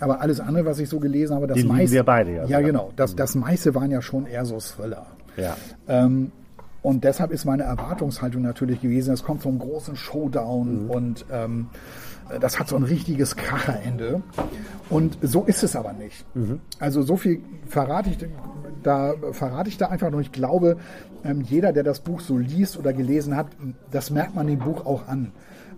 Aber 0.00 0.20
alles 0.20 0.40
andere, 0.40 0.64
was 0.64 0.80
ich 0.80 0.88
so 0.88 0.98
gelesen 0.98 1.36
habe, 1.36 1.46
das 1.46 1.56
die 1.56 1.64
meiste. 1.64 1.94
wir 1.94 2.02
beide, 2.02 2.34
ja. 2.34 2.44
Ja, 2.46 2.60
genau. 2.60 2.90
Das, 2.96 3.12
mhm. 3.12 3.16
das 3.16 3.34
meiste 3.36 3.74
waren 3.76 3.90
ja 3.92 4.02
schon 4.02 4.26
eher 4.26 4.44
so 4.44 4.58
Thriller. 4.58 5.06
Ja. 5.36 5.56
Ähm, 5.86 6.32
und 6.82 7.04
deshalb 7.04 7.30
ist 7.30 7.44
meine 7.44 7.62
Erwartungshaltung 7.62 8.42
natürlich 8.42 8.80
gewesen, 8.80 9.14
es 9.14 9.22
kommt 9.22 9.42
so 9.42 9.48
ein 9.48 9.58
großen 9.58 9.96
Showdown 9.96 10.84
mhm. 10.84 10.90
und 10.90 11.24
ähm, 11.30 11.68
das 12.40 12.58
hat 12.58 12.68
so 12.68 12.76
ein 12.76 12.82
richtiges 12.82 13.36
Kracherende. 13.36 14.22
Und 14.88 15.18
so 15.22 15.44
ist 15.44 15.62
es 15.62 15.76
aber 15.76 15.92
nicht. 15.92 16.24
Mhm. 16.34 16.60
Also 16.78 17.02
so 17.02 17.16
viel 17.16 17.40
verrate 17.66 18.10
ich, 18.10 18.18
da 18.82 19.14
verrate 19.32 19.68
ich 19.68 19.76
da 19.76 19.88
einfach 19.88 20.10
noch. 20.10 20.20
Ich 20.20 20.32
glaube, 20.32 20.76
ähm, 21.24 21.40
jeder, 21.42 21.72
der 21.72 21.82
das 21.82 22.00
Buch 22.00 22.20
so 22.20 22.36
liest 22.36 22.76
oder 22.76 22.92
gelesen 22.92 23.36
hat, 23.36 23.46
das 23.90 24.10
merkt 24.10 24.34
man 24.34 24.46
dem 24.46 24.58
Buch 24.58 24.84
auch 24.86 25.06
an. 25.08 25.32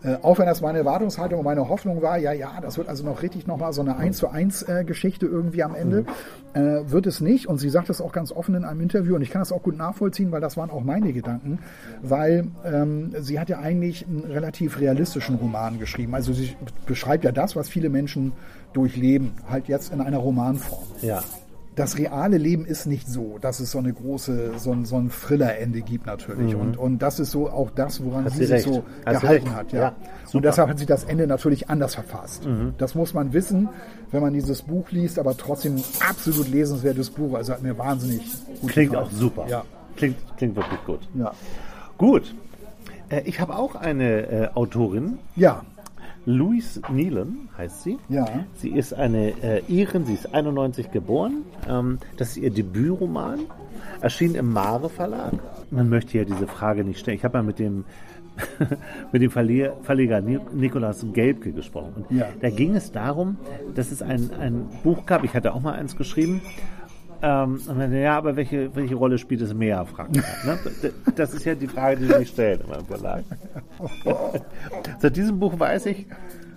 Äh, 0.05 0.19
auch 0.23 0.39
wenn 0.39 0.47
das 0.47 0.61
meine 0.61 0.79
Erwartungshaltung 0.79 1.39
und 1.39 1.45
meine 1.45 1.69
Hoffnung 1.69 2.03
war, 2.03 2.19
ja, 2.19 2.33
ja, 2.33 2.61
das 2.61 2.77
wird 2.77 2.89
also 2.89 3.05
noch 3.05 3.23
richtig 3.23 3.47
nochmal 3.47 3.73
so 3.73 3.81
eine 3.81 3.97
1 3.97 4.19
zu 4.19 4.29
1 4.29 4.63
äh, 4.63 4.85
Geschichte 4.85 5.27
irgendwie 5.27 5.63
am 5.63 5.75
Ende, 5.75 6.05
mhm. 6.55 6.61
äh, 6.61 6.91
wird 6.91 7.07
es 7.07 7.21
nicht. 7.21 7.47
Und 7.47 7.59
sie 7.59 7.71
sagt 7.71 7.89
das 7.89 8.01
auch 8.01 8.13
ganz 8.13 8.31
offen 8.31 8.55
in 8.55 8.65
einem 8.65 8.81
Interview 8.81 9.15
und 9.15 9.23
ich 9.23 9.31
kann 9.31 9.41
das 9.41 9.53
auch 9.53 9.63
gut 9.63 9.77
nachvollziehen, 9.77 10.31
weil 10.31 10.41
das 10.41 10.57
waren 10.57 10.71
auch 10.71 10.83
meine 10.83 11.13
Gedanken, 11.13 11.59
weil 12.03 12.49
ähm, 12.65 13.15
sie 13.19 13.41
hat 13.41 13.49
ja 13.49 13.61
eigentlich 13.61 14.07
einen 14.07 14.25
relativ 14.25 14.79
realistischen 14.79 15.37
Roman 15.37 15.79
geschrieben. 15.79 16.15
Also 16.15 16.33
sie 16.33 16.55
beschreibt 16.87 17.25
ja 17.25 17.33
das, 17.33 17.57
was 17.57 17.69
viele 17.69 17.89
Menschen 17.89 18.33
durchleben, 18.75 19.33
halt 19.49 19.69
jetzt 19.69 19.93
in 19.93 20.01
einer 20.01 20.19
Romanform. 20.19 20.85
Ja 21.01 21.23
das 21.75 21.99
reale 21.99 22.39
Leben 22.39 22.65
ist 22.67 22.87
nicht 22.87 23.09
so, 23.09 23.39
dass 23.41 23.59
es 23.59 23.71
so 23.73 23.79
eine 23.79 23.93
große, 23.93 24.59
so 24.59 24.71
ein, 24.73 24.85
so 24.85 24.97
ein 24.97 25.11
Thriller-Ende 25.11 25.81
gibt 25.81 26.07
natürlich. 26.07 26.55
Mhm. 26.55 26.61
Und, 26.61 26.77
und 26.77 26.99
das 27.01 27.19
ist 27.19 27.33
so 27.33 27.51
auch 27.51 27.71
das, 27.71 28.05
woran 28.05 28.25
hat 28.25 28.33
sie, 28.33 28.47
sich 28.47 28.63
so 28.63 28.85
hat 29.05 29.21
gehalten 29.21 29.55
hat. 29.55 29.73
Ja. 29.73 29.81
ja 29.81 29.97
und 30.33 30.45
deshalb 30.45 30.69
hat 30.69 30.79
sie 30.79 30.87
das 30.87 31.05
Ende 31.05 31.27
natürlich 31.27 31.69
anders 31.71 31.95
verfasst. 31.95 32.47
Mhm. 32.47 32.75
Das 32.79 32.95
muss 32.95 33.13
man 33.13 33.33
wissen, 33.33 33.69
wenn 34.13 34.23
man 34.23 34.33
dieses 34.33 34.63
Buch 34.63 34.91
liest, 34.91 35.19
aber 35.19 35.37
trotzdem 35.37 35.77
ein 35.77 35.85
absolut 36.09 36.49
lesenswertes 36.49 37.11
Buch. 37.11 37.35
Also 37.35 37.53
hat 37.53 37.63
mir 37.63 37.77
wahnsinnig 37.77 38.23
gut 38.61 38.71
Klingt 38.71 38.93
gefallen. 38.93 39.09
auch 39.09 39.13
super. 39.13 39.47
Ja. 39.49 39.65
Klingt, 39.97 40.17
klingt 40.37 40.57
wirklich 40.57 40.85
gut. 40.85 41.01
Ja. 41.15 41.33
Gut. 41.99 42.35
Äh, 43.09 43.23
ich 43.25 43.41
habe 43.41 43.57
auch 43.57 43.75
eine 43.75 44.27
äh, 44.31 44.49
Autorin. 44.55 45.19
Ja. 45.37 45.63
Louise 46.27 46.81
Nealon 46.91 47.49
heißt 47.57 47.83
sie. 47.83 47.99
Ja. 48.09 48.27
Sie 48.55 48.71
ist 48.71 48.95
eine 48.95 49.33
äh, 49.43 49.63
Irin, 49.69 50.07
sie 50.07 50.15
ist 50.15 50.35
91 50.35 50.91
geboren. 50.91 51.45
Ähm, 51.69 51.99
das 52.17 52.31
ist 52.31 52.37
ihr 52.39 52.51
Debütroman. 52.51 53.41
Erschien 54.01 54.35
im 54.35 54.53
Mare 54.53 54.89
Verlag. 54.89 55.35
Man 55.71 55.89
möchte 55.89 56.19
ja 56.19 56.25
diese 56.25 56.47
Frage 56.47 56.85
nicht 56.85 57.01
stellen. 57.01 57.17
Ich 57.17 57.25
habe 57.25 57.39
ja 57.39 57.43
mit 57.43 57.59
dem 57.59 57.85
mit 59.13 59.23
dem 59.23 59.31
Verleger, 59.31 59.77
Verleger 59.83 60.21
Nikolaus 60.21 61.05
Gelbke 61.13 61.53
gesprochen. 61.53 61.93
Und 62.09 62.17
ja. 62.17 62.27
da 62.41 62.51
ging 62.51 62.75
es 62.75 62.91
darum, 62.91 63.37
dass 63.75 63.93
es 63.93 64.03
ein, 64.03 64.31
ein 64.41 64.67
Buch 64.83 65.07
gab, 65.07 65.25
ich 65.25 65.35
hatte 65.35 65.55
auch 65.55 65.61
mal 65.61 65.75
eins 65.75 65.97
geschrieben, 65.97 66.43
ähm, 67.25 67.93
ja, 67.93 68.19
aber 68.19 68.37
welche, 68.37 68.75
welche 68.77 68.95
Rolle 68.95 69.17
spielt 69.17 69.41
das 69.41 69.55
Meer, 69.55 69.87
fragt 69.87 70.15
ne? 70.15 70.23
Das 71.17 71.33
ist 71.33 71.45
ja 71.45 71.55
die 71.55 71.67
Frage, 71.67 71.97
die 71.97 72.13
sich 72.13 72.29
stellt 72.29 72.63
in 72.63 72.69
meinem 72.69 72.85
Verlag. 72.85 73.25
Seit 74.99 75.17
diesem 75.17 75.39
Buch 75.39 75.59
weiß 75.59 75.87
ich, 75.87 76.07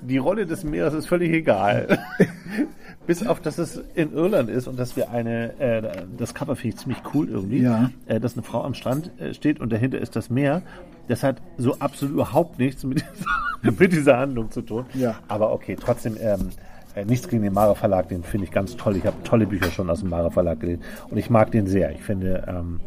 die 0.02 0.18
Rolle 0.18 0.46
des 0.46 0.64
Meeres 0.64 0.94
ist 0.94 1.08
völlig 1.08 1.32
egal. 1.32 2.00
Bis 3.08 3.26
auf, 3.26 3.40
dass 3.40 3.58
es 3.58 3.82
in 3.96 4.12
Irland 4.12 4.50
ist 4.50 4.68
und 4.68 4.78
dass 4.78 4.98
wir 4.98 5.10
eine, 5.10 5.58
äh, 5.60 6.06
das 6.18 6.34
Cover 6.34 6.58
finde 6.58 6.76
ich 6.76 6.82
ziemlich 6.82 7.00
cool 7.14 7.30
irgendwie, 7.30 7.62
ja. 7.62 7.90
äh, 8.06 8.20
dass 8.20 8.34
eine 8.34 8.44
Frau 8.44 8.64
am 8.64 8.74
Strand 8.74 9.12
äh, 9.20 9.34
steht 9.34 9.62
und 9.62 9.72
dahinter 9.72 10.00
ist 10.00 10.18
das 10.18 10.30
Meer. 10.30 10.62
Das 11.08 11.24
hat 11.24 11.42
so 11.58 11.80
absolut 11.80 12.14
überhaupt 12.16 12.60
nichts 12.60 12.84
mit 12.84 13.02
dieser, 13.02 13.72
mit 13.80 13.94
dieser 13.94 14.18
Handlung 14.18 14.52
zu 14.52 14.62
tun. 14.62 14.86
Ja. 14.94 15.16
Aber 15.30 15.54
okay, 15.54 15.78
trotzdem, 15.80 16.18
ähm, 16.20 16.50
äh, 16.98 17.06
nichts 17.06 17.28
gegen 17.28 17.44
den 17.44 17.54
Mara 17.54 17.76
Verlag, 17.76 18.10
den 18.10 18.24
finde 18.24 18.46
ich 18.46 18.52
ganz 18.52 18.76
toll. 18.76 18.96
Ich 18.98 19.06
habe 19.06 19.18
tolle 19.24 19.46
Bücher 19.46 19.72
schon 19.72 19.90
aus 19.90 20.00
dem 20.00 20.10
Mara 20.10 20.30
Verlag 20.30 20.60
gelesen 20.60 20.82
und 21.10 21.18
ich 21.18 21.30
mag 21.30 21.52
den 21.52 21.68
sehr. 21.68 21.92
Ich 21.92 22.02
finde, 22.02 22.44
ähm, 22.48 22.80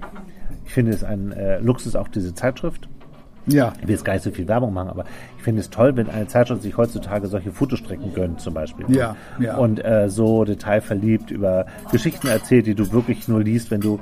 ich 0.66 0.72
finde 0.72 0.92
es 0.92 1.04
ein 1.04 1.32
äh, 1.32 1.58
Luxus, 1.60 1.96
auch 1.96 2.08
diese 2.08 2.34
Zeitschrift. 2.34 2.88
Ja. 3.46 3.72
Ich 3.80 3.86
will 3.86 3.94
jetzt 3.94 4.04
gar 4.04 4.12
nicht 4.12 4.22
so 4.22 4.30
viel 4.30 4.46
Werbung 4.48 4.72
machen, 4.74 4.90
aber 4.90 5.04
ich 5.36 5.42
finde 5.42 5.60
es 5.60 5.70
toll, 5.70 5.96
wenn 5.96 6.10
eine 6.10 6.26
Zeitschrift 6.26 6.62
sich 6.62 6.76
heutzutage 6.76 7.26
solche 7.26 7.52
Fotostrecken 7.52 8.12
gönnt, 8.12 8.40
zum 8.40 8.54
Beispiel. 8.54 8.86
Ja, 8.94 9.16
ja. 9.38 9.56
Und 9.56 9.84
äh, 9.84 10.08
so 10.08 10.44
detailverliebt 10.44 11.30
über 11.30 11.66
Geschichten 11.90 12.26
erzählt, 12.28 12.66
die 12.66 12.74
du 12.74 12.92
wirklich 12.92 13.28
nur 13.28 13.42
liest, 13.42 13.70
wenn 13.70 13.80
du 13.80 13.98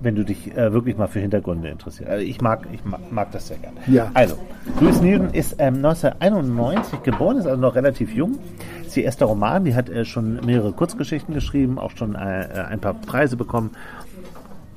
wenn 0.00 0.14
du 0.14 0.24
dich 0.24 0.56
äh, 0.56 0.72
wirklich 0.72 0.96
mal 0.96 1.08
für 1.08 1.20
Hintergründe 1.20 1.68
interessierst. 1.68 2.10
Also 2.10 2.24
ich 2.24 2.40
mag, 2.40 2.66
ich 2.72 2.84
mag, 2.84 3.00
mag 3.10 3.32
das 3.32 3.48
sehr 3.48 3.58
gerne. 3.58 3.78
Ja. 3.86 4.10
Also, 4.14 4.38
Louis 4.80 5.00
Nealon 5.00 5.30
ist 5.30 5.56
ähm, 5.58 5.76
1991 5.76 7.02
geboren, 7.02 7.38
ist 7.38 7.46
also 7.46 7.60
noch 7.60 7.74
relativ 7.74 8.14
jung. 8.14 8.38
Ist 8.86 8.96
ihr 8.96 9.04
erster 9.04 9.26
Roman, 9.26 9.64
die 9.64 9.74
hat 9.74 9.90
äh, 9.90 10.04
schon 10.04 10.44
mehrere 10.46 10.72
Kurzgeschichten 10.72 11.34
geschrieben, 11.34 11.78
auch 11.78 11.90
schon 11.96 12.14
äh, 12.14 12.42
äh 12.42 12.64
ein 12.64 12.80
paar 12.80 12.94
Preise 12.94 13.36
bekommen. 13.36 13.70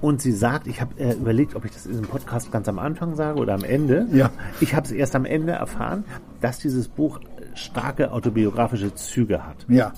Und 0.02 0.20
sie 0.20 0.32
sagt, 0.32 0.66
ich 0.66 0.82
habe 0.82 1.00
äh, 1.00 1.14
überlegt, 1.14 1.56
ob 1.56 1.64
ich 1.64 1.72
das 1.72 1.86
in 1.86 1.92
diesem 1.92 2.08
Podcast 2.08 2.52
ganz 2.52 2.68
am 2.68 2.80
Anfang 2.80 3.16
sage 3.16 3.40
oder 3.40 3.54
am 3.54 3.64
Ende. 3.64 4.08
Ja. 4.12 4.32
Ich 4.60 4.74
habe 4.74 4.86
es 4.86 4.92
erst 4.92 5.16
am 5.16 5.26
Ende 5.26 5.54
erfahren, 5.54 6.04
dass 6.42 6.58
dieses 6.58 6.88
Buch 6.88 7.20
starke 7.54 8.12
autobiografische 8.12 8.96
Züge 8.96 9.46
hat. 9.46 9.58
Ja. 9.68 9.94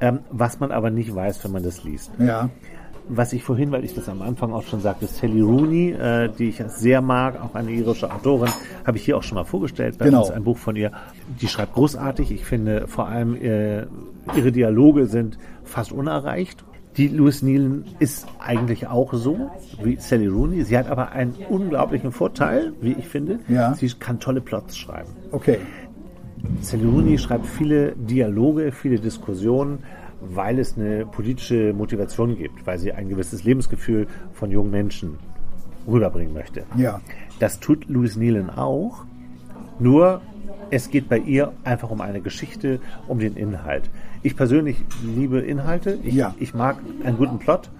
Ähm, 0.00 0.20
was 0.30 0.60
man 0.60 0.70
aber 0.70 0.90
nicht 0.90 1.14
weiß, 1.14 1.44
wenn 1.44 1.50
man 1.52 1.62
das 1.64 1.82
liest 1.82 2.12
Ja. 2.18 2.48
Was 3.12 3.32
ich 3.32 3.42
vorhin, 3.42 3.70
weil 3.72 3.84
ich 3.84 3.94
das 3.94 4.08
am 4.08 4.22
Anfang 4.22 4.52
auch 4.52 4.62
schon 4.62 4.80
sagte, 4.80 5.06
Sally 5.06 5.40
Rooney, 5.40 5.90
äh, 5.90 6.28
die 6.38 6.48
ich 6.50 6.62
sehr 6.68 7.00
mag, 7.02 7.40
auch 7.42 7.54
eine 7.54 7.70
irische 7.70 8.10
Autorin, 8.12 8.50
habe 8.86 8.96
ich 8.98 9.04
hier 9.04 9.16
auch 9.16 9.22
schon 9.22 9.36
mal 9.36 9.44
vorgestellt. 9.44 9.98
Bei 9.98 10.06
Genau. 10.06 10.20
uns 10.22 10.30
ein 10.30 10.44
Buch 10.44 10.58
von 10.58 10.76
ihr. 10.76 10.92
Die 11.40 11.48
schreibt 11.48 11.74
großartig. 11.74 12.30
Ich 12.32 12.44
finde 12.44 12.86
vor 12.86 13.08
allem 13.08 13.34
äh, 13.36 13.82
ihre 14.36 14.52
Dialoge 14.52 15.06
sind 15.06 15.38
fast 15.64 15.92
unerreicht. 15.92 16.64
Die 16.96 17.08
Louis 17.08 17.42
Nealon 17.42 17.84
ist 18.00 18.26
eigentlich 18.40 18.88
auch 18.88 19.14
so 19.14 19.50
wie 19.82 19.96
Sally 19.96 20.26
Rooney. 20.26 20.64
Sie 20.64 20.76
hat 20.76 20.88
aber 20.88 21.12
einen 21.12 21.34
unglaublichen 21.48 22.10
Vorteil, 22.12 22.72
wie 22.80 22.92
ich 22.92 23.06
finde. 23.06 23.38
Ja. 23.48 23.74
Sie 23.74 23.88
kann 23.90 24.18
tolle 24.18 24.40
Plots 24.40 24.76
schreiben. 24.76 25.10
Okay. 25.30 25.58
Sally 26.60 26.84
Rooney 26.84 27.18
schreibt 27.18 27.46
viele 27.46 27.92
Dialoge, 27.96 28.72
viele 28.72 28.98
Diskussionen, 28.98 29.80
weil 30.20 30.58
es 30.58 30.76
eine 30.76 31.06
politische 31.06 31.72
Motivation 31.72 32.36
gibt, 32.36 32.66
weil 32.66 32.78
sie 32.78 32.92
ein 32.92 33.08
gewisses 33.08 33.44
Lebensgefühl 33.44 34.06
von 34.32 34.50
jungen 34.50 34.70
Menschen 34.70 35.18
rüberbringen 35.86 36.34
möchte. 36.34 36.64
Ja. 36.76 37.00
Das 37.38 37.58
tut 37.60 37.88
Louis 37.88 38.16
Nealon 38.16 38.50
auch, 38.50 39.04
nur 39.78 40.20
es 40.70 40.90
geht 40.90 41.08
bei 41.08 41.18
ihr 41.18 41.52
einfach 41.64 41.90
um 41.90 42.00
eine 42.00 42.20
Geschichte, 42.20 42.80
um 43.08 43.18
den 43.18 43.34
Inhalt. 43.36 43.90
Ich 44.22 44.36
persönlich 44.36 44.76
liebe 45.02 45.40
Inhalte, 45.40 45.98
ich, 46.02 46.14
Ja. 46.14 46.34
ich 46.38 46.54
mag 46.54 46.76
einen 47.02 47.16
guten 47.16 47.38
Plot 47.38 47.70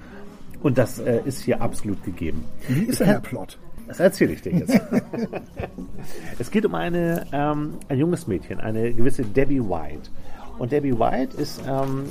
und 0.63 0.79
das 0.79 0.99
äh, 0.99 1.21
ist 1.25 1.43
hier 1.43 1.61
absolut 1.61 2.03
gegeben. 2.05 2.45
Wie 2.69 2.85
ist 2.85 3.01
denn 3.01 3.09
der 3.09 3.21
Plot? 3.21 3.59
Das 3.87 4.01
erzähle 4.01 4.33
ich 4.33 4.43
dir 4.43 4.53
jetzt. 4.53 4.81
es 6.39 6.51
geht 6.51 6.65
um 6.65 6.75
eine, 6.75 7.27
ähm, 7.33 7.75
ein 7.89 7.99
junges 7.99 8.27
Mädchen, 8.27 8.61
eine 8.61 8.93
gewisse 8.93 9.25
Debbie 9.25 9.61
White. 9.61 10.11
Und 10.61 10.73
Debbie 10.73 10.99
White 10.99 11.39
ist, 11.39 11.63
ähm, 11.67 12.05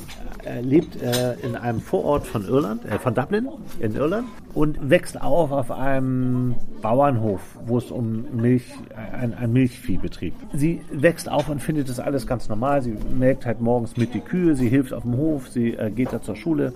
äh, 0.44 0.62
lebt 0.62 1.00
äh, 1.04 1.36
in 1.44 1.56
einem 1.56 1.80
Vorort 1.80 2.26
von 2.26 2.44
Irland, 2.44 2.84
äh, 2.84 2.98
von 2.98 3.14
Dublin 3.14 3.48
in 3.80 3.94
Irland 3.94 4.28
und 4.56 4.90
wächst 4.90 5.22
auf 5.22 5.52
auf 5.52 5.70
einem 5.70 6.56
Bauernhof, 6.82 7.42
wo 7.68 7.78
es 7.78 7.92
um 7.92 8.26
Milch, 8.36 8.66
ein, 9.14 9.36
ein 9.36 9.54
Milchviehbetrieb. 9.54 10.34
Sie 10.52 10.82
wächst 10.92 11.30
auf 11.30 11.48
und 11.48 11.62
findet 11.62 11.90
das 11.90 12.00
alles 12.00 12.26
ganz 12.26 12.50
normal. 12.50 12.82
Sie 12.82 12.98
melkt 13.16 13.46
halt 13.46 13.62
morgens 13.62 13.98
mit 13.98 14.16
die 14.16 14.20
Kühe, 14.20 14.56
sie 14.56 14.68
hilft 14.68 14.94
auf 14.94 15.04
dem 15.04 15.16
Hof, 15.16 15.50
sie 15.50 15.76
äh, 15.76 15.92
geht 15.92 16.12
da 16.12 16.20
zur 16.20 16.36
Schule 16.36 16.74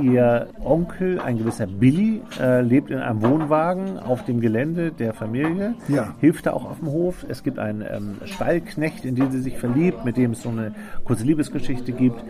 Ihr 0.00 0.48
Onkel, 0.64 1.20
ein 1.20 1.38
gewisser 1.38 1.66
Billy, 1.66 2.20
äh, 2.40 2.60
lebt 2.62 2.90
in 2.90 2.98
einem 2.98 3.22
Wohnwagen 3.22 3.98
auf 3.98 4.24
dem 4.24 4.40
Gelände 4.40 4.92
der 4.92 5.12
Familie, 5.14 5.74
Ja. 5.88 6.14
hilft 6.20 6.46
da 6.46 6.52
auch 6.52 6.64
auf 6.64 6.78
dem 6.78 6.88
Hof. 6.88 7.26
Es 7.28 7.42
gibt 7.42 7.58
einen 7.58 7.82
ähm, 7.82 8.16
Stallknecht, 8.24 9.04
in 9.04 9.14
den 9.16 9.30
sie 9.30 9.40
sich 9.40 9.58
verliebt, 9.58 10.04
mit 10.04 10.16
dem 10.16 10.32
es 10.32 10.42
so 10.42 10.48
eine 10.50 10.74
kurze 11.04 11.24
Liebesgeschichte 11.24 11.92
gibt. 11.92 12.22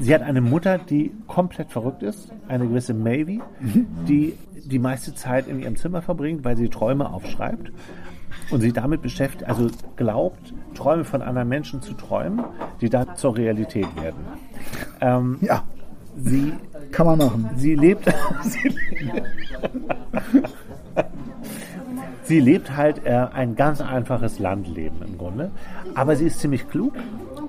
Sie 0.00 0.14
hat 0.14 0.22
eine 0.22 0.40
Mutter, 0.40 0.78
die 0.78 1.12
komplett 1.26 1.70
verrückt 1.70 2.02
ist, 2.02 2.30
eine 2.48 2.66
gewisse 2.66 2.94
Mavie, 2.94 3.40
die 4.08 4.34
die 4.64 4.78
meiste 4.78 5.14
Zeit 5.14 5.46
in 5.46 5.60
ihrem 5.60 5.76
Zimmer 5.76 6.02
verbringt, 6.02 6.44
weil 6.44 6.56
sie 6.56 6.68
Träume 6.68 7.12
aufschreibt 7.12 7.70
und 8.50 8.60
sie 8.60 8.72
damit 8.72 9.02
beschäftigt, 9.02 9.44
also 9.48 9.68
glaubt, 9.96 10.54
Träume 10.74 11.04
von 11.04 11.20
anderen 11.22 11.48
Menschen 11.48 11.82
zu 11.82 11.92
träumen, 11.94 12.44
die 12.80 12.88
da 12.88 13.14
zur 13.14 13.36
Realität 13.36 13.86
werden. 14.00 14.24
Ähm, 15.00 15.38
Ja. 15.42 15.62
Sie 16.16 16.52
Kann 16.92 17.06
man 17.06 17.18
machen. 17.18 17.50
Sie 17.56 17.74
lebt. 17.74 18.04
sie, 18.42 18.74
sie 22.24 22.40
lebt 22.40 22.76
halt 22.76 23.04
äh, 23.04 23.26
ein 23.32 23.56
ganz 23.56 23.80
einfaches 23.80 24.38
Landleben 24.38 25.02
im 25.02 25.18
Grunde. 25.18 25.50
Aber 25.94 26.16
sie 26.16 26.26
ist 26.26 26.40
ziemlich 26.40 26.68
klug 26.68 26.94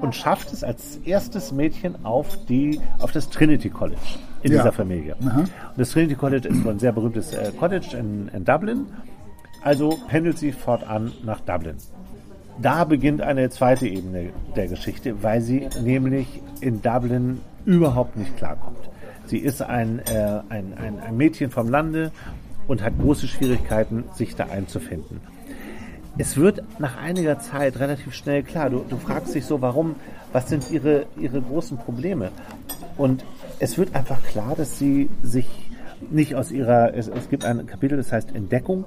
und 0.01 0.15
schafft 0.15 0.51
es 0.53 0.63
als 0.63 0.97
erstes 1.05 1.51
Mädchen 1.51 2.03
auf, 2.05 2.37
die, 2.47 2.79
auf 2.99 3.11
das 3.11 3.29
Trinity 3.29 3.69
College 3.69 3.97
in 4.43 4.51
Ja. 4.51 4.59
dieser 4.59 4.71
Familie. 4.71 5.15
Und 5.19 5.49
das 5.77 5.91
Trinity 5.91 6.15
College 6.15 6.47
ist 6.47 6.63
so 6.63 6.69
ein 6.69 6.79
sehr 6.79 6.91
berühmtes 6.91 7.33
äh, 7.33 7.51
College 7.57 7.95
in, 7.97 8.27
in 8.29 8.43
Dublin. 8.45 8.85
Also 9.63 9.97
pendelt 10.07 10.37
sie 10.37 10.51
fortan 10.51 11.11
nach 11.23 11.39
Dublin. 11.41 11.75
Da 12.61 12.83
beginnt 12.85 13.21
eine 13.21 13.49
zweite 13.49 13.87
Ebene 13.87 14.29
der 14.55 14.67
Geschichte, 14.67 15.23
weil 15.23 15.41
sie 15.41 15.67
nämlich 15.83 16.41
in 16.61 16.81
Dublin 16.81 17.41
überhaupt 17.65 18.15
nicht 18.17 18.35
klarkommt. 18.37 18.89
Sie 19.25 19.39
ist 19.39 19.61
ein, 19.61 19.99
äh, 19.99 20.41
ein, 20.49 20.73
ein, 20.77 20.99
ein 20.99 21.17
Mädchen 21.17 21.49
vom 21.49 21.69
Lande 21.69 22.11
und 22.67 22.83
hat 22.83 22.97
große 22.99 23.27
Schwierigkeiten, 23.27 24.05
sich 24.13 24.35
da 24.35 24.45
einzufinden. 24.45 25.21
Es 26.17 26.37
wird 26.37 26.63
nach 26.79 26.97
einiger 26.97 27.39
Zeit 27.39 27.79
relativ 27.79 28.13
schnell 28.13 28.43
klar, 28.43 28.69
du, 28.69 28.85
du 28.87 28.97
fragst 28.97 29.35
dich 29.35 29.45
so, 29.45 29.61
warum, 29.61 29.95
was 30.31 30.47
sind 30.47 30.71
ihre, 30.71 31.07
ihre 31.19 31.41
großen 31.41 31.77
Probleme? 31.77 32.31
Und 32.97 33.25
es 33.59 33.77
wird 33.77 33.93
einfach 33.95 34.21
klar, 34.23 34.55
dass 34.55 34.79
sie 34.79 35.09
sich 35.23 35.47
nicht 36.09 36.35
aus 36.35 36.51
ihrer, 36.51 36.93
es, 36.93 37.07
es 37.07 37.29
gibt 37.29 37.45
ein 37.45 37.65
Kapitel, 37.65 37.97
das 37.97 38.11
heißt 38.11 38.33
Entdeckung, 38.33 38.85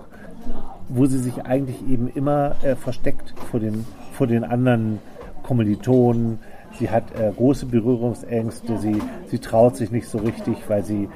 wo 0.88 1.06
sie 1.06 1.18
sich 1.18 1.44
eigentlich 1.44 1.86
eben 1.88 2.08
immer 2.08 2.56
äh, 2.62 2.76
versteckt 2.76 3.34
vor 3.50 3.60
den, 3.60 3.84
vor 4.12 4.26
den 4.26 4.44
anderen 4.44 4.98
Kommilitonen. 5.42 6.38
Sie 6.78 6.90
hat 6.90 7.04
äh, 7.18 7.32
große 7.36 7.66
Berührungsängste, 7.66 8.78
sie, 8.78 9.02
sie 9.26 9.38
traut 9.38 9.76
sich 9.76 9.90
nicht 9.90 10.08
so 10.08 10.18
richtig, 10.18 10.56
weil 10.68 10.84
sie, 10.84 11.08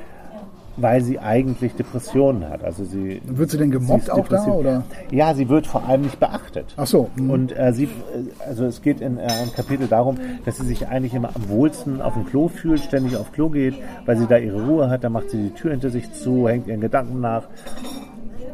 weil 0.77 1.03
sie 1.03 1.21
eigentlich 1.21 1.75
Depressionen 1.75 2.49
hat. 2.49 2.65
Also 2.65 2.85
sie, 2.85 3.21
Wird 3.25 3.51
sie 3.51 3.59
denn 3.59 3.71
sie 3.71 3.79
gemobbt 3.79 4.05
ist 4.05 4.11
auch 4.11 4.27
da? 4.27 4.45
Oder? 4.47 4.85
Ja, 5.11 5.35
sie 5.35 5.49
wird 5.49 5.67
vor 5.67 5.85
allem 5.89 6.03
nicht 6.03 6.19
beachtet. 6.19 6.75
Ach 6.77 6.87
so. 6.87 7.11
mhm. 7.15 7.31
Und 7.31 7.57
äh, 7.57 7.73
sie, 7.73 7.85
äh, 7.85 7.89
also 8.47 8.65
es 8.65 8.83
geht 8.83 9.01
in 9.01 9.19
äh, 9.19 9.23
einem 9.23 9.53
Kapitel 9.53 9.87
darum, 9.87 10.17
dass 10.45 10.57
sie 10.57 10.67
sich 10.67 10.89
eigentlich 10.89 11.15
immer 11.15 11.31
am 11.35 11.49
wohlsten 11.49 12.03
auf 12.03 12.15
dem 12.15 12.27
Klo 12.27 12.49
fühlt, 12.49 12.81
ständig 12.81 13.17
auf 13.17 13.31
Klo 13.33 13.49
geht, 13.49 13.75
weil 14.05 14.17
sie 14.17 14.27
da 14.27 14.39
ihre 14.39 14.67
Ruhe 14.67 14.91
hat. 14.91 15.05
Da 15.05 15.11
macht 15.11 15.31
sie 15.31 15.45
die 15.45 15.51
Tür 15.51 15.71
hinter 15.71 15.91
sich 15.91 16.13
zu, 16.13 16.49
hängt 16.49 16.67
ihren 16.67 16.81
Gedanken 16.81 17.21
nach 17.21 17.45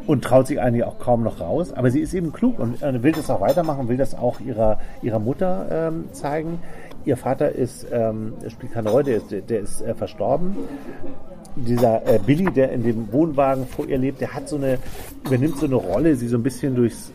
und 0.09 0.25
traut 0.25 0.47
sich 0.47 0.61
eigentlich 0.61 0.85
auch 0.85 0.99
kaum 0.99 1.23
noch 1.23 1.41
raus. 1.41 1.73
Aber 1.73 1.91
sie 1.91 2.01
ist 2.01 2.15
eben 2.15 2.33
klug 2.33 2.59
und 2.59 2.83
äh, 2.83 3.03
will 3.03 3.13
das 3.13 3.29
auch 3.29 3.43
weitermachen, 3.43 3.89
will 3.89 3.99
das 3.99 4.15
auch 4.15 4.41
ihrer, 4.41 4.81
ihrer 5.03 5.19
Mutter 5.19 5.67
ähm, 5.71 6.07
zeigen. 6.13 6.61
Ihr 7.05 7.17
Vater 7.17 7.53
ist, 7.53 7.87
ähm, 7.91 8.35
spielt 8.49 8.73
keine 8.73 8.91
Rolle, 8.91 9.05
der 9.05 9.17
ist, 9.17 9.51
der 9.51 9.61
ist 9.61 9.81
äh, 9.83 9.95
verstorben. 9.95 10.57
Dieser 11.57 12.07
äh, 12.07 12.19
Billy, 12.25 12.53
der 12.53 12.73
in 12.73 12.83
dem 12.83 13.13
Wohnwagen 13.13 13.67
vor 13.67 13.87
ihr 13.87 13.99
lebt, 13.99 14.21
der 14.21 14.35
hat 14.35 14.49
so 14.49 14.57
eine, 14.57 14.79
übernimmt 15.25 15.59
so 15.59 15.67
eine 15.67 15.77
Rolle, 15.77 16.15
sie 16.15 16.29
so 16.29 16.37
ein 16.37 16.43
bisschen 16.43 16.75
durchs, 16.75 17.13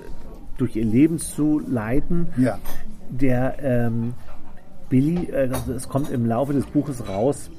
durch 0.57 0.75
ihr 0.75 0.86
Leben 0.86 1.19
zu 1.19 1.59
leiten. 1.59 2.27
Ja. 2.38 2.57
Der 3.09 3.55
ähm, 3.61 4.13
Billy, 4.89 5.29
äh, 5.29 5.49
kommt 5.89 6.09
im 6.09 6.25
Laufe 6.25 6.53
des 6.53 6.65
Buches 6.65 7.07
raus, 7.07 7.49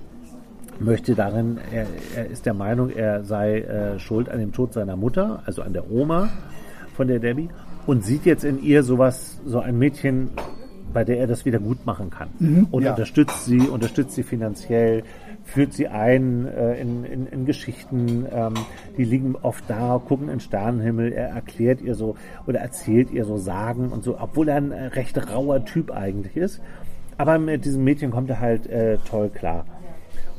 möchte 0.79 1.15
darin, 1.15 1.59
er, 1.73 1.87
er 2.17 2.27
ist 2.27 2.47
der 2.47 2.55
Meinung, 2.55 2.91
er 2.91 3.25
sei 3.25 3.61
äh, 3.61 3.99
schuld 3.99 4.29
an 4.29 4.41
dem 4.41 4.53
Tod 4.53 4.73
seiner 4.73 4.97
Mutter, 4.97 5.43
also 5.47 5.63
an 5.63 5.73
der 5.73 5.91
Oma 5.91 6.31
von 6.95 7.09
der 7.09 7.19
Debbie, 7.19 7.49
und 7.87 8.05
sieht 8.05 8.25
jetzt 8.25 8.45
in 8.45 8.63
ihr 8.63 8.83
sowas, 8.83 9.41
so 9.45 9.61
ein 9.61 9.79
Mädchen, 9.79 10.31
bei 10.95 11.05
der 11.05 11.19
er 11.19 11.27
das 11.27 11.45
wieder 11.45 11.59
gut 11.59 11.85
machen 11.85 12.09
kann. 12.11 12.29
und 12.71 12.83
ja. 12.83 12.93
unterstützt 12.93 13.45
sie, 13.45 13.61
unterstützt 13.61 14.15
sie 14.15 14.23
finanziell, 14.23 15.03
führt 15.45 15.75
sie 15.75 15.89
ein 15.89 16.47
äh, 16.47 16.81
in, 16.81 17.05
in, 17.05 17.27
in 17.27 17.45
Geschichten, 17.45 18.27
ähm, 18.33 18.55
die 18.97 19.05
liegen 19.05 19.37
oft 19.43 19.65
da, 19.69 20.01
gucken 20.03 20.29
in 20.29 20.41
Sternenhimmel, 20.41 21.13
er 21.13 21.29
erklärt 21.29 21.83
ihr 21.83 21.95
so 21.95 22.17
oder 22.47 22.61
erzählt 22.61 23.11
ihr 23.11 23.25
so 23.25 23.37
Sagen 23.37 23.91
und 23.91 24.05
so, 24.05 24.19
obwohl 24.19 24.49
er 24.49 24.57
ein 24.57 24.73
äh, 24.73 24.87
recht 24.87 25.17
rauer 25.31 25.65
Typ 25.65 25.91
eigentlich 25.91 26.37
ist. 26.37 26.61
Aber 27.19 27.39
mit 27.39 27.65
diesem 27.65 27.85
Mädchen 27.85 28.11
kommt 28.11 28.31
er 28.31 28.41
halt 28.41 28.67
äh, 28.67 28.99
toll 29.09 29.29
klar. 29.29 29.67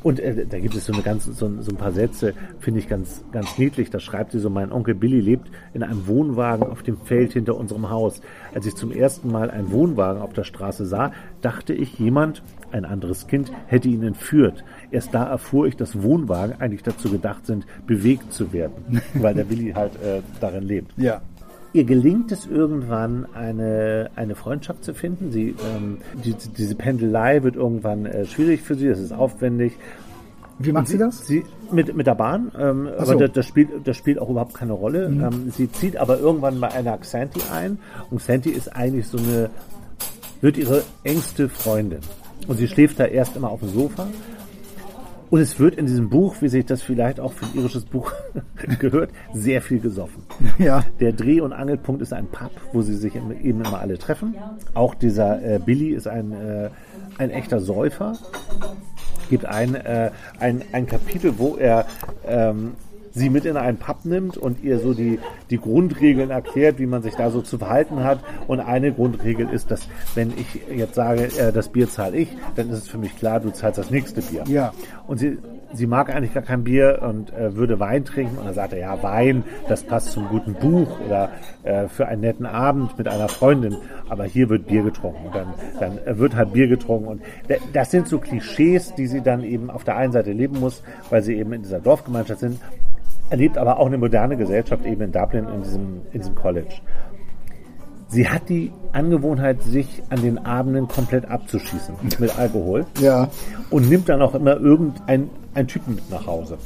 Und 0.05 0.19
äh, 0.19 0.45
da 0.45 0.59
gibt 0.59 0.75
es 0.75 0.85
so, 0.85 0.93
eine 0.93 1.01
ganz, 1.01 1.25
so, 1.25 1.33
so 1.33 1.71
ein 1.71 1.77
paar 1.77 1.91
Sätze, 1.91 2.35
finde 2.59 2.79
ich 2.79 2.87
ganz, 2.87 3.25
ganz 3.31 3.57
niedlich. 3.57 3.89
Da 3.89 3.99
schreibt 3.99 4.33
sie 4.33 4.39
so, 4.39 4.51
mein 4.51 4.71
Onkel 4.71 4.93
Billy 4.93 5.19
lebt 5.19 5.49
in 5.73 5.81
einem 5.81 6.05
Wohnwagen 6.05 6.67
auf 6.67 6.83
dem 6.83 6.97
Feld 6.97 7.33
hinter 7.33 7.57
unserem 7.57 7.89
Haus. 7.89 8.21
Als 8.53 8.67
ich 8.67 8.75
zum 8.75 8.91
ersten 8.91 9.31
Mal 9.31 9.49
einen 9.49 9.71
Wohnwagen 9.71 10.21
auf 10.21 10.31
der 10.33 10.43
Straße 10.43 10.85
sah, 10.85 11.11
dachte 11.41 11.73
ich, 11.73 11.97
jemand, 11.97 12.43
ein 12.71 12.85
anderes 12.85 13.25
Kind, 13.25 13.51
hätte 13.65 13.87
ihn 13.87 14.03
entführt. 14.03 14.63
Erst 14.91 15.11
da 15.15 15.23
erfuhr 15.23 15.65
ich, 15.65 15.75
dass 15.75 15.99
Wohnwagen 16.03 16.61
eigentlich 16.61 16.83
dazu 16.83 17.09
gedacht 17.09 17.47
sind, 17.47 17.65
bewegt 17.87 18.31
zu 18.31 18.53
werden, 18.53 19.01
weil 19.15 19.33
der 19.33 19.45
Billy 19.45 19.71
halt 19.71 19.95
äh, 20.03 20.21
darin 20.39 20.65
lebt. 20.65 20.93
Ja. 20.97 21.23
Ihr 21.75 21.83
gelingt 21.83 22.31
es 22.31 22.45
irgendwann, 22.45 23.27
eine, 23.33 24.09
eine 24.15 24.35
Freundschaft 24.35 24.85
zu 24.85 24.93
finden. 24.93 25.33
Sie, 25.33 25.53
ähm, 25.75 25.97
die, 26.23 26.33
diese 26.57 26.73
Pendelei 26.73 27.43
wird 27.43 27.57
irgendwann 27.57 28.05
äh, 28.05 28.25
schwierig 28.25 28.61
für 28.61 28.75
sie, 28.75 28.87
das 28.87 28.99
ist 28.99 29.11
aufwendig. 29.11 29.73
Wie 30.57 30.71
macht 30.71 30.87
sie 30.87 30.97
das? 30.97 31.27
Sie, 31.27 31.43
mit, 31.73 31.93
mit 31.93 32.07
der 32.07 32.15
Bahn, 32.15 32.49
ähm, 32.57 32.87
so. 32.97 33.11
aber 33.11 33.15
das, 33.17 33.33
das, 33.33 33.45
spielt, 33.45 33.85
das 33.85 33.97
spielt 33.97 34.19
auch 34.19 34.29
überhaupt 34.29 34.53
keine 34.53 34.71
Rolle. 34.71 35.07
Ähm, 35.07 35.51
sie 35.51 35.69
zieht 35.69 35.97
aber 35.97 36.17
irgendwann 36.17 36.61
bei 36.61 36.71
einer 36.71 36.97
Xanti 36.97 37.41
ein 37.53 37.77
und 38.09 38.19
Xanti 38.19 38.51
ist 38.51 38.73
eigentlich 38.73 39.09
so 39.09 39.17
eine, 39.17 39.49
wird 40.39 40.55
ihre 40.55 40.81
engste 41.03 41.49
Freundin. 41.49 41.99
Und 42.47 42.55
sie 42.55 42.69
schläft 42.69 43.01
da 43.01 43.03
erst 43.03 43.35
immer 43.35 43.49
auf 43.49 43.59
dem 43.59 43.67
Sofa. 43.67 44.07
Und 45.35 45.41
es 45.41 45.59
wird 45.59 45.75
in 45.75 45.85
diesem 45.85 46.09
Buch, 46.09 46.37
wie 46.39 46.47
sich 46.47 46.65
das 46.65 46.81
vielleicht 46.81 47.19
auch 47.19 47.33
für 47.33 47.43
ein 47.43 47.55
irisches 47.55 47.83
Buch 47.83 48.13
gehört, 48.79 49.09
sehr 49.33 49.61
viel 49.61 49.81
gesoffen. 49.81 50.23
Ja. 50.57 50.85
Der 51.01 51.11
Dreh- 51.11 51.41
und 51.41 51.51
Angelpunkt 51.51 52.01
ist 52.01 52.13
ein 52.13 52.27
Pub, 52.27 52.51
wo 52.71 52.81
sie 52.81 52.95
sich 52.95 53.17
eben 53.17 53.31
immer 53.31 53.81
alle 53.81 53.97
treffen. 53.97 54.33
Auch 54.75 54.95
dieser 54.95 55.43
äh, 55.43 55.59
Billy 55.59 55.89
ist 55.89 56.07
ein, 56.07 56.31
äh, 56.31 56.69
ein 57.17 57.31
echter 57.31 57.59
Säufer. 57.59 58.17
Gibt 59.29 59.43
ein, 59.43 59.75
äh, 59.75 60.11
ein, 60.39 60.61
ein 60.71 60.87
Kapitel, 60.87 61.33
wo 61.37 61.57
er 61.57 61.85
ähm, 62.25 62.75
sie 63.15 63.29
mit 63.31 63.45
in 63.45 63.57
einen 63.57 63.77
Pub 63.77 64.03
nimmt 64.03 64.37
und 64.37 64.63
ihr 64.63 64.77
so 64.79 64.93
die, 64.93 65.19
die 65.49 65.57
Grundregeln 65.57 66.29
erklärt, 66.29 66.77
wie 66.79 66.85
man 66.85 67.01
sich 67.01 67.15
da 67.15 67.31
so 67.31 67.41
zu 67.41 67.57
verhalten 67.57 68.03
hat. 68.03 68.19
Und 68.47 68.59
eine 68.59 68.91
Grundregel 68.91 69.49
ist, 69.49 69.71
dass 69.71 69.87
wenn 70.13 70.31
ich 70.37 70.61
jetzt 70.77 70.93
sage, 70.95 71.23
äh, 71.39 71.51
das 71.51 71.69
Bier 71.69 71.89
zahle 71.89 72.17
ich, 72.17 72.35
dann 72.55 72.69
ist 72.69 72.77
es 72.79 72.87
für 72.87 72.97
mich 72.97 73.15
klar, 73.17 73.39
du 73.39 73.49
zahlst 73.51 73.79
das 73.79 73.89
nächste 73.89 74.21
Bier. 74.21 74.43
Ja. 74.47 74.73
Und 75.07 75.17
sie, 75.19 75.37
sie 75.73 75.87
mag 75.87 76.13
eigentlich 76.13 76.33
gar 76.33 76.43
kein 76.43 76.63
Bier 76.65 76.99
und 77.01 77.31
äh, 77.33 77.55
würde 77.55 77.79
Wein 77.79 78.03
trinken. 78.05 78.37
Und 78.37 78.45
dann 78.45 78.53
sagt 78.53 78.73
er, 78.73 78.79
ja, 78.79 79.01
Wein, 79.01 79.43
das 79.69 79.83
passt 79.83 80.11
zum 80.11 80.27
guten 80.27 80.53
Buch 80.53 80.99
oder 81.07 81.29
äh, 81.63 81.87
für 81.87 82.07
einen 82.07 82.21
netten 82.21 82.45
Abend 82.45 82.97
mit 82.97 83.07
einer 83.07 83.29
Freundin. 83.29 83.77
Aber 84.09 84.25
hier 84.25 84.49
wird 84.49 84.67
Bier 84.67 84.83
getrunken. 84.83 85.27
Und 85.27 85.35
dann, 85.35 85.53
dann 85.79 85.97
äh, 86.05 86.17
wird 86.19 86.35
halt 86.35 86.51
Bier 86.53 86.67
getrunken. 86.67 87.07
Und 87.07 87.21
da- 87.47 87.55
das 87.71 87.91
sind 87.91 88.07
so 88.09 88.19
Klischees, 88.19 88.93
die 88.95 89.07
sie 89.07 89.21
dann 89.21 89.43
eben 89.43 89.69
auf 89.69 89.85
der 89.85 89.95
einen 89.95 90.11
Seite 90.11 90.33
leben 90.33 90.59
muss, 90.59 90.83
weil 91.09 91.23
sie 91.23 91.35
eben 91.35 91.53
in 91.53 91.61
dieser 91.61 91.79
Dorfgemeinschaft 91.79 92.41
sind. 92.41 92.59
Erlebt 93.29 93.57
aber 93.57 93.79
auch 93.79 93.87
eine 93.87 93.97
moderne 93.97 94.37
Gesellschaft 94.37 94.85
eben 94.85 95.01
in 95.01 95.11
Dublin 95.11 95.47
in 95.47 95.63
diesem, 95.63 96.01
in 96.11 96.19
diesem 96.19 96.35
College. 96.35 96.75
Sie 98.07 98.29
hat 98.29 98.49
die 98.49 98.71
Angewohnheit, 98.93 99.63
sich 99.63 100.03
an 100.09 100.21
den 100.21 100.45
Abenden 100.45 100.87
komplett 100.87 101.25
abzuschießen 101.29 101.95
mit 102.19 102.37
Alkohol 102.37 102.85
Ja. 102.99 103.29
und 103.71 103.89
nimmt 103.89 104.07
dann 104.09 104.21
auch 104.21 104.35
immer 104.35 104.57
irgendeinen 104.57 105.29
einen 105.55 105.67
Typen 105.67 105.95
mit 105.95 106.09
nach 106.11 106.27
Hause. 106.27 106.57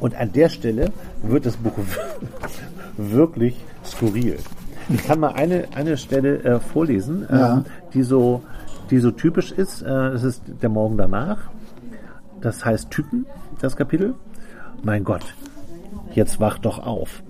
Und 0.00 0.14
an 0.14 0.32
der 0.32 0.48
Stelle 0.50 0.92
wird 1.22 1.46
das 1.46 1.56
Buch 1.56 1.72
wirklich 2.96 3.62
skurril. 3.84 4.38
Ich 4.88 5.04
kann 5.04 5.18
mal 5.18 5.32
eine, 5.32 5.64
eine 5.74 5.96
Stelle 5.96 6.42
äh, 6.44 6.60
vorlesen, 6.60 7.26
Ja. 7.30 7.54
ähm, 7.54 7.64
die, 7.92 8.02
so, 8.02 8.42
die 8.90 8.98
so 8.98 9.10
typisch 9.10 9.50
ist. 9.50 9.82
Äh, 9.82 9.88
es 10.08 10.22
ist 10.22 10.42
der 10.62 10.68
Morgen 10.68 10.96
danach. 10.96 11.38
Das 12.40 12.64
heißt 12.64 12.90
Typen, 12.90 13.26
das 13.60 13.76
Kapitel. 13.76 14.14
Mein 14.84 15.02
Gott, 15.02 15.34
jetzt 16.12 16.40
wach 16.40 16.58
doch 16.58 16.78
auf. 16.78 17.22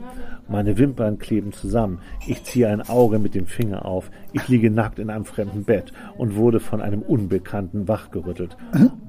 Meine 0.48 0.76
Wimpern 0.76 1.20
kleben 1.20 1.52
zusammen. 1.52 2.00
Ich 2.26 2.42
ziehe 2.42 2.68
ein 2.68 2.82
Auge 2.82 3.20
mit 3.20 3.36
dem 3.36 3.46
Finger 3.46 3.84
auf. 3.84 4.10
Ich 4.32 4.48
liege 4.48 4.72
nackt 4.72 4.98
in 4.98 5.08
einem 5.08 5.24
fremden 5.24 5.62
Bett 5.62 5.92
und 6.18 6.34
wurde 6.34 6.58
von 6.58 6.82
einem 6.82 7.00
Unbekannten 7.00 7.86
wachgerüttelt. 7.86 8.56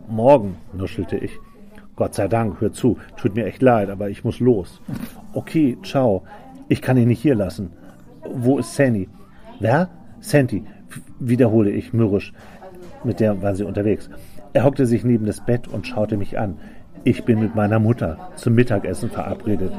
Morgen, 0.07 0.57
nuschelte 0.73 1.17
ich. 1.17 1.31
Gott 1.95 2.13
sei 2.13 2.27
Dank, 2.27 2.61
hör 2.61 2.71
zu. 2.71 2.99
Tut 3.17 3.35
mir 3.35 3.47
echt 3.47 3.63
leid, 3.63 3.89
aber 3.89 4.11
ich 4.11 4.23
muss 4.23 4.39
los. 4.39 4.79
Okay, 5.33 5.77
ciao. 5.83 6.23
Ich 6.69 6.83
kann 6.83 6.97
ihn 6.97 7.07
nicht 7.07 7.23
hier 7.23 7.35
lassen. 7.35 7.71
Wo 8.31 8.59
ist 8.59 8.75
Sandy? 8.75 9.09
Wer? 9.59 9.89
Sandy, 10.19 10.65
wiederhole 11.19 11.71
ich 11.71 11.93
mürrisch. 11.93 12.31
Mit 13.03 13.19
der 13.19 13.41
waren 13.41 13.55
sie 13.55 13.65
unterwegs. 13.65 14.07
Er 14.53 14.63
hockte 14.63 14.85
sich 14.85 15.03
neben 15.03 15.25
das 15.25 15.43
Bett 15.43 15.67
und 15.67 15.87
schaute 15.87 16.15
mich 16.15 16.37
an. 16.37 16.57
Ich 17.05 17.23
bin 17.23 17.39
mit 17.39 17.53
meiner 17.53 17.77
Mutter 17.77 18.31
zum 18.35 18.55
Mittagessen 18.55 19.11
verabredet. 19.11 19.71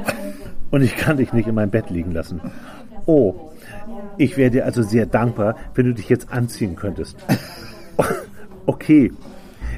Und 0.71 0.83
ich 0.83 0.97
kann 0.97 1.17
dich 1.17 1.33
nicht 1.33 1.49
in 1.49 1.57
mein 1.57 1.71
Bett 1.71 1.91
liegen 1.91 2.13
lassen. 2.13 2.41
Oh, 3.05 3.51
ich 4.17 4.37
wäre 4.37 4.51
dir 4.51 4.65
also 4.65 4.83
sehr 4.83 5.07
dankbar, 5.07 5.57
wenn 5.75 5.87
du 5.87 5.93
dich 5.93 6.09
jetzt 6.09 6.33
anziehen 6.33 6.77
könntest. 6.77 7.19
Okay. 8.69 9.13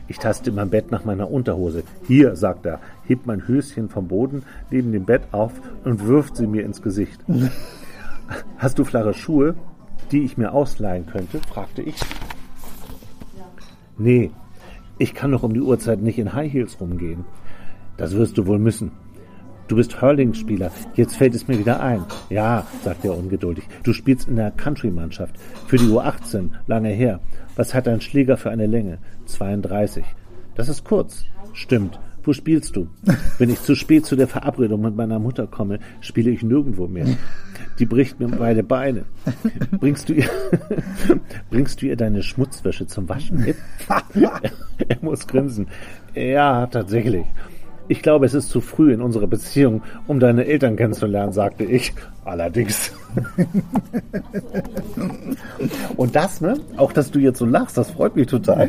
Ich 0.07 0.17
taste 0.19 0.49
in 0.49 0.57
meinem 0.57 0.71
Bett 0.71 0.91
nach 0.91 1.05
meiner 1.05 1.31
Unterhose. 1.31 1.83
Hier, 2.07 2.35
sagt 2.37 2.65
er, 2.65 2.81
hebt 3.05 3.27
mein 3.27 3.47
Höschen 3.47 3.91
vom 3.91 4.09
Boden 4.09 4.45
neben 4.71 4.93
dem 4.93 5.05
Bett 5.05 5.25
auf 5.33 5.53
und 5.85 6.07
wirft 6.07 6.37
sie 6.37 6.47
mir 6.47 6.65
ins 6.65 6.81
Gesicht. 6.81 7.21
Hast 8.57 8.79
du 8.79 8.85
flache 8.85 9.13
Schuhe, 9.13 9.55
die 10.11 10.23
ich 10.23 10.39
mir 10.39 10.53
ausleihen 10.53 11.05
könnte? 11.05 11.41
fragte 11.47 11.83
ich. 11.83 11.97
Nee, 13.99 14.31
ich 14.97 15.13
kann 15.15 15.31
doch 15.31 15.43
um 15.43 15.53
die 15.53 15.61
Uhrzeit 15.61 16.01
nicht 16.01 16.19
in 16.19 16.33
High 16.33 16.51
Heels 16.51 16.81
rumgehen. 16.81 17.27
Das 17.99 18.15
wirst 18.15 18.39
du 18.39 18.47
wohl 18.47 18.59
müssen. 18.59 18.93
Du 19.69 19.77
bist 19.77 20.01
Hurling-Spieler. 20.01 20.71
Jetzt 20.95 21.17
fällt 21.17 21.35
es 21.35 21.47
mir 21.47 21.59
wieder 21.59 21.81
ein. 21.81 22.03
Ja, 22.31 22.67
sagt 22.83 23.05
er 23.05 23.15
ungeduldig. 23.15 23.65
Du 23.83 23.93
spielst 23.93 24.27
in 24.27 24.37
der 24.37 24.51
Country-Mannschaft. 24.53 25.35
Für 25.67 25.77
die 25.77 25.85
U18. 25.85 26.49
Lange 26.67 26.89
her. 26.89 27.21
Was 27.55 27.75
hat 27.75 27.87
dein 27.87 28.01
Schläger 28.01 28.39
für 28.39 28.51
eine 28.51 28.67
Länge? 28.67 28.97
32. 29.27 30.05
Das 30.55 30.71
ist 30.71 30.85
kurz. 30.85 31.27
Stimmt. 31.53 32.01
Wo 32.23 32.33
spielst 32.33 32.77
du? 32.77 32.89
Wenn 33.39 33.51
ich 33.51 33.61
zu 33.63 33.75
spät 33.75 34.07
zu 34.07 34.17
der 34.17 34.29
Verabredung 34.29 34.81
mit 34.81 34.97
meiner 34.97 35.19
Mutter 35.19 35.47
komme, 35.47 35.79
spiele 36.01 36.31
ich 36.31 36.43
nirgendwo 36.43 36.87
mehr. 36.87 37.07
Die 37.79 37.87
bricht 37.87 38.21
mir 38.21 38.29
beide 38.29 38.63
Beine. 38.63 39.05
Bringst 39.81 40.09
du 40.09 40.15
ihr, 40.15 40.29
bringst 41.51 41.81
du 41.81 41.87
ihr 41.87 41.97
deine 41.97 42.23
Schmutzwäsche 42.23 42.87
zum 42.87 43.09
Waschen 43.09 43.47
er 44.89 44.99
muss 45.01 45.27
grinsen. 45.27 45.69
Ja, 46.15 46.67
tatsächlich. 46.67 47.25
Ich 47.89 48.03
glaube, 48.03 48.27
es 48.27 48.35
ist 48.35 48.51
zu 48.51 48.61
früh 48.61 48.93
in 48.93 49.01
unserer 49.01 49.27
Beziehung, 49.27 49.83
um 50.07 50.21
deine 50.21 50.45
Eltern 50.47 50.77
kennenzulernen, 50.77 51.33
sagte 51.33 51.65
ich. 51.65 51.95
Allerdings. 52.25 52.93
Und 55.97 56.15
das, 56.15 56.41
ne? 56.41 56.59
Auch, 56.77 56.93
dass 56.93 57.11
du 57.11 57.19
jetzt 57.19 57.39
so 57.39 57.47
lachst, 57.47 57.79
das 57.79 57.91
freut 57.91 58.17
mich 58.17 58.27
total. 58.27 58.69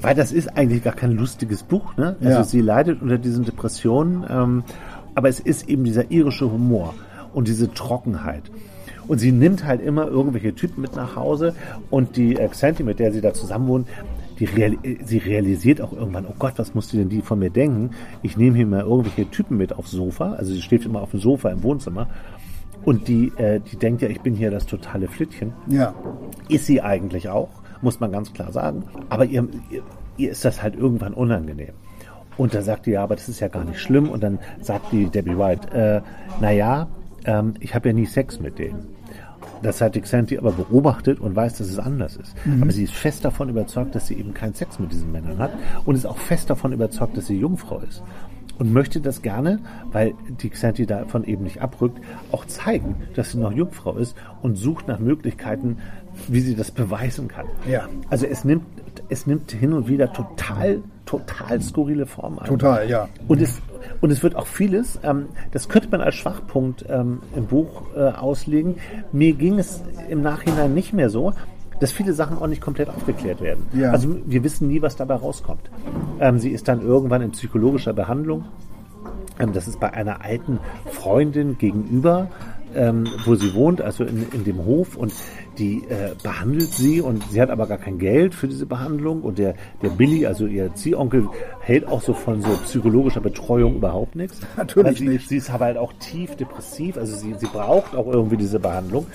Weil 0.00 0.14
das 0.14 0.32
ist 0.32 0.56
eigentlich 0.56 0.84
gar 0.84 0.94
kein 0.94 1.12
lustiges 1.12 1.62
Buch, 1.62 1.96
ne? 1.96 2.16
Also 2.20 2.30
Ja. 2.38 2.44
sie 2.44 2.60
leidet 2.60 3.02
unter 3.02 3.18
diesen 3.18 3.44
Depressionen, 3.44 4.24
ähm, 4.30 4.64
aber 5.14 5.28
es 5.28 5.40
ist 5.40 5.68
eben 5.68 5.84
dieser 5.84 6.10
irische 6.10 6.50
Humor 6.50 6.94
und 7.34 7.48
diese 7.48 7.72
Trockenheit. 7.72 8.42
Und 9.08 9.18
sie 9.18 9.32
nimmt 9.32 9.64
halt 9.64 9.80
immer 9.82 10.06
irgendwelche 10.06 10.54
Typen 10.54 10.80
mit 10.82 10.96
nach 10.96 11.16
Hause 11.16 11.54
und 11.90 12.16
die 12.16 12.36
äh, 12.36 12.48
Xanthi, 12.48 12.82
mit 12.82 12.98
der 12.98 13.12
sie 13.12 13.20
da 13.20 13.32
zusammen 13.34 13.68
wohnt, 13.68 13.88
real, 14.44 14.76
sie 15.04 15.18
realisiert 15.18 15.80
auch 15.80 15.92
irgendwann, 15.92 16.26
oh 16.26 16.34
Gott, 16.38 16.54
was 16.56 16.74
musste 16.74 16.98
denn 16.98 17.08
die 17.08 17.22
von 17.22 17.38
mir 17.38 17.50
denken? 17.50 17.90
Ich 18.22 18.36
nehme 18.36 18.56
hier 18.56 18.66
mal 18.66 18.82
irgendwelche 18.82 19.30
Typen 19.30 19.56
mit 19.56 19.72
aufs 19.72 19.92
Sofa, 19.92 20.32
also 20.32 20.52
sie 20.52 20.60
schläft 20.60 20.84
immer 20.84 21.00
auf 21.00 21.12
dem 21.12 21.20
Sofa 21.20 21.48
im 21.48 21.62
Wohnzimmer 21.62 22.08
und 22.84 23.08
die, 23.08 23.32
äh, 23.36 23.60
die 23.60 23.76
denkt 23.76 24.02
ja, 24.02 24.08
ich 24.08 24.20
bin 24.20 24.34
hier 24.34 24.50
das 24.50 24.66
totale 24.66 25.08
Flittchen. 25.08 25.52
Ja. 25.66 25.92
Ist 26.48 26.66
sie 26.66 26.80
eigentlich 26.80 27.28
auch, 27.28 27.48
muss 27.82 27.98
man 27.98 28.12
ganz 28.12 28.32
klar 28.32 28.52
sagen. 28.52 28.84
Aber 29.08 29.24
ihr, 29.24 29.48
ihr, 29.70 29.82
ihr 30.16 30.30
ist 30.30 30.44
das 30.44 30.62
halt 30.62 30.76
irgendwann 30.76 31.12
unangenehm. 31.12 31.72
Und 32.36 32.54
da 32.54 32.62
sagt 32.62 32.86
die, 32.86 32.92
ja, 32.92 33.02
aber 33.02 33.16
das 33.16 33.28
ist 33.28 33.40
ja 33.40 33.48
gar 33.48 33.64
nicht 33.64 33.80
schlimm. 33.80 34.08
Und 34.08 34.22
dann 34.22 34.38
sagt 34.60 34.92
die 34.92 35.06
Debbie 35.06 35.36
White, 35.36 35.72
äh, 35.72 36.00
naja, 36.40 36.88
ähm, 37.24 37.54
ich 37.58 37.74
habe 37.74 37.88
ja 37.88 37.94
nie 37.94 38.06
Sex 38.06 38.38
mit 38.38 38.58
denen. 38.58 38.95
Das 39.62 39.80
hat 39.80 39.94
die 39.94 40.00
Xanthi 40.00 40.38
aber 40.38 40.52
beobachtet 40.52 41.20
und 41.20 41.34
weiß, 41.34 41.58
dass 41.58 41.68
es 41.68 41.78
anders 41.78 42.16
ist. 42.16 42.34
Aber 42.60 42.72
sie 42.72 42.84
ist 42.84 42.94
fest 42.94 43.24
davon 43.24 43.48
überzeugt, 43.48 43.94
dass 43.94 44.06
sie 44.06 44.14
eben 44.14 44.34
keinen 44.34 44.54
Sex 44.54 44.78
mit 44.78 44.92
diesen 44.92 45.12
Männern 45.12 45.38
hat 45.38 45.52
und 45.84 45.94
ist 45.94 46.06
auch 46.06 46.18
fest 46.18 46.50
davon 46.50 46.72
überzeugt, 46.72 47.16
dass 47.16 47.26
sie 47.26 47.38
Jungfrau 47.38 47.80
ist. 47.80 48.02
Und 48.58 48.72
möchte 48.72 49.02
das 49.02 49.20
gerne, 49.20 49.58
weil 49.92 50.14
die 50.42 50.48
Xanthi 50.48 50.86
davon 50.86 51.24
eben 51.24 51.44
nicht 51.44 51.60
abrückt, 51.60 52.00
auch 52.32 52.46
zeigen, 52.46 52.96
dass 53.14 53.32
sie 53.32 53.38
noch 53.38 53.52
Jungfrau 53.52 53.96
ist 53.96 54.16
und 54.40 54.56
sucht 54.56 54.88
nach 54.88 54.98
Möglichkeiten, 54.98 55.76
wie 56.28 56.40
sie 56.40 56.54
das 56.54 56.70
beweisen 56.70 57.28
kann. 57.28 57.46
Ja. 57.68 57.88
Also 58.08 58.24
es 58.24 58.44
nimmt, 58.44 58.64
es 59.10 59.26
nimmt 59.26 59.52
hin 59.52 59.74
und 59.74 59.88
wieder 59.88 60.10
total, 60.12 60.80
total 61.04 61.60
skurrile 61.60 62.06
Formen 62.06 62.38
an. 62.38 62.46
Total, 62.46 62.88
ja. 62.88 63.08
Und 63.28 63.42
es, 63.42 63.60
und 64.00 64.10
es 64.10 64.22
wird 64.22 64.36
auch 64.36 64.46
vieles, 64.46 64.98
ähm, 65.02 65.26
das 65.52 65.68
könnte 65.68 65.88
man 65.90 66.00
als 66.00 66.14
Schwachpunkt 66.14 66.84
ähm, 66.88 67.20
im 67.34 67.46
Buch 67.46 67.82
äh, 67.96 68.00
auslegen. 68.00 68.76
Mir 69.12 69.32
ging 69.34 69.58
es 69.58 69.82
im 70.08 70.22
Nachhinein 70.22 70.74
nicht 70.74 70.92
mehr 70.92 71.10
so, 71.10 71.32
dass 71.80 71.92
viele 71.92 72.12
Sachen 72.12 72.38
auch 72.38 72.46
nicht 72.46 72.62
komplett 72.62 72.88
aufgeklärt 72.88 73.40
werden. 73.40 73.66
Ja. 73.72 73.90
Also 73.90 74.16
wir 74.24 74.42
wissen 74.44 74.68
nie, 74.68 74.82
was 74.82 74.96
dabei 74.96 75.16
rauskommt. 75.16 75.70
Ähm, 76.20 76.38
sie 76.38 76.50
ist 76.50 76.68
dann 76.68 76.80
irgendwann 76.80 77.22
in 77.22 77.32
psychologischer 77.32 77.92
Behandlung. 77.92 78.44
Ähm, 79.38 79.52
das 79.52 79.68
ist 79.68 79.78
bei 79.80 79.92
einer 79.92 80.22
alten 80.24 80.58
Freundin 80.86 81.58
gegenüber, 81.58 82.28
ähm, 82.74 83.06
wo 83.24 83.34
sie 83.34 83.54
wohnt, 83.54 83.80
also 83.80 84.04
in, 84.04 84.26
in 84.32 84.44
dem 84.44 84.64
Hof 84.64 84.96
und 84.96 85.12
die 85.58 85.84
äh, 85.88 86.14
behandelt 86.22 86.72
sie 86.72 87.00
und 87.00 87.22
sie 87.30 87.40
hat 87.40 87.50
aber 87.50 87.66
gar 87.66 87.78
kein 87.78 87.98
Geld 87.98 88.34
für 88.34 88.48
diese 88.48 88.66
Behandlung 88.66 89.22
und 89.22 89.38
der, 89.38 89.54
der 89.82 89.90
Billy, 89.90 90.26
also 90.26 90.46
ihr 90.46 90.74
Ziehonkel, 90.74 91.28
hält 91.60 91.86
auch 91.86 92.02
so 92.02 92.14
von 92.14 92.42
so 92.42 92.50
psychologischer 92.64 93.20
Betreuung 93.20 93.76
überhaupt 93.76 94.16
nichts. 94.16 94.40
Natürlich 94.56 94.98
sie, 94.98 95.08
nicht. 95.08 95.28
Sie 95.28 95.36
ist 95.36 95.50
aber 95.50 95.66
halt 95.66 95.78
auch 95.78 95.92
tief 95.98 96.36
depressiv, 96.36 96.96
also 96.96 97.16
sie, 97.16 97.34
sie 97.34 97.46
braucht 97.46 97.94
auch 97.94 98.06
irgendwie 98.06 98.36
diese 98.36 98.58
Behandlung. 98.58 99.06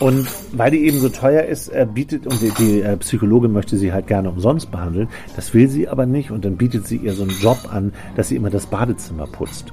Und 0.00 0.26
weil 0.52 0.72
die 0.72 0.84
eben 0.86 0.98
so 0.98 1.08
teuer 1.08 1.44
ist, 1.44 1.68
äh, 1.68 1.86
bietet, 1.92 2.26
und 2.26 2.40
die, 2.42 2.50
die 2.50 2.80
äh, 2.82 2.96
Psychologin 2.96 3.52
möchte 3.52 3.76
sie 3.76 3.92
halt 3.92 4.06
gerne 4.06 4.28
umsonst 4.28 4.70
behandeln, 4.70 5.08
das 5.36 5.54
will 5.54 5.68
sie 5.68 5.88
aber 5.88 6.04
nicht 6.04 6.30
und 6.30 6.44
dann 6.44 6.56
bietet 6.56 6.86
sie 6.86 6.96
ihr 6.96 7.14
so 7.14 7.22
einen 7.22 7.38
Job 7.40 7.58
an, 7.70 7.92
dass 8.16 8.28
sie 8.28 8.36
immer 8.36 8.50
das 8.50 8.66
Badezimmer 8.66 9.26
putzt. 9.26 9.72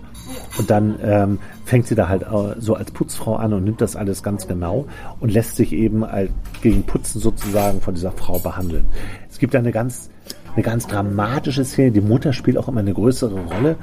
Und 0.57 0.69
dann 0.69 0.99
ähm, 1.03 1.39
fängt 1.65 1.87
sie 1.87 1.95
da 1.95 2.07
halt 2.07 2.25
so 2.59 2.75
als 2.75 2.91
Putzfrau 2.91 3.35
an 3.35 3.53
und 3.53 3.63
nimmt 3.63 3.81
das 3.81 3.95
alles 3.95 4.23
ganz 4.23 4.47
genau 4.47 4.85
und 5.19 5.31
lässt 5.31 5.55
sich 5.55 5.73
eben 5.73 6.03
als, 6.03 6.29
gegen 6.61 6.83
Putzen 6.83 7.19
sozusagen 7.19 7.81
von 7.81 7.93
dieser 7.93 8.11
Frau 8.11 8.39
behandeln. 8.39 8.85
Es 9.29 9.39
gibt 9.39 9.53
da 9.53 9.59
eine 9.59 9.71
ganz, 9.71 10.09
eine 10.53 10.63
ganz 10.63 10.87
dramatische 10.87 11.65
Szene, 11.65 11.91
die 11.91 12.01
Mutter 12.01 12.33
spielt 12.33 12.57
auch 12.57 12.67
immer 12.67 12.81
eine 12.81 12.93
größere 12.93 13.39
Rolle, 13.39 13.75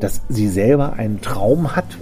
dass 0.00 0.22
sie 0.28 0.48
selber 0.48 0.94
einen 0.94 1.20
Traum 1.20 1.76
hat, 1.76 1.96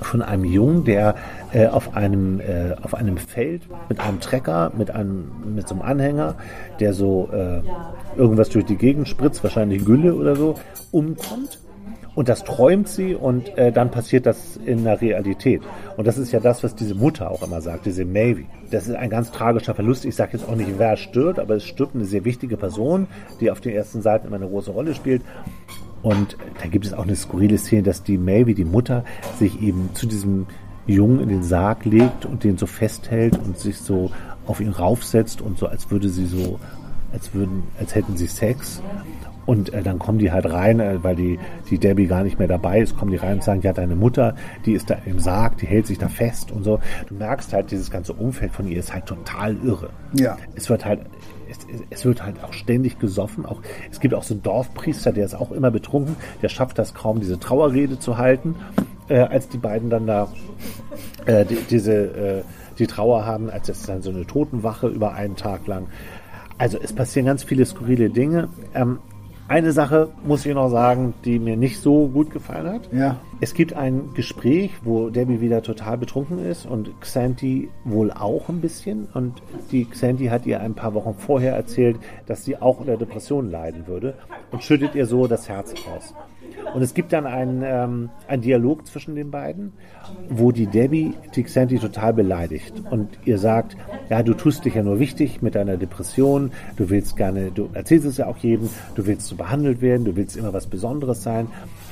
von 0.00 0.22
einem 0.22 0.44
Jungen, 0.44 0.84
der 0.84 1.14
äh, 1.52 1.66
auf 1.66 1.96
einem 1.96 2.40
äh, 2.40 2.74
auf 2.82 2.94
einem 2.94 3.16
Feld 3.16 3.62
mit 3.88 4.00
einem 4.00 4.20
Trecker, 4.20 4.72
mit 4.76 4.90
einem 4.90 5.30
mit 5.54 5.68
so 5.68 5.74
einem 5.74 5.82
Anhänger, 5.82 6.34
der 6.80 6.92
so 6.92 7.28
äh, 7.32 7.60
irgendwas 8.18 8.48
durch 8.50 8.64
die 8.64 8.76
Gegend 8.76 9.08
spritzt, 9.08 9.42
wahrscheinlich 9.42 9.84
Gülle 9.84 10.14
oder 10.14 10.36
so, 10.36 10.54
umkommt. 10.90 11.58
Und 12.14 12.28
das 12.28 12.44
träumt 12.44 12.88
sie 12.88 13.14
und 13.14 13.56
äh, 13.58 13.72
dann 13.72 13.90
passiert 13.90 14.26
das 14.26 14.56
in 14.56 14.84
der 14.84 15.00
Realität. 15.00 15.62
Und 15.96 16.06
das 16.06 16.16
ist 16.16 16.32
ja 16.32 16.40
das, 16.40 16.62
was 16.62 16.74
diese 16.74 16.94
Mutter 16.94 17.30
auch 17.30 17.42
immer 17.42 17.60
sagt, 17.60 17.86
diese 17.86 18.04
Mavie. 18.04 18.46
Das 18.70 18.86
ist 18.86 18.94
ein 18.94 19.10
ganz 19.10 19.32
tragischer 19.32 19.74
Verlust. 19.74 20.04
Ich 20.04 20.14
sage 20.14 20.36
jetzt 20.36 20.48
auch 20.48 20.54
nicht, 20.54 20.78
wer 20.78 20.96
stirbt, 20.96 21.38
aber 21.38 21.56
es 21.56 21.64
stirbt 21.64 21.94
eine 21.94 22.04
sehr 22.04 22.24
wichtige 22.24 22.56
Person, 22.56 23.08
die 23.40 23.50
auf 23.50 23.60
den 23.60 23.74
ersten 23.74 24.00
Seiten 24.02 24.28
immer 24.28 24.36
eine 24.36 24.48
große 24.48 24.70
Rolle 24.70 24.94
spielt. 24.94 25.22
Und 26.02 26.36
da 26.60 26.68
gibt 26.68 26.84
es 26.84 26.92
auch 26.92 27.04
eine 27.04 27.16
skurrile 27.16 27.58
Szene, 27.58 27.82
dass 27.82 28.02
die 28.02 28.18
Mavie, 28.18 28.54
die 28.54 28.64
Mutter, 28.64 29.04
sich 29.38 29.60
eben 29.62 29.90
zu 29.94 30.06
diesem 30.06 30.46
Jungen 30.86 31.20
in 31.20 31.30
den 31.30 31.42
Sarg 31.42 31.84
legt 31.84 32.26
und 32.26 32.44
den 32.44 32.58
so 32.58 32.66
festhält 32.66 33.38
und 33.38 33.58
sich 33.58 33.78
so 33.78 34.10
auf 34.46 34.60
ihn 34.60 34.68
raufsetzt 34.68 35.40
und 35.40 35.58
so, 35.58 35.66
als 35.66 35.90
würde 35.90 36.08
sie 36.08 36.26
so, 36.26 36.60
als 37.12 37.34
würden, 37.34 37.64
als 37.78 37.94
hätten 37.94 38.16
sie 38.16 38.26
Sex. 38.26 38.82
Und 39.46 39.72
äh, 39.72 39.82
dann 39.82 39.98
kommen 39.98 40.18
die 40.18 40.32
halt 40.32 40.50
rein, 40.50 40.80
äh, 40.80 41.02
weil 41.02 41.16
die, 41.16 41.38
die 41.70 41.78
Debbie 41.78 42.06
gar 42.06 42.22
nicht 42.22 42.38
mehr 42.38 42.48
dabei 42.48 42.80
ist, 42.80 42.96
kommen 42.96 43.10
die 43.10 43.16
rein 43.16 43.34
und 43.34 43.44
sagen, 43.44 43.60
ja, 43.62 43.72
deine 43.72 43.96
Mutter, 43.96 44.34
die 44.64 44.72
ist 44.72 44.90
da 44.90 44.96
im 45.04 45.18
Sarg, 45.18 45.58
die 45.58 45.66
hält 45.66 45.86
sich 45.86 45.98
da 45.98 46.08
fest 46.08 46.50
und 46.50 46.64
so. 46.64 46.80
Du 47.08 47.14
merkst 47.14 47.52
halt, 47.52 47.70
dieses 47.70 47.90
ganze 47.90 48.12
Umfeld 48.12 48.52
von 48.52 48.66
ihr 48.66 48.78
ist 48.78 48.92
halt 48.92 49.06
total 49.06 49.56
irre. 49.64 49.90
Ja. 50.14 50.36
Es 50.54 50.70
wird 50.70 50.84
halt, 50.84 51.00
es, 51.50 51.58
es 51.90 52.04
wird 52.04 52.24
halt 52.24 52.42
auch 52.42 52.52
ständig 52.52 52.98
gesoffen. 52.98 53.44
Auch, 53.46 53.60
es 53.90 54.00
gibt 54.00 54.14
auch 54.14 54.22
so 54.22 54.34
einen 54.34 54.42
Dorfpriester, 54.42 55.12
der 55.12 55.24
ist 55.24 55.34
auch 55.34 55.52
immer 55.52 55.70
betrunken, 55.70 56.16
der 56.42 56.48
schafft 56.48 56.78
das 56.78 56.94
kaum, 56.94 57.20
diese 57.20 57.38
Trauerrede 57.38 57.98
zu 57.98 58.18
halten, 58.18 58.56
äh, 59.08 59.18
als 59.18 59.48
die 59.48 59.58
beiden 59.58 59.90
dann 59.90 60.06
da 60.06 60.28
äh, 61.26 61.44
die, 61.44 61.58
diese 61.68 61.92
äh, 61.94 62.42
die 62.78 62.86
Trauer 62.86 63.24
haben, 63.24 63.50
als 63.50 63.68
es 63.68 63.82
dann 63.82 64.02
so 64.02 64.10
eine 64.10 64.26
Totenwache 64.26 64.88
über 64.88 65.14
einen 65.14 65.36
Tag 65.36 65.66
lang. 65.66 65.86
Also 66.58 66.78
es 66.80 66.92
passieren 66.92 67.26
ganz 67.26 67.44
viele 67.44 67.64
skurrile 67.66 68.10
Dinge. 68.10 68.48
Ähm, 68.74 68.98
eine 69.48 69.72
Sache 69.72 70.08
muss 70.24 70.46
ich 70.46 70.54
noch 70.54 70.70
sagen, 70.70 71.14
die 71.24 71.38
mir 71.38 71.56
nicht 71.56 71.80
so 71.80 72.08
gut 72.08 72.30
gefallen 72.30 72.66
hat. 72.66 72.92
Ja. 72.92 73.16
Es 73.40 73.52
gibt 73.52 73.74
ein 73.74 74.14
Gespräch, 74.14 74.70
wo 74.84 75.10
Debbie 75.10 75.40
wieder 75.40 75.62
total 75.62 75.98
betrunken 75.98 76.38
ist 76.38 76.66
und 76.66 77.00
Xanti 77.00 77.68
wohl 77.84 78.10
auch 78.10 78.48
ein 78.48 78.60
bisschen. 78.60 79.06
Und 79.12 79.42
die 79.70 79.84
Xanti 79.84 80.26
hat 80.26 80.46
ihr 80.46 80.60
ein 80.60 80.74
paar 80.74 80.94
Wochen 80.94 81.14
vorher 81.14 81.54
erzählt, 81.54 81.98
dass 82.26 82.44
sie 82.44 82.56
auch 82.56 82.80
unter 82.80 82.96
Depressionen 82.96 83.50
leiden 83.50 83.86
würde 83.86 84.14
und 84.50 84.62
schüttet 84.64 84.94
ihr 84.94 85.06
so 85.06 85.26
das 85.26 85.48
Herz 85.48 85.74
aus. 85.94 86.14
Und 86.72 86.82
es 86.82 86.94
gibt 86.94 87.12
dann 87.12 87.26
einen, 87.26 87.62
ähm, 87.64 88.10
einen 88.26 88.42
Dialog 88.42 88.86
zwischen 88.86 89.14
den 89.14 89.30
beiden, 89.30 89.72
wo 90.28 90.52
die 90.52 90.66
Debbie 90.66 91.14
die 91.34 91.42
Xanti 91.42 91.78
total 91.78 92.12
beleidigt 92.14 92.74
und 92.90 93.18
ihr 93.24 93.38
sagt, 93.38 93.76
ja, 94.10 94.22
du 94.22 94.34
tust 94.34 94.64
dich 94.64 94.74
ja 94.74 94.82
nur 94.82 94.98
wichtig 94.98 95.42
mit 95.42 95.54
deiner 95.54 95.76
Depression, 95.76 96.52
du 96.76 96.90
willst 96.90 97.16
gerne, 97.16 97.50
du 97.50 97.68
erzählst 97.72 98.06
es 98.06 98.16
ja 98.16 98.26
auch 98.26 98.38
jedem, 98.38 98.68
du 98.94 99.06
willst 99.06 99.26
so 99.28 99.36
behandelt 99.36 99.80
werden, 99.82 100.04
du 100.04 100.16
willst 100.16 100.36
immer 100.36 100.52
was 100.52 100.66
Besonderes 100.66 101.22
sein. 101.22 101.48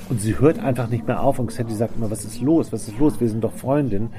Und 0.08 0.20
sie 0.20 0.38
hört 0.38 0.58
einfach 0.58 0.88
nicht 0.88 1.06
mehr 1.06 1.22
auf 1.22 1.38
und 1.38 1.46
Xanti 1.46 1.74
sagt 1.74 1.96
immer, 1.96 2.10
was 2.10 2.24
ist 2.24 2.40
los, 2.40 2.72
was 2.72 2.88
ist 2.88 2.98
los, 2.98 3.20
wir 3.20 3.28
sind 3.28 3.42
doch 3.44 3.52
Freundin. 3.52 4.10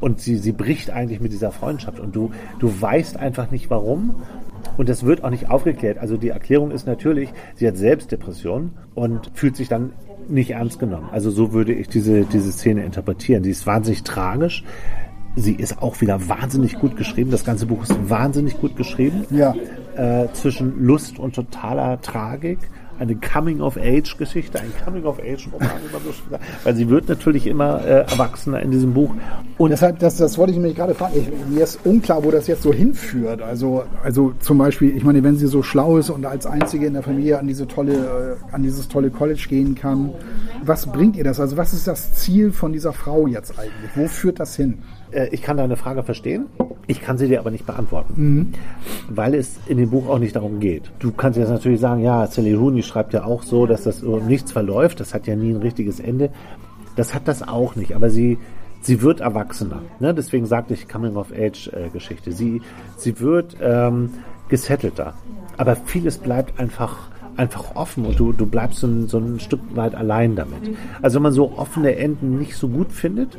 Und 0.00 0.20
sie, 0.20 0.36
sie 0.36 0.52
bricht 0.52 0.90
eigentlich 0.90 1.20
mit 1.20 1.32
dieser 1.32 1.50
Freundschaft 1.50 1.98
und 1.98 2.14
du, 2.14 2.30
du 2.60 2.80
weißt 2.80 3.16
einfach 3.16 3.50
nicht 3.50 3.68
warum. 3.68 4.14
Und 4.76 4.88
das 4.88 5.04
wird 5.04 5.24
auch 5.24 5.30
nicht 5.30 5.50
aufgeklärt. 5.50 5.98
Also 5.98 6.16
die 6.16 6.28
Erklärung 6.28 6.70
ist 6.70 6.86
natürlich, 6.86 7.30
sie 7.54 7.66
hat 7.66 7.76
Selbstdepression 7.76 8.72
und 8.94 9.30
fühlt 9.34 9.56
sich 9.56 9.68
dann 9.68 9.92
nicht 10.28 10.50
ernst 10.50 10.78
genommen. 10.78 11.08
Also 11.10 11.30
so 11.30 11.52
würde 11.52 11.72
ich 11.72 11.88
diese, 11.88 12.22
diese 12.22 12.52
Szene 12.52 12.84
interpretieren. 12.84 13.42
Die 13.42 13.50
ist 13.50 13.66
wahnsinnig 13.66 14.02
tragisch. 14.02 14.64
Sie 15.36 15.54
ist 15.54 15.80
auch 15.82 16.00
wieder 16.00 16.28
wahnsinnig 16.28 16.74
gut 16.78 16.96
geschrieben. 16.96 17.30
Das 17.30 17.44
ganze 17.44 17.66
Buch 17.66 17.82
ist 17.84 18.10
wahnsinnig 18.10 18.60
gut 18.60 18.76
geschrieben. 18.76 19.24
Ja. 19.30 19.54
Äh, 19.96 20.28
zwischen 20.32 20.84
Lust 20.84 21.18
und 21.18 21.34
totaler 21.34 22.00
Tragik. 22.00 22.58
Eine 22.98 23.14
Coming-of-Age-Geschichte, 23.16 24.60
ein 24.60 24.72
Coming-of-Age-Roman. 24.84 25.70
Weil 26.64 26.76
sie 26.76 26.88
wird 26.88 27.08
natürlich 27.08 27.46
immer 27.46 27.84
äh, 27.84 28.00
erwachsener 28.10 28.60
in 28.60 28.70
diesem 28.70 28.94
Buch. 28.94 29.14
Und 29.56 29.70
Deshalb, 29.70 29.98
das, 29.98 30.16
das 30.16 30.36
wollte 30.38 30.52
ich 30.52 30.58
mich 30.58 30.74
gerade 30.74 30.94
fragen. 30.94 31.14
Ich, 31.16 31.28
mir 31.48 31.62
ist 31.62 31.80
unklar, 31.84 32.24
wo 32.24 32.30
das 32.30 32.46
jetzt 32.46 32.62
so 32.62 32.72
hinführt. 32.72 33.42
Also, 33.42 33.84
also 34.02 34.32
zum 34.40 34.58
Beispiel, 34.58 34.96
ich 34.96 35.04
meine, 35.04 35.22
wenn 35.22 35.36
sie 35.36 35.46
so 35.46 35.62
schlau 35.62 35.98
ist 35.98 36.10
und 36.10 36.26
als 36.26 36.46
einzige 36.46 36.86
in 36.86 36.94
der 36.94 37.02
Familie 37.02 37.38
an 37.38 37.46
diese 37.46 37.66
tolle, 37.66 38.38
äh, 38.50 38.54
an 38.54 38.62
dieses 38.62 38.88
tolle 38.88 39.10
College 39.10 39.46
gehen 39.48 39.74
kann, 39.74 40.10
was 40.64 40.86
bringt 40.86 41.16
ihr 41.16 41.24
das? 41.24 41.40
Also, 41.40 41.56
was 41.56 41.72
ist 41.72 41.86
das 41.86 42.14
Ziel 42.14 42.52
von 42.52 42.72
dieser 42.72 42.92
Frau 42.92 43.26
jetzt 43.26 43.58
eigentlich? 43.58 43.90
Wo 43.94 44.08
führt 44.08 44.40
das 44.40 44.56
hin? 44.56 44.78
Äh, 45.10 45.28
ich 45.28 45.42
kann 45.42 45.56
deine 45.56 45.76
Frage 45.76 46.02
verstehen. 46.02 46.46
Ich 46.86 47.02
kann 47.02 47.18
sie 47.18 47.28
dir 47.28 47.40
aber 47.40 47.50
nicht 47.50 47.66
beantworten, 47.66 48.54
weil 49.10 49.34
es 49.34 49.58
in 49.66 49.76
dem 49.76 49.90
Buch 49.90 50.08
auch 50.08 50.18
nicht 50.18 50.36
darum 50.36 50.58
geht. 50.58 50.90
Du 51.00 51.12
kannst 51.12 51.38
jetzt 51.38 51.50
natürlich 51.50 51.80
sagen, 51.80 52.00
ja, 52.00 52.26
Sally 52.26 52.54
Rooney 52.54 52.82
schreibt 52.82 53.12
ja 53.12 53.24
auch 53.24 53.42
so, 53.42 53.66
dass 53.66 53.82
das 53.82 54.02
um 54.02 54.26
nichts 54.26 54.52
verläuft. 54.52 54.98
Das 55.00 55.12
hat 55.12 55.26
ja 55.26 55.36
nie 55.36 55.50
ein 55.50 55.58
richtiges 55.58 56.00
Ende. 56.00 56.30
Das 56.96 57.14
hat 57.14 57.28
das 57.28 57.46
auch 57.46 57.76
nicht, 57.76 57.94
aber 57.94 58.08
sie, 58.08 58.38
sie 58.80 59.02
wird 59.02 59.20
erwachsener. 59.20 59.82
Ne? 60.00 60.14
Deswegen 60.14 60.46
sagte 60.46 60.72
ich 60.72 60.88
Coming-of-Age-Geschichte. 60.88 62.32
Sie, 62.32 62.62
sie 62.96 63.20
wird 63.20 63.56
ähm, 63.60 64.10
gesettelter. 64.48 65.12
Aber 65.58 65.76
vieles 65.76 66.16
bleibt 66.16 66.58
einfach 66.58 67.10
einfach 67.38 67.76
offen 67.76 68.04
und 68.04 68.18
du, 68.18 68.32
du 68.32 68.46
bleibst 68.46 68.80
so 68.80 68.86
ein, 68.86 69.06
so 69.06 69.18
ein 69.18 69.38
Stück 69.40 69.60
weit 69.74 69.94
allein 69.94 70.34
damit. 70.34 70.76
Also 71.00 71.16
wenn 71.16 71.22
man 71.22 71.32
so 71.32 71.56
offene 71.56 71.96
Enden 71.96 72.38
nicht 72.38 72.56
so 72.56 72.68
gut 72.68 72.92
findet, 72.92 73.38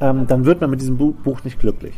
ähm, 0.00 0.26
dann 0.26 0.44
wird 0.44 0.60
man 0.60 0.70
mit 0.70 0.80
diesem 0.80 0.96
Bu 0.96 1.12
Buch 1.12 1.44
nicht 1.44 1.60
glücklich. 1.60 1.94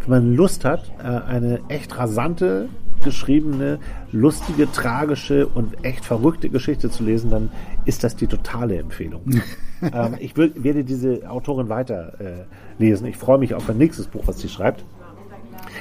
Wenn 0.00 0.10
man 0.10 0.34
Lust 0.34 0.64
hat, 0.64 0.92
äh, 0.98 1.06
eine 1.06 1.60
echt 1.68 1.96
rasante, 1.96 2.68
geschriebene, 3.02 3.78
lustige, 4.12 4.70
tragische 4.70 5.46
und 5.46 5.84
echt 5.84 6.04
verrückte 6.04 6.48
Geschichte 6.50 6.90
zu 6.90 7.02
lesen, 7.02 7.30
dann 7.30 7.50
ist 7.84 8.04
das 8.04 8.16
die 8.16 8.26
totale 8.26 8.76
Empfehlung. 8.76 9.22
ähm, 9.82 10.16
ich 10.18 10.36
will, 10.36 10.52
werde 10.56 10.84
diese 10.84 11.28
Autorin 11.30 11.68
weiter 11.68 12.20
äh, 12.20 12.82
lesen. 12.82 13.06
Ich 13.06 13.16
freue 13.16 13.38
mich 13.38 13.54
auf 13.54 13.68
ein 13.70 13.78
nächstes 13.78 14.06
Buch, 14.06 14.22
was 14.26 14.38
sie 14.38 14.48
schreibt. 14.48 14.84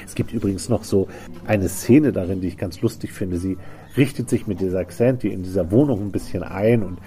Es 0.06 0.16
gibt 0.16 0.34
übrigens 0.34 0.70
noch 0.70 0.84
so 0.84 1.08
eine 1.46 1.70
Szene 1.70 2.12
darin, 2.12 2.42
die 2.42 2.48
ich 2.48 2.58
ganz 2.58 2.82
lustig 2.82 3.12
finde. 3.12 3.38
Sie 3.38 3.58
richtet 3.98 4.30
sich 4.30 4.48
mit 4.48 4.60
dieser 4.62 4.84
Xanti 4.86 5.30
in 5.30 5.44
dieser 5.44 5.72
Wohnung 5.72 6.02
ein 6.02 6.12
bisschen 6.12 6.44
ein 6.44 6.84
und 6.84 6.98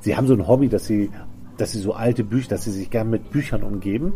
sie 0.00 0.16
haben 0.16 0.26
so 0.26 0.34
ein 0.34 0.46
Hobby, 0.46 0.68
dass 0.68 0.86
sie, 0.86 1.10
dass 1.56 1.72
sie 1.72 1.78
so 1.80 1.92
alte 1.94 2.24
Bücher, 2.24 2.48
dass 2.50 2.64
sie 2.64 2.70
sich 2.70 2.90
gern 2.90 3.10
mit 3.10 3.30
Büchern 3.30 3.62
umgeben. 3.62 4.12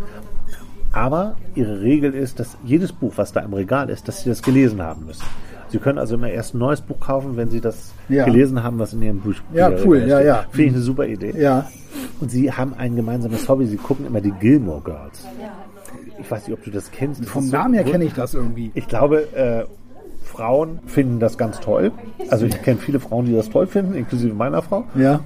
Aber 0.93 1.37
ihre 1.55 1.81
Regel 1.81 2.13
ist, 2.15 2.39
dass 2.39 2.57
jedes 2.65 2.93
Buch, 2.93 3.15
was 3.17 3.33
da 3.33 3.41
im 3.41 3.55
Regal 3.55 3.89
ist, 3.89 4.09
dass 4.09 4.23
sie 4.23 4.29
das 4.29 4.43
gelesen 4.43 4.83
haben 4.83 5.07
müssen. 5.07 5.25
Sie 5.71 5.79
können 5.79 5.97
also 5.99 6.17
immer 6.17 6.29
erst 6.29 6.55
ein 6.55 6.59
neues 6.59 6.83
Buch 6.83 7.01
kaufen, 7.01 7.39
wenn 7.39 7.49
Sie 7.49 7.63
das 7.63 7.93
Ja. 8.11 8.27
gelesen 8.27 8.63
haben, 8.63 8.79
was 8.79 8.93
in 8.93 9.01
Ihrem 9.01 9.21
Buch 9.21 9.33
Ja, 9.55 9.71
Bücherregal 9.71 9.87
cool, 9.87 9.99
ja, 10.07 10.17
steht. 10.19 10.27
ja. 10.27 10.45
Finde 10.51 10.65
ich 10.65 10.73
eine 10.75 10.83
super 10.83 11.07
Idee. 11.07 11.35
Ja. 11.41 11.71
Und 12.21 12.31
Sie 12.31 12.53
haben 12.53 12.75
ein 12.75 12.95
gemeinsames 12.95 13.49
Hobby. 13.49 13.65
Sie 13.65 13.79
gucken 13.79 14.05
immer 14.07 14.21
die 14.21 14.33
Gilmore 14.33 14.83
Girls. 14.83 15.25
Ich 16.21 16.31
weiß 16.31 16.47
nicht, 16.47 16.59
ob 16.59 16.63
du 16.63 16.71
das 16.71 16.91
kennst. 16.91 17.23
Das 17.23 17.29
Vom 17.31 17.45
ist 17.45 17.51
so- 17.53 17.57
Namen 17.57 17.73
her 17.73 17.85
kenne 17.85 18.05
ich 18.05 18.13
das 18.13 18.35
irgendwie. 18.35 18.71
ich 18.75 18.87
glaube, 18.87 19.33
äh, 19.35 19.65
Frauen 20.33 20.81
finden 20.87 21.21
das 21.21 21.37
ganz 21.37 21.61
toll. 21.61 21.93
Also 22.31 22.47
ich 22.47 22.63
kenne 22.63 22.79
viele 22.79 23.01
Frauen, 23.01 23.27
die 23.27 23.35
das 23.35 23.51
toll 23.51 23.67
finden, 23.67 23.95
inklusive 23.95 24.35
meiner 24.35 24.63
Frau. 24.63 24.85
Ja. 24.95 25.21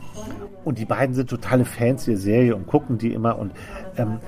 Und 0.65 0.79
die 0.79 0.85
beiden 0.85 1.15
sind 1.15 1.31
totale 1.31 1.65
Fans 1.65 2.07
der 2.07 2.17
Serie 2.17 2.57
und 2.57 2.67
gucken 2.67 2.99
die 2.99 3.13
immer. 3.13 3.39
Und 3.39 3.53
ähm, 3.97 4.19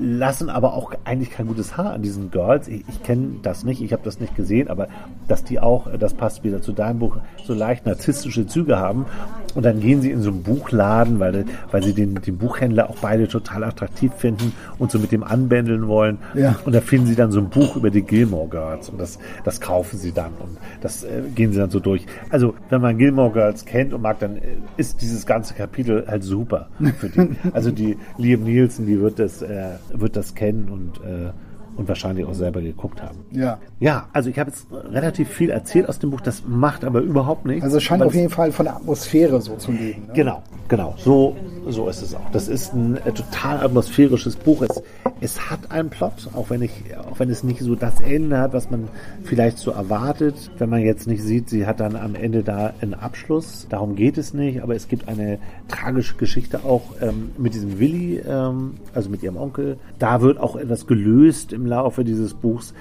lassen 0.00 0.50
aber 0.50 0.74
auch 0.74 0.92
eigentlich 1.04 1.30
kein 1.30 1.46
gutes 1.46 1.76
Haar 1.76 1.92
an 1.92 2.02
diesen 2.02 2.30
Girls. 2.30 2.68
Ich, 2.68 2.84
ich 2.88 3.02
kenne 3.02 3.36
das 3.42 3.64
nicht, 3.64 3.82
ich 3.82 3.92
habe 3.92 4.02
das 4.04 4.20
nicht 4.20 4.36
gesehen, 4.36 4.68
aber 4.68 4.88
dass 5.28 5.44
die 5.44 5.60
auch, 5.60 5.86
das 5.98 6.14
passt 6.14 6.44
wieder 6.44 6.62
zu 6.62 6.72
deinem 6.72 6.98
Buch, 6.98 7.16
so 7.44 7.54
leicht 7.54 7.86
narzisstische 7.86 8.46
Züge 8.46 8.78
haben. 8.78 9.06
Und 9.54 9.64
dann 9.64 9.80
gehen 9.80 10.02
sie 10.02 10.10
in 10.10 10.20
so 10.20 10.28
einen 10.28 10.42
Buchladen, 10.42 11.18
weil, 11.18 11.46
weil 11.70 11.82
sie 11.82 11.94
den, 11.94 12.16
den 12.16 12.36
Buchhändler 12.36 12.90
auch 12.90 12.96
beide 13.00 13.26
total 13.26 13.64
attraktiv 13.64 14.12
finden 14.12 14.52
und 14.78 14.90
so 14.90 14.98
mit 14.98 15.12
dem 15.12 15.24
anbändeln 15.24 15.88
wollen. 15.88 16.18
Ja. 16.34 16.56
Und 16.66 16.74
da 16.74 16.82
finden 16.82 17.06
sie 17.06 17.14
dann 17.14 17.32
so 17.32 17.40
ein 17.40 17.48
Buch 17.48 17.74
über 17.74 17.88
die 17.88 18.02
Gilmore 18.02 18.48
Girls 18.48 18.90
und 18.90 19.00
das, 19.00 19.18
das 19.44 19.62
kaufen 19.62 19.98
sie 19.98 20.12
dann 20.12 20.32
und 20.40 20.58
das 20.82 21.04
äh, 21.04 21.22
gehen 21.34 21.52
sie 21.52 21.58
dann 21.58 21.70
so 21.70 21.80
durch. 21.80 22.04
Also, 22.28 22.54
wenn 22.68 22.82
man 22.82 22.98
Gilmore 22.98 23.32
Girls 23.32 23.64
kennt 23.64 23.94
und 23.94 24.02
mag, 24.02 24.18
dann 24.18 24.36
äh, 24.36 24.42
ist 24.76 25.00
dieses 25.00 25.24
ganze 25.24 25.54
Kapitel 25.54 26.04
halt 26.06 26.22
super 26.22 26.68
für 26.98 27.08
die. 27.08 27.16
Also 27.52 27.70
die 27.70 27.96
Liam 28.18 28.44
Nielsen, 28.44 28.86
die 28.86 29.00
wird 29.00 29.18
das, 29.18 29.40
äh, 29.40 29.70
wird 29.92 30.16
das 30.16 30.34
kennen 30.34 30.68
und, 30.68 30.98
äh, 30.98 31.32
und 31.76 31.88
wahrscheinlich 31.88 32.24
auch 32.24 32.34
selber 32.34 32.60
geguckt 32.60 33.02
haben. 33.02 33.18
Ja. 33.32 33.58
Ja, 33.78 34.08
also 34.14 34.30
ich 34.30 34.38
habe 34.38 34.50
jetzt 34.50 34.66
relativ 34.72 35.28
viel 35.28 35.50
erzählt 35.50 35.86
aus 35.88 35.98
dem 35.98 36.10
Buch, 36.10 36.22
das 36.22 36.44
macht 36.46 36.82
aber 36.82 37.00
überhaupt 37.00 37.44
nichts. 37.44 37.62
Also 37.62 37.76
es 37.76 37.82
scheint 37.82 38.02
auf 38.02 38.14
jeden 38.14 38.30
Fall 38.30 38.50
von 38.50 38.64
der 38.64 38.76
Atmosphäre 38.76 39.42
so 39.42 39.56
zu 39.56 39.70
leben. 39.70 40.06
Ne? 40.06 40.12
Genau, 40.14 40.42
genau. 40.68 40.94
So, 40.96 41.36
so 41.68 41.86
ist 41.86 42.00
es 42.00 42.14
auch. 42.14 42.30
Das 42.32 42.48
ist 42.48 42.72
ein 42.72 42.96
äh, 42.96 43.12
total 43.12 43.58
atmosphärisches 43.62 44.36
Buch. 44.36 44.62
Es, 44.62 44.82
es 45.20 45.50
hat 45.50 45.70
einen 45.70 45.90
Plot, 45.90 46.30
auch 46.32 46.48
wenn 46.48 46.62
ich, 46.62 46.72
auch 46.96 47.18
wenn 47.18 47.28
es 47.28 47.44
nicht 47.44 47.60
so 47.60 47.74
das 47.74 48.00
Ende 48.00 48.38
hat, 48.38 48.54
was 48.54 48.70
man 48.70 48.88
vielleicht 49.24 49.58
so 49.58 49.72
erwartet. 49.72 50.50
Wenn 50.56 50.70
man 50.70 50.80
jetzt 50.80 51.06
nicht 51.06 51.22
sieht, 51.22 51.50
sie 51.50 51.66
hat 51.66 51.80
dann 51.80 51.96
am 51.96 52.14
Ende 52.14 52.42
da 52.42 52.72
einen 52.80 52.94
Abschluss. 52.94 53.66
Darum 53.68 53.94
geht 53.94 54.16
es 54.16 54.32
nicht. 54.32 54.62
Aber 54.62 54.74
es 54.74 54.88
gibt 54.88 55.06
eine 55.06 55.38
tragische 55.68 56.16
Geschichte 56.16 56.60
auch 56.64 56.94
ähm, 57.02 57.32
mit 57.36 57.52
diesem 57.52 57.78
Willi, 57.78 58.22
ähm, 58.26 58.76
also 58.94 59.10
mit 59.10 59.22
ihrem 59.22 59.36
Onkel. 59.36 59.76
Da 59.98 60.22
wird 60.22 60.38
auch 60.38 60.56
etwas 60.56 60.86
gelöst 60.86 61.52
im 61.52 61.66
Laufe 61.66 62.04
dieses 62.04 62.32
Buchs 62.32 62.72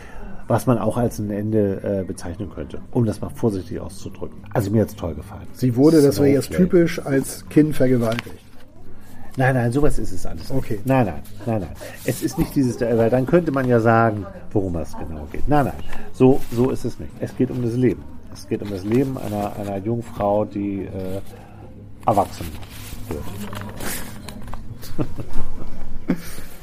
was 0.47 0.65
man 0.67 0.77
auch 0.77 0.97
als 0.97 1.19
ein 1.19 1.31
Ende 1.31 2.01
äh, 2.01 2.03
bezeichnen 2.03 2.49
könnte, 2.49 2.79
um 2.91 3.05
das 3.05 3.21
mal 3.21 3.29
vorsichtig 3.29 3.79
auszudrücken. 3.79 4.37
Also 4.53 4.71
mir 4.71 4.79
jetzt 4.79 4.97
toll 4.97 5.15
gefallen. 5.15 5.47
Sie 5.53 5.75
wurde, 5.75 6.01
das 6.01 6.19
wäre 6.19 6.29
jetzt 6.29 6.51
typisch, 6.51 7.03
als 7.03 7.47
Kind 7.49 7.75
vergewaltigt. 7.75 8.35
Nein, 9.37 9.55
nein, 9.55 9.71
sowas 9.71 9.99
ist 9.99 10.13
es 10.13 10.25
alles. 10.25 10.49
nicht. 10.49 10.57
Okay. 10.57 10.79
Nein, 10.85 11.07
nein, 11.07 11.21
nein, 11.45 11.61
nein. 11.61 11.75
Es 12.05 12.21
ist 12.21 12.37
nicht 12.37 12.55
dieses, 12.55 12.79
weil 12.79 13.09
dann 13.09 13.25
könnte 13.25 13.51
man 13.51 13.67
ja 13.67 13.81
sagen, 13.81 14.25
worum 14.51 14.77
es 14.77 14.95
genau 14.97 15.27
geht. 15.31 15.47
Nein, 15.47 15.65
nein, 15.65 15.83
so, 16.13 16.39
so 16.51 16.69
ist 16.69 16.85
es 16.85 16.99
nicht. 16.99 17.11
Es 17.19 17.35
geht 17.35 17.51
um 17.51 17.61
das 17.61 17.73
Leben. 17.73 18.03
Es 18.31 18.47
geht 18.47 18.61
um 18.61 18.69
das 18.69 18.85
Leben 18.85 19.17
einer, 19.17 19.55
einer 19.57 19.77
Jungfrau, 19.77 20.45
die 20.45 20.83
äh, 20.83 21.21
erwachsen 22.05 22.45
wird. 23.09 23.23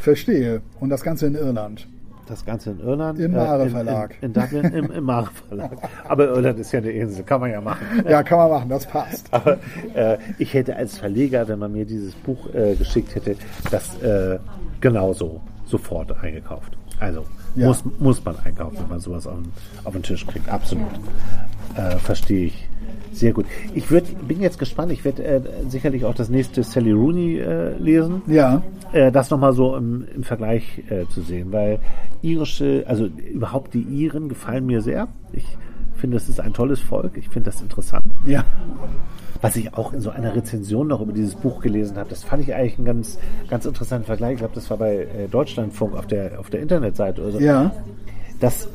Verstehe. 0.00 0.62
Und 0.80 0.90
das 0.90 1.02
Ganze 1.02 1.26
in 1.26 1.34
Irland. 1.34 1.86
Das 2.32 2.46
Ganze 2.46 2.70
in 2.70 2.80
Irland. 2.80 3.18
Im 3.18 3.34
äh, 3.34 3.36
Mare 3.36 3.64
in- 3.64 3.70
Verlag. 3.70 4.14
In, 4.22 4.26
in 4.28 4.32
Dublin, 4.32 4.64
im, 4.72 4.90
im 4.90 5.04
Mare 5.04 5.28
Verlag. 5.48 5.72
Aber 6.08 6.28
Irland 6.28 6.58
ist 6.58 6.72
ja 6.72 6.78
eine 6.78 6.90
Insel, 6.90 7.24
kann 7.24 7.42
man 7.42 7.50
ja 7.50 7.60
machen. 7.60 7.84
Ja, 8.08 8.22
kann 8.22 8.38
man 8.38 8.50
machen, 8.50 8.68
das 8.70 8.86
passt. 8.86 9.28
Aber 9.32 9.58
äh, 9.92 10.16
ich 10.38 10.54
hätte 10.54 10.74
als 10.76 10.96
Verleger, 10.96 11.46
wenn 11.48 11.58
man 11.58 11.72
mir 11.72 11.84
dieses 11.84 12.14
Buch 12.14 12.38
äh, 12.54 12.74
geschickt 12.74 13.14
hätte, 13.14 13.36
das 13.70 14.00
äh, 14.02 14.38
genauso 14.80 15.42
sofort 15.66 16.10
eingekauft. 16.24 16.72
Also 17.00 17.26
Ja. 17.54 17.66
muss, 17.66 17.84
muss 17.98 18.24
man 18.24 18.36
einkaufen, 18.42 18.78
wenn 18.80 18.88
man 18.88 19.00
sowas 19.00 19.26
auf, 19.26 19.34
den- 19.34 19.52
auf 19.84 19.92
den 19.92 20.02
Tisch 20.02 20.26
kriegt. 20.26 20.48
Absolut. 20.48 20.86
Äh, 21.76 21.98
Verstehe 21.98 22.46
ich. 22.46 22.66
Sehr 23.12 23.32
gut. 23.32 23.46
Ich 23.74 23.90
würd, 23.90 24.26
bin 24.26 24.40
jetzt 24.40 24.58
gespannt. 24.58 24.92
Ich 24.92 25.04
werde 25.04 25.24
äh, 25.24 25.40
sicherlich 25.68 26.04
auch 26.04 26.14
das 26.14 26.28
nächste 26.28 26.62
Sally 26.62 26.92
Rooney 26.92 27.38
äh, 27.38 27.76
lesen 27.78 28.22
Ja, 28.26 28.62
äh, 28.92 29.12
das 29.12 29.30
nochmal 29.30 29.52
so 29.52 29.76
im, 29.76 30.06
im 30.14 30.22
Vergleich 30.22 30.82
äh, 30.88 31.06
zu 31.08 31.22
sehen, 31.22 31.52
weil 31.52 31.78
irische, 32.22 32.84
also 32.86 33.06
überhaupt 33.06 33.74
die 33.74 33.82
Iren 33.82 34.28
gefallen 34.28 34.66
mir 34.66 34.80
sehr. 34.80 35.08
Ich 35.32 35.46
finde, 35.96 36.16
es 36.16 36.28
ist 36.28 36.40
ein 36.40 36.52
tolles 36.52 36.80
Volk. 36.80 37.16
Ich 37.16 37.28
finde 37.28 37.50
das 37.50 37.62
interessant. 37.62 38.04
ja. 38.26 38.44
Was 39.40 39.56
ich 39.56 39.74
auch 39.74 39.92
in 39.92 40.00
so 40.00 40.10
einer 40.10 40.36
Rezension 40.36 40.86
noch 40.86 41.00
über 41.00 41.12
dieses 41.12 41.34
Buch 41.34 41.60
gelesen 41.60 41.96
habe, 41.96 42.08
das 42.08 42.22
fand 42.22 42.44
ich 42.44 42.54
eigentlich 42.54 42.76
einen 42.76 42.84
ganz, 42.84 43.18
ganz 43.48 43.66
interessanten 43.66 44.06
Vergleich. 44.06 44.34
Ich 44.34 44.38
glaube, 44.38 44.54
das 44.54 44.70
war 44.70 44.76
bei 44.76 44.98
äh, 44.98 45.26
Deutschlandfunk 45.28 45.96
auf 45.96 46.06
der, 46.06 46.38
auf 46.38 46.48
der 46.48 46.60
Internetseite 46.60 47.22
oder 47.22 47.32
so. 47.32 47.40
Ja, 47.40 47.72
Dass, 48.38 48.68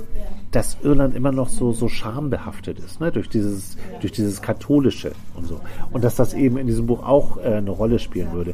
dass 0.52 0.78
Irland 0.82 1.16
immer 1.16 1.32
noch 1.32 1.50
so, 1.50 1.74
so 1.74 1.88
schambehaftet 1.88 2.80
ist, 2.80 3.02
ne? 3.02 3.12
durch, 3.12 3.30
dieses, 3.30 3.78
durch 4.00 4.14
dieses 4.14 4.42
Katholische 4.42 5.12
und 5.36 5.46
so. 5.48 5.60
Und 5.92 6.04
dass 6.04 6.16
das 6.16 6.34
eben 6.34 6.58
in 6.58 6.68
diesem 6.68 6.86
Buch 6.86 7.06
auch 7.06 7.38
äh, 7.38 7.56
eine 7.56 7.72
Rolle 7.72 8.00
spielen 8.00 8.32
würde. 8.32 8.54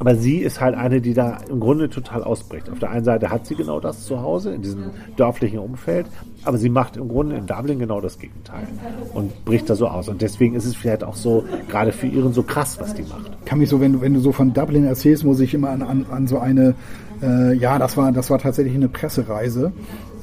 Aber 0.00 0.16
sie 0.16 0.38
ist 0.38 0.62
halt 0.62 0.74
eine, 0.74 1.02
die 1.02 1.12
da 1.12 1.40
im 1.50 1.60
Grunde 1.60 1.90
total 1.90 2.24
ausbricht. 2.24 2.70
Auf 2.70 2.78
der 2.78 2.90
einen 2.90 3.04
Seite 3.04 3.28
hat 3.28 3.46
sie 3.46 3.54
genau 3.54 3.80
das 3.80 4.06
zu 4.06 4.22
Hause, 4.22 4.54
in 4.54 4.62
diesem 4.62 4.84
dörflichen 5.16 5.58
Umfeld, 5.58 6.06
aber 6.44 6.56
sie 6.56 6.70
macht 6.70 6.96
im 6.96 7.06
Grunde 7.06 7.36
in 7.36 7.46
Dublin 7.46 7.78
genau 7.78 8.00
das 8.00 8.18
Gegenteil 8.18 8.66
und 9.12 9.44
bricht 9.44 9.68
da 9.68 9.74
so 9.76 9.88
aus. 9.88 10.08
Und 10.08 10.22
deswegen 10.22 10.54
ist 10.54 10.64
es 10.64 10.74
vielleicht 10.74 11.04
auch 11.04 11.16
so, 11.16 11.44
gerade 11.68 11.92
für 11.92 12.06
ihren 12.06 12.32
so 12.32 12.42
krass, 12.42 12.80
was 12.80 12.94
die 12.94 13.02
macht. 13.02 13.44
kann 13.44 13.58
mich 13.58 13.68
so, 13.68 13.78
wenn 13.82 13.92
du, 13.92 14.00
wenn 14.00 14.14
du 14.14 14.20
so 14.20 14.32
von 14.32 14.54
Dublin 14.54 14.86
erzählst, 14.86 15.22
muss 15.22 15.38
ich 15.38 15.52
immer 15.52 15.68
an, 15.68 15.82
an, 15.82 16.06
an 16.10 16.26
so 16.26 16.38
eine, 16.38 16.74
äh, 17.22 17.52
ja, 17.52 17.78
das 17.78 17.98
war, 17.98 18.10
das 18.10 18.30
war 18.30 18.38
tatsächlich 18.38 18.74
eine 18.74 18.88
Pressereise, 18.88 19.70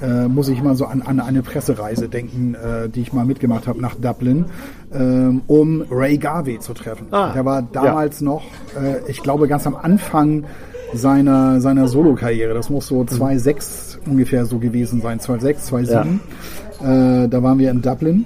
äh, 0.02 0.28
muss 0.28 0.48
ich 0.50 0.60
immer 0.60 0.76
so 0.76 0.86
an, 0.86 1.02
an 1.02 1.20
eine 1.20 1.42
Pressereise 1.42 2.08
denken, 2.10 2.56
äh, 2.56 2.90
die 2.90 3.02
ich 3.02 3.14
mal 3.14 3.26
mitgemacht 3.26 3.68
habe 3.68 3.82
nach 3.82 3.96
Dublin, 3.96 4.46
ähm, 4.94 5.42
um 5.48 5.84
Ray 5.90 6.18
Garvey 6.18 6.60
zu 6.60 6.74
treffen. 6.74 7.08
Ah, 7.12 7.34
Der 7.34 7.46
war 7.46 7.62
damals 7.62 8.22
noch, 8.22 8.44
äh, 8.76 9.10
ich 9.10 9.22
glaube, 9.24 9.48
ganz 9.48 9.66
am 9.68 9.76
Anfang 9.76 10.46
seiner, 10.94 11.60
seiner 11.62 11.88
Solo-Karriere. 11.88 12.54
Das 12.54 12.70
muss 12.70 12.88
so 12.88 13.02
2,6 13.02 13.98
ungefähr 14.06 14.46
so 14.46 14.58
gewesen 14.60 15.02
sein, 15.02 15.20
2,6, 15.20 15.68
2,7. 15.70 17.24
Äh, 17.26 17.28
da 17.30 17.44
waren 17.44 17.60
wir 17.60 17.72
in 17.72 17.82
Dublin. 17.82 18.26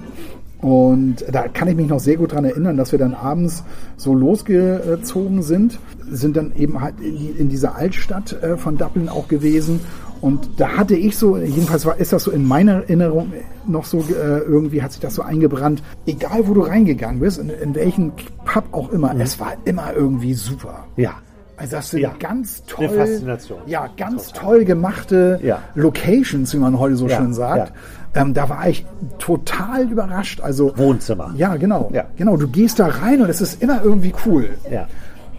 Und 0.60 1.24
da 1.28 1.48
kann 1.48 1.66
ich 1.66 1.74
mich 1.74 1.88
noch 1.88 1.98
sehr 1.98 2.16
gut 2.16 2.32
dran 2.32 2.44
erinnern, 2.44 2.76
dass 2.76 2.92
wir 2.92 2.98
dann 3.00 3.14
abends 3.14 3.64
so 3.96 4.14
losgezogen 4.14 5.42
sind, 5.42 5.80
sind 6.08 6.36
dann 6.36 6.52
eben 6.54 6.80
halt 6.80 7.00
in, 7.00 7.16
die, 7.16 7.30
in 7.30 7.48
dieser 7.48 7.74
Altstadt 7.74 8.40
äh, 8.44 8.56
von 8.56 8.78
Dublin 8.78 9.08
auch 9.08 9.26
gewesen. 9.26 9.80
Und 10.22 10.48
da 10.58 10.76
hatte 10.76 10.94
ich 10.94 11.18
so, 11.18 11.36
jedenfalls 11.36 11.84
war, 11.84 11.98
ist 11.98 12.12
das 12.12 12.22
so 12.24 12.30
in 12.30 12.46
meiner 12.46 12.74
Erinnerung 12.74 13.32
noch 13.66 13.84
so, 13.84 13.98
äh, 13.98 14.38
irgendwie 14.38 14.80
hat 14.80 14.92
sich 14.92 15.00
das 15.00 15.16
so 15.16 15.22
eingebrannt. 15.22 15.82
Egal 16.06 16.46
wo 16.46 16.54
du 16.54 16.60
reingegangen 16.62 17.20
bist, 17.20 17.38
in, 17.38 17.50
in 17.50 17.74
welchen 17.74 18.12
Pub 18.44 18.64
auch 18.72 18.90
immer, 18.92 19.14
es 19.18 19.38
war 19.40 19.52
immer 19.64 19.92
irgendwie 19.94 20.32
super. 20.34 20.86
Ja. 20.96 21.10
Also 21.56 21.76
das 21.76 21.90
sind 21.90 22.00
Ja. 22.00 22.12
ganz 22.18 22.62
toll, 22.66 22.86
Eine 22.88 22.96
Faszination. 22.98 23.58
ja, 23.66 23.88
ganz 23.96 24.32
toll 24.32 24.64
gemachte 24.64 25.38
Ja. 25.42 25.58
Locations, 25.74 26.54
wie 26.54 26.58
man 26.58 26.78
heute 26.78 26.96
so 26.96 27.08
Ja, 27.08 27.16
schön 27.18 27.34
sagt. 27.34 27.72
Ähm, 28.14 28.32
da 28.34 28.48
war 28.48 28.68
ich 28.68 28.86
total 29.18 29.90
überrascht. 29.90 30.40
Also 30.40 30.72
Wohnzimmer. 30.76 31.32
Ja, 31.36 31.56
genau, 31.56 31.90
Ja. 31.92 32.04
genau. 32.16 32.36
Du 32.36 32.46
gehst 32.48 32.78
da 32.78 32.86
rein 32.86 33.22
und 33.22 33.28
es 33.28 33.40
ist 33.40 33.60
immer 33.62 33.82
irgendwie 33.82 34.12
cool. 34.26 34.50
Ja. 34.70 34.86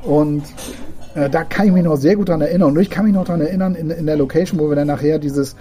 Und 0.03 0.43
äh, 1.15 1.29
da 1.29 1.43
kann 1.43 1.67
ich 1.67 1.71
mich 1.73 1.83
noch 1.83 1.95
sehr 1.95 2.15
gut 2.15 2.29
dran 2.29 2.41
erinnern. 2.41 2.71
Und 2.71 2.79
ich 2.81 2.89
kann 2.89 3.05
mich 3.05 3.13
noch 3.13 3.25
dran 3.25 3.41
erinnern, 3.41 3.75
in, 3.75 3.89
in 3.89 4.05
der 4.05 4.17
Location, 4.17 4.59
wo 4.59 4.69
wir 4.69 4.75
dann 4.75 4.87
nachher 4.87 5.19
dieses 5.19 5.55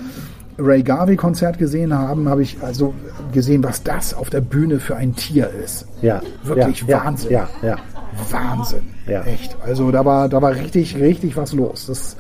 Ray 0.59 0.82
Garvey-Konzert 0.82 1.59
gesehen 1.59 1.96
haben, 1.96 2.28
habe 2.28 2.42
ich 2.42 2.59
also 2.62 2.92
gesehen, 3.32 3.64
was 3.64 3.82
das 3.82 4.12
auf 4.14 4.28
der 4.30 4.40
Bühne 4.42 4.80
für 4.80 4.96
ein 4.96 5.14
Tier 5.16 5.48
ist. 5.64 5.86
Ja. 6.03 6.20
Wirklich 6.44 6.82
ja, 6.86 7.05
Wahnsinn. 7.05 7.32
Ja, 7.32 7.48
ja. 7.62 7.76
Wahnsinn. 8.30 8.82
Ja. 9.07 9.22
Echt. 9.22 9.57
Also 9.64 9.90
da 9.90 10.05
war, 10.05 10.28
da 10.28 10.42
war 10.42 10.55
richtig, 10.55 10.96
richtig 10.96 11.36
was 11.36 11.55
los. 11.55 11.86
Das, 11.86 12.16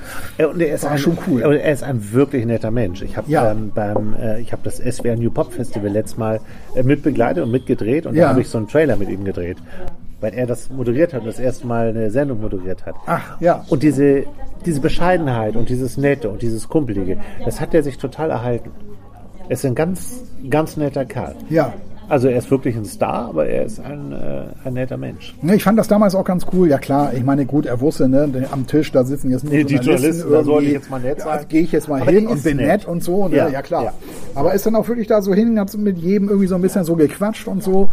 Und 0.50 0.60
er 0.62 0.74
ist 0.74 0.84
War 0.84 0.92
ein, 0.92 0.98
schon 0.98 1.18
cool. 1.26 1.42
Und 1.42 1.52
er 1.52 1.70
ist 1.72 1.82
ein 1.82 2.12
wirklich 2.12 2.46
netter 2.46 2.70
Mensch. 2.70 3.02
Ich 3.02 3.16
habe 3.18 3.30
Ja. 3.30 3.50
ähm, 3.52 3.70
beim, 3.74 4.14
äh, 4.18 4.40
ich 4.40 4.52
habe 4.52 4.62
das 4.64 4.78
SWR 4.78 5.16
New 5.16 5.30
Pop 5.30 5.52
Festival 5.52 5.90
letztes 5.90 6.16
Mal 6.16 6.40
äh, 6.74 6.82
mitbegleitet 6.82 7.44
und 7.44 7.50
mitgedreht 7.50 8.06
und 8.06 8.14
Ja. 8.14 8.24
da 8.24 8.28
habe 8.30 8.40
ich 8.40 8.48
so 8.48 8.56
einen 8.56 8.68
Trailer 8.68 8.96
mit 8.96 9.10
ihm 9.10 9.24
gedreht, 9.24 9.58
weil 10.22 10.32
er 10.32 10.46
das 10.46 10.70
moderiert 10.70 11.12
hat 11.12 11.20
und 11.20 11.26
das 11.26 11.38
erste 11.38 11.66
Mal 11.66 11.88
eine 11.90 12.10
Sendung 12.10 12.40
moderiert 12.40 12.86
hat. 12.86 12.94
Ach, 13.06 13.38
ja. 13.40 13.64
Und 13.68 13.82
diese, 13.82 14.24
diese 14.64 14.80
Bescheidenheit 14.80 15.56
und 15.56 15.68
dieses 15.68 15.98
Nette 15.98 16.30
und 16.30 16.40
dieses 16.40 16.68
Kumpelige, 16.68 17.18
das 17.44 17.60
hat 17.60 17.74
er 17.74 17.82
sich 17.82 17.98
total 17.98 18.30
erhalten. 18.30 18.70
Er 19.48 19.50
ist 19.52 19.66
ein 19.66 19.74
ganz, 19.74 20.22
ganz 20.48 20.76
netter 20.78 21.04
Kerl. 21.04 21.34
ja. 21.50 21.74
Also 22.08 22.28
er 22.28 22.36
ist 22.36 22.50
wirklich 22.50 22.76
ein 22.76 22.84
Star, 22.84 23.28
aber 23.28 23.46
er 23.46 23.64
ist 23.64 23.80
ein, 23.80 24.12
äh, 24.12 24.42
ein 24.68 24.74
netter 24.74 24.98
Mensch. 24.98 25.34
Ne, 25.40 25.54
Ich 25.54 25.62
fand 25.62 25.78
das 25.78 25.88
damals 25.88 26.14
auch 26.14 26.24
ganz 26.24 26.44
cool. 26.52 26.68
Ja 26.68 26.76
klar, 26.76 27.14
ich 27.14 27.24
meine, 27.24 27.46
gut, 27.46 27.64
er 27.64 27.80
wusste, 27.80 28.06
ne, 28.06 28.28
am 28.50 28.66
Tisch, 28.66 28.92
da 28.92 29.04
sitzen 29.04 29.30
jetzt 29.30 29.44
nur 29.44 29.52
Nee, 29.54 29.64
die 29.64 29.76
Journalisten, 29.76 30.30
da 30.30 30.42
soll 30.44 30.64
ich 30.64 30.72
jetzt 30.72 30.90
mal 30.90 31.00
nett 31.00 31.20
sein. 31.22 31.38
Ja, 31.38 31.44
Gehe 31.44 31.62
ich 31.62 31.72
jetzt 31.72 31.88
mal 31.88 32.02
Aber 32.02 32.10
hin 32.10 32.26
und 32.26 32.42
bin 32.42 32.58
nett. 32.58 32.66
nett 32.66 32.86
und 32.86 33.02
so, 33.02 33.28
ne? 33.28 33.36
Ja, 33.36 33.48
ja, 33.48 33.62
klar. 33.62 33.84
ja. 33.84 33.92
Aber 34.34 34.52
ist 34.52 34.66
dann 34.66 34.74
auch 34.74 34.88
wirklich 34.88 35.06
da 35.06 35.22
so 35.22 35.32
hin, 35.32 35.58
hat 35.58 35.74
mit 35.78 35.96
jedem 35.96 36.28
irgendwie 36.28 36.48
so 36.48 36.54
ein 36.56 36.60
bisschen 36.60 36.84
so 36.84 36.96
gequatscht 36.96 37.48
und 37.48 37.62
so. 37.62 37.88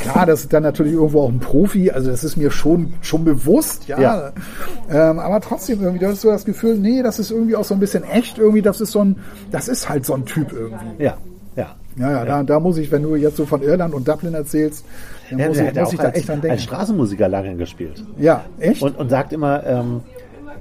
Klar, 0.00 0.26
das 0.26 0.40
ist 0.42 0.52
dann 0.52 0.62
natürlich 0.62 0.92
irgendwo 0.92 1.22
auch 1.22 1.28
ein 1.28 1.40
Profi, 1.40 1.90
also 1.90 2.10
das 2.10 2.24
ist 2.24 2.36
mir 2.36 2.50
schon, 2.50 2.92
schon 3.00 3.24
bewusst, 3.24 3.88
ja. 3.88 4.00
Ja. 4.00 4.32
Ähm, 4.90 5.18
aber 5.18 5.40
trotzdem 5.40 5.80
irgendwie, 5.82 6.04
du 6.04 6.10
hast 6.10 6.20
so 6.20 6.30
das 6.30 6.44
Gefühl, 6.44 6.76
nee, 6.78 7.02
das 7.02 7.18
ist 7.18 7.30
irgendwie 7.30 7.56
auch 7.56 7.64
so 7.64 7.74
ein 7.74 7.80
bisschen 7.80 8.04
echt, 8.04 8.38
irgendwie, 8.38 8.62
das 8.62 8.80
ist 8.80 8.92
so 8.92 9.04
ein, 9.04 9.16
das 9.50 9.68
ist 9.68 9.88
halt 9.88 10.06
so 10.06 10.14
ein 10.14 10.24
Typ 10.24 10.52
irgendwie. 10.52 11.02
Ja, 11.04 11.16
ja. 11.56 11.74
Ja, 11.96 12.12
ja, 12.12 12.24
Da, 12.24 12.42
da 12.44 12.60
muss 12.60 12.78
ich, 12.78 12.92
wenn 12.92 13.02
du 13.02 13.16
jetzt 13.16 13.36
so 13.36 13.44
von 13.44 13.60
Irland 13.62 13.92
und 13.92 14.06
Dublin 14.06 14.34
erzählst, 14.34 14.84
dann 15.30 15.38
Ja, 15.40 15.48
muss 15.48 15.58
ich, 15.58 15.74
ja 15.74 15.82
muss 15.82 15.92
ich 15.92 15.98
da 15.98 16.04
als, 16.06 16.16
echt 16.16 16.28
dran 16.28 16.36
als 16.36 16.42
denken. 16.42 16.58
Straßenmusiker 16.60 17.28
lange 17.28 17.56
gespielt. 17.56 18.04
Ja, 18.18 18.44
echt? 18.60 18.82
Und, 18.82 18.96
und 18.96 19.08
sagt 19.10 19.32
immer, 19.32 19.66
ähm, 19.66 20.02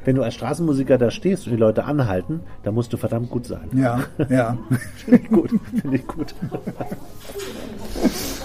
wenn 0.04 0.16
du 0.16 0.24
als 0.24 0.34
Straßenmusiker 0.34 0.98
da 0.98 1.12
stehst 1.12 1.46
und 1.46 1.52
die 1.52 1.58
Leute 1.60 1.84
anhalten, 1.84 2.40
dann 2.64 2.74
musst 2.74 2.92
du 2.92 2.98
verdammt 2.98 3.30
gut 3.30 3.46
sein. 3.46 3.70
Ja, 3.74 4.00
ja. 4.30 4.58
Finde 4.96 5.20
ich 5.22 5.30
gut. 5.30 5.52
Finde 5.82 5.98
ich 5.98 6.08
gut. 6.08 6.34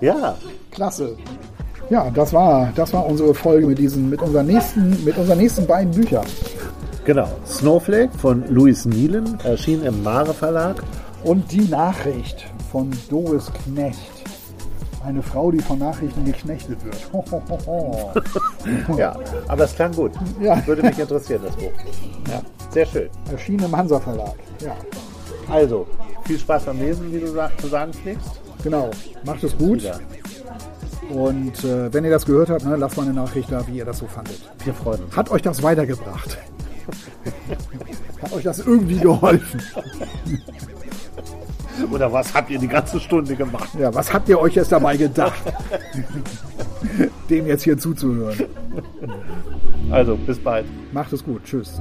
ja, 0.00 0.36
Klasse. 0.70 1.16
Ja, 1.88 2.08
das 2.10 2.32
war, 2.32 2.72
das 2.76 2.92
war 2.92 3.04
unsere 3.06 3.34
Folge 3.34 3.66
mit 3.66 3.78
diesen, 3.78 4.10
mit 4.10 4.22
unseren 4.22 4.46
nächsten, 4.46 5.04
mit 5.04 5.16
unseren 5.18 5.38
nächsten 5.38 5.66
beiden 5.66 5.92
Büchern. 5.92 6.24
genau. 7.04 7.28
Snowflake 7.46 8.16
von 8.18 8.44
Louis 8.48 8.84
Nielen 8.84 9.38
erschien 9.44 9.82
im 9.82 10.02
Mare 10.02 10.32
Verlag. 10.32 10.82
Und 11.24 11.50
die 11.52 11.62
Nachricht 11.68 12.46
von 12.70 12.90
Doris 13.10 13.50
Knecht. 13.64 13.98
Eine 15.04 15.22
Frau, 15.22 15.50
die 15.50 15.58
von 15.60 15.78
Nachrichten 15.78 16.24
geknechtet 16.24 16.82
wird. 16.84 16.96
Ho, 17.12 17.24
ho, 17.30 17.42
ho, 17.48 17.58
ho. 17.66 18.10
Ja, 18.96 19.16
aber 19.48 19.64
es 19.64 19.74
klang 19.74 19.92
gut. 19.92 20.12
Ja. 20.40 20.64
Würde 20.66 20.82
mich 20.82 20.98
interessieren, 20.98 21.42
das 21.44 21.56
Buch. 21.56 21.72
Ja, 22.30 22.40
sehr 22.70 22.86
schön. 22.86 23.08
Erschienen 23.32 23.64
im 23.64 23.76
Hansa 23.76 23.98
Verlag. 23.98 24.34
Ja, 24.64 24.76
Also, 25.52 25.86
viel 26.26 26.38
Spaß 26.38 26.64
beim 26.64 26.78
Lesen, 26.78 27.12
wie 27.12 27.18
du 27.20 27.26
zu 27.60 27.66
sagen 27.68 27.92
pflegst. 27.92 28.39
Genau. 28.62 28.90
Macht 29.24 29.42
es 29.44 29.56
gut. 29.56 29.82
Und 31.10 31.64
äh, 31.64 31.92
wenn 31.92 32.04
ihr 32.04 32.10
das 32.10 32.24
gehört 32.24 32.50
habt, 32.50 32.64
ne, 32.64 32.76
lasst 32.76 32.96
mal 32.96 33.02
eine 33.02 33.12
Nachricht 33.12 33.50
da, 33.50 33.66
wie 33.66 33.78
ihr 33.78 33.84
das 33.84 33.98
so 33.98 34.06
fandet. 34.06 34.40
Wir 34.64 34.74
freuen 34.74 35.04
uns. 35.04 35.16
Hat 35.16 35.30
euch 35.30 35.42
das 35.42 35.62
weitergebracht? 35.62 36.38
Hat 38.22 38.32
euch 38.32 38.44
das 38.44 38.60
irgendwie 38.60 38.98
geholfen? 38.98 39.60
Oder 41.90 42.12
was 42.12 42.32
habt 42.34 42.50
ihr 42.50 42.58
die 42.58 42.68
ganze 42.68 43.00
Stunde 43.00 43.34
gemacht? 43.34 43.70
Ja, 43.78 43.92
was 43.94 44.12
habt 44.12 44.28
ihr 44.28 44.38
euch 44.38 44.54
jetzt 44.54 44.70
dabei 44.70 44.96
gedacht, 44.96 45.40
dem 47.28 47.46
jetzt 47.46 47.64
hier 47.64 47.78
zuzuhören? 47.78 48.44
Also, 49.90 50.16
bis 50.16 50.38
bald. 50.38 50.66
Macht 50.92 51.12
es 51.12 51.24
gut. 51.24 51.42
Tschüss. 51.44 51.80